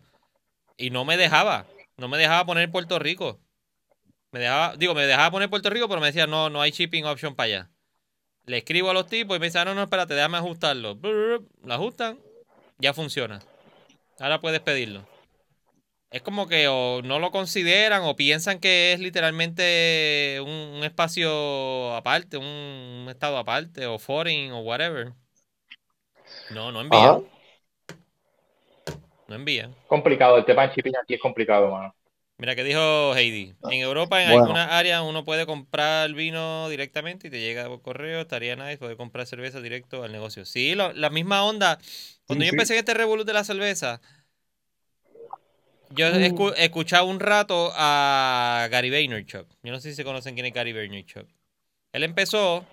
[0.77, 1.65] Y no me dejaba.
[1.97, 3.39] No me dejaba poner Puerto Rico.
[4.31, 7.05] Me dejaba, digo, me dejaba poner Puerto Rico, pero me decía, no, no hay shipping
[7.05, 7.69] option para allá.
[8.45, 10.97] Le escribo a los tipos y me dicen, ah, no, no, espérate, déjame ajustarlo.
[11.01, 12.19] Lo ajustan,
[12.79, 13.39] ya funciona.
[14.19, 15.05] Ahora puedes pedirlo
[16.11, 22.37] es como que o no lo consideran o piensan que es literalmente un, espacio aparte,
[22.37, 25.13] un, estado aparte, o foreign, o whatever.
[26.51, 27.23] No, no envían.
[29.27, 29.75] No envían.
[29.87, 31.93] Complicado, el tema de shipping aquí es complicado, mano.
[32.39, 33.53] Mira que dijo Heidi.
[33.69, 38.21] En Europa, en algunas áreas, uno puede comprar vino directamente y te llega por correo.
[38.21, 40.45] Estaría nice poder comprar cerveza directo al negocio.
[40.45, 41.77] Sí, la misma onda.
[42.25, 43.99] Cuando yo empecé en este revolut de la cerveza,
[45.89, 46.53] yo mm.
[46.55, 49.45] escuchado un rato a Gary Vaynerchuk.
[49.61, 51.27] Yo no sé si se conocen quién es Gary Vaynerchuk.
[51.91, 52.65] Él empezó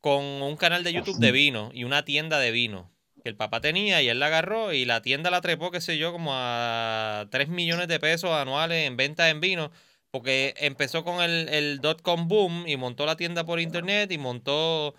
[0.00, 2.91] con un canal de YouTube de vino y una tienda de vino
[3.22, 5.98] que el papá tenía y él la agarró y la tienda la trepó, qué sé
[5.98, 9.70] yo, como a 3 millones de pesos anuales en venta en vino,
[10.10, 14.94] porque empezó con el, el dot-com boom y montó la tienda por internet y montó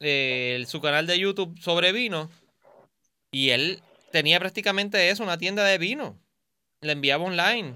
[0.00, 2.30] eh, su canal de YouTube sobre vino
[3.30, 3.82] y él
[4.12, 6.18] tenía prácticamente eso, una tienda de vino
[6.84, 7.74] le enviaba online.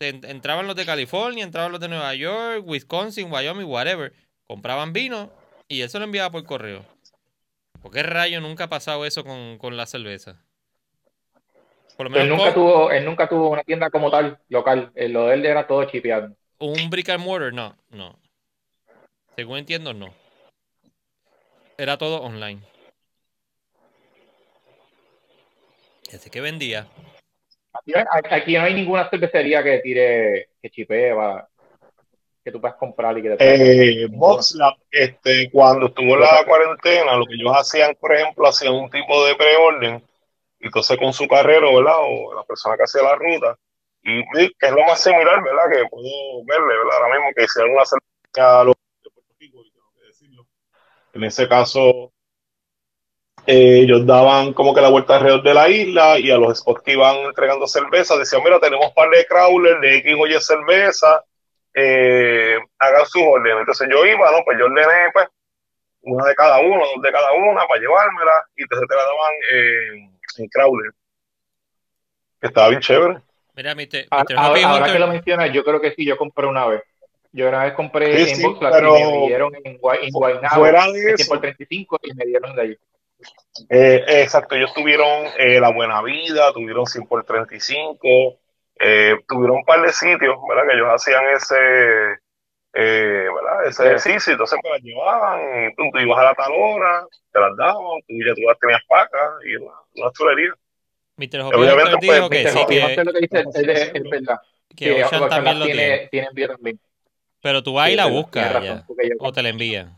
[0.00, 4.12] Entraban los de California, entraban los de Nueva York, Wisconsin, Wyoming, whatever.
[4.46, 5.30] Compraban vino
[5.68, 6.84] y eso lo enviaba por correo.
[7.82, 10.40] ¿Por qué rayo nunca ha pasado eso con, la cerveza?
[11.98, 14.92] él, nunca tuvo, él nunca tuvo una tienda como tal, local.
[14.94, 16.34] Eh, lo de él era todo chipeado.
[16.58, 17.52] ¿Un brick and mortar?
[17.52, 18.18] No, no.
[19.34, 20.14] Según entiendo, no.
[21.76, 22.62] Era todo online.
[26.14, 26.86] Así que vendía.
[28.30, 31.12] Aquí, no hay ninguna cervecería que tire, que chipee,
[32.44, 34.08] que tú puedas comprar y que te eh,
[34.90, 39.36] este, cuando estuvo la cuarentena, lo que ellos hacían, por ejemplo, hacían un tipo de
[39.36, 40.04] preorden,
[40.60, 41.98] entonces con su carrero, ¿verdad?
[42.00, 43.56] O la persona que hacía la ruta,
[44.02, 44.22] y
[44.58, 45.70] que es lo más similar, ¿verdad?
[45.70, 47.02] Que puedo verle, ¿verdad?
[47.02, 50.46] Ahora mismo que hicieron una cerveza a los de Puerto Rico, y tengo que decirlo.
[51.14, 52.12] En ese caso,
[53.46, 56.82] eh, ellos daban como que la vuelta alrededor de la isla y a los spots
[56.82, 61.24] que iban entregando cerveza decían, mira, tenemos par de crawlers de X o Y cerveza,
[61.74, 63.60] eh, hagan sus órdenes.
[63.60, 64.44] Entonces yo iba, ¿no?
[64.44, 65.26] Pues yo ordené, pues,
[66.02, 69.32] una de cada uno, dos de cada una para llevármela y entonces te la daban
[70.38, 70.90] en crawler.
[72.40, 73.18] Estaba bien chévere.
[73.54, 76.82] Mira, mi te, ahora, que lo mencionas, yo creo que sí, yo compré una vez.
[77.32, 81.12] Yo una vez compré en sí, pero y me dieron en, en Guaynabo, fuera de
[81.12, 82.76] eso, por 35 y me dieron de ahí.
[83.68, 88.38] Eh, exacto, ellos tuvieron eh, La Buena Vida, tuvieron 100 por 35,
[88.84, 90.64] eh, tuvieron un par de sitios, ¿verdad?
[90.68, 91.56] Que ellos hacían ese,
[92.74, 93.66] eh, ¿verdad?
[93.66, 97.56] Ese ejercicio, entonces pues las llevaban, y tú, ibas a la tal hora, te las
[97.56, 100.52] daban, tú ya tú las tenías pacas, y una, una chulería.
[101.16, 101.54] Mr.
[101.54, 103.40] Obviamente, pues, dijo que sí, que, lo que dice
[103.94, 104.40] es, verdad.
[104.74, 106.08] Que, Ocean también lo tiene.
[106.10, 106.80] Tiene también.
[107.40, 108.84] Pero tú vas y la buscas, ya,
[109.20, 109.96] o te la envían.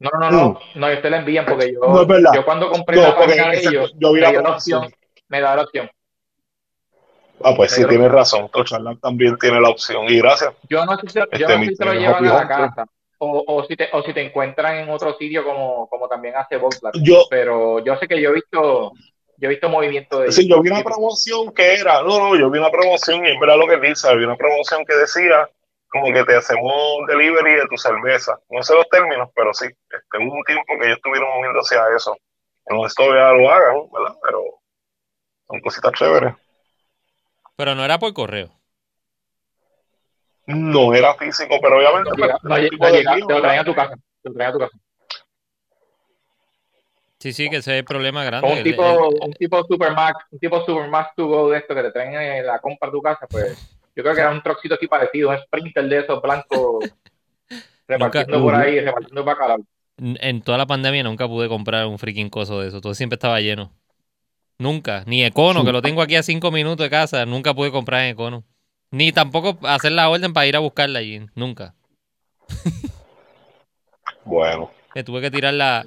[0.00, 3.14] No, no, no, no, no, ellos te la envían porque yo, yo cuando compré la
[3.14, 4.92] página de ellos, yo vi la, opción,
[5.28, 5.88] me da la opción.
[7.44, 8.48] Ah, pues sí, tienes razón.
[8.52, 10.06] Trocharlan también tiene la opción.
[10.08, 10.54] Y gracias.
[10.68, 12.86] Yo no sé si, este, yo no sé si te lo llevan a la casa.
[13.18, 16.56] O, o, si te, o si te encuentran en otro sitio como, como también hace
[16.56, 17.04] Volkswagen.
[17.04, 18.92] Yo, pero yo sé que yo he visto
[19.42, 20.30] yo he visto movimiento de.
[20.30, 23.40] Sí, yo vi una promoción que era, no, no, yo vi una promoción y es
[23.40, 25.48] verdad lo que dice, vi una promoción que decía
[25.88, 26.72] como que te hacemos
[27.08, 28.38] delivery de tu cerveza.
[28.48, 31.82] No sé los términos, pero sí, este, hubo un tiempo que ellos estuvieron moviendo hacia
[31.94, 32.16] eso.
[32.70, 34.16] No esto ya lo hagan, ¿verdad?
[34.24, 34.42] Pero
[35.48, 36.34] son cositas chéveres.
[37.56, 38.50] Pero no era por correo.
[40.46, 42.10] No era físico, pero obviamente.
[42.10, 43.94] Te lo traen a tu casa.
[44.22, 44.78] Te lo traen a tu casa.
[47.18, 48.50] Sí, sí, que ese es el problema grande.
[48.52, 51.92] Un tipo, el- un tipo Supermax, un tipo Supermax to go de esto que te
[51.92, 53.56] traen en la compra a tu casa, pues
[53.94, 56.84] yo creo que era un trocito así parecido, un sprinter de esos blancos
[57.86, 59.58] repartiendo por ahí, repartiendo bacalao.
[59.98, 62.80] en toda la pandemia nunca pude comprar un freaking coso de eso.
[62.80, 63.70] Todo siempre estaba lleno.
[64.62, 65.02] Nunca.
[65.06, 68.10] Ni Econo, que lo tengo aquí a cinco minutos de casa, nunca pude comprar en
[68.10, 68.44] Econo.
[68.92, 71.26] Ni tampoco hacer la orden para ir a buscarla allí.
[71.34, 71.74] Nunca.
[74.24, 75.84] Bueno, Me tuve que tirar la,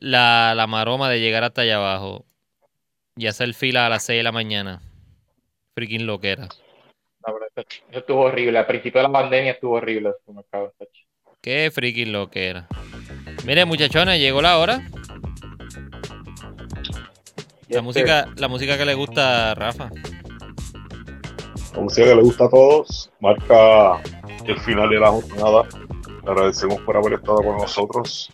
[0.00, 2.24] la, la maroma de llegar hasta allá abajo
[3.14, 4.80] y hacer fila a las 6 de la mañana.
[5.74, 6.44] Freaking loquera.
[6.44, 6.48] No,
[7.34, 8.58] pero eso, estuvo horrible.
[8.58, 10.12] Al principio de la pandemia estuvo horrible.
[11.42, 12.68] Qué freaking loquera.
[13.44, 14.80] Miren, muchachones, llegó la hora.
[17.68, 19.90] La este, música, la música que le gusta a Rafa.
[21.74, 24.00] la música que le gusta a todos, marca
[24.46, 25.68] el final de la jornada.
[26.24, 28.30] Le agradecemos por haber estado con nosotros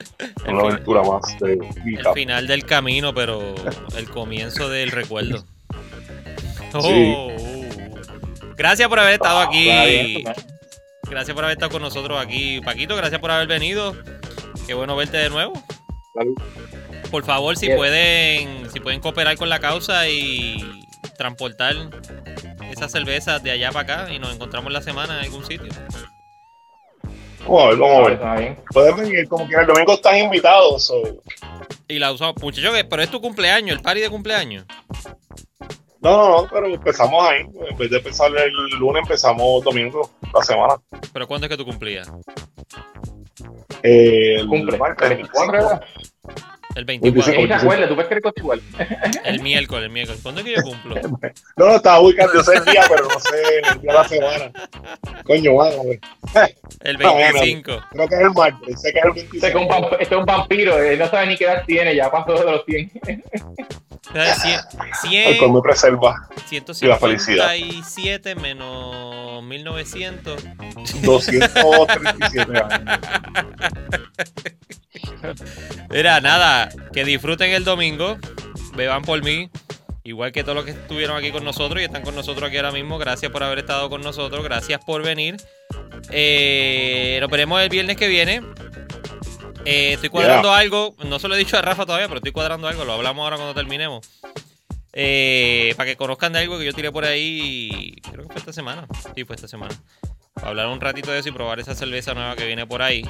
[0.46, 1.54] en una aventura más de
[1.84, 3.54] El final del camino, pero
[3.96, 5.44] el comienzo del recuerdo.
[6.80, 7.14] Sí.
[7.16, 7.28] Oh.
[8.56, 10.24] Gracias por haber estado aquí.
[11.08, 12.60] Gracias por haber estado con nosotros aquí.
[12.62, 13.94] Paquito, gracias por haber venido.
[14.66, 15.52] Qué bueno verte de nuevo.
[16.14, 16.34] Salud.
[17.14, 20.56] Por favor, si pueden, si pueden cooperar con la causa y
[21.16, 21.76] transportar
[22.72, 25.72] esas cervezas de allá para acá y nos encontramos la semana en algún sitio.
[27.46, 28.56] Vamos a ver, vamos a ver.
[28.72, 30.76] Puedes venir como que el domingo estás invitado.
[30.80, 31.00] so,
[31.86, 34.64] Y la usamos, muchacho, que- pero es tu cumpleaños, el party de cumpleaños.
[36.00, 37.42] No, no, no, pero empezamos ahí.
[37.70, 40.74] En vez de empezar el lunes, empezamos domingo, la semana.
[41.12, 42.10] Pero ¿cuándo es que tú cumplías?
[43.84, 44.78] Eh, el Cumple.
[44.78, 45.84] martes 24, 25.
[46.74, 47.24] El Veinticinco.
[47.24, 47.40] 24.
[47.42, 48.62] Ey, se acuerda, tú ves que eres igual.
[49.24, 50.20] El miércoles, el miércoles.
[50.22, 50.94] ¿Cuándo es que yo cumplo?
[51.56, 54.52] No, no, estaba buscando ese día, pero no sé el día de la semana.
[55.24, 56.00] Coño, mano, güey.
[56.80, 57.38] El No, bueno.
[57.40, 57.80] 25.
[57.90, 59.68] Creo que es el martes, sé que es el Este es, un 25.
[59.68, 62.44] vamp- este es un vampiro, él no sabe ni qué edad tiene, ya pasó de
[62.50, 62.90] los 100.
[64.10, 70.44] O sea, cien- El cual me preserva 157 menos 1900.
[71.02, 73.00] 237 años.
[75.90, 78.16] Mira, nada, que disfruten el domingo.
[78.74, 79.50] Beban por mí.
[80.02, 82.72] Igual que todos los que estuvieron aquí con nosotros y están con nosotros aquí ahora
[82.72, 82.98] mismo.
[82.98, 84.44] Gracias por haber estado con nosotros.
[84.44, 85.36] Gracias por venir.
[86.10, 88.42] Eh, nos veremos el viernes que viene.
[89.64, 90.94] Eh, estoy cuadrando algo.
[91.04, 92.84] No se lo he dicho a Rafa todavía, pero estoy cuadrando algo.
[92.84, 94.06] Lo hablamos ahora cuando terminemos.
[94.92, 97.96] Eh, para que conozcan de algo que yo tiré por ahí.
[98.10, 98.86] Creo que fue esta semana.
[99.14, 99.74] Sí, fue esta semana.
[100.34, 103.02] Para hablar un ratito de eso y probar esa cerveza nueva que viene por ahí.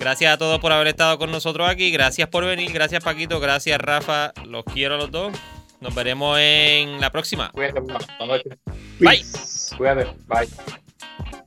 [0.00, 1.90] Gracias a todos por haber estado con nosotros aquí.
[1.90, 2.72] Gracias por venir.
[2.72, 3.38] Gracias, Paquito.
[3.40, 4.32] Gracias, Rafa.
[4.46, 5.32] Los quiero a los dos.
[5.80, 7.50] Nos veremos en la próxima.
[7.50, 8.58] Cuídate, buenas noches.
[8.98, 9.24] Bye.
[9.76, 11.43] Cuídate, bye.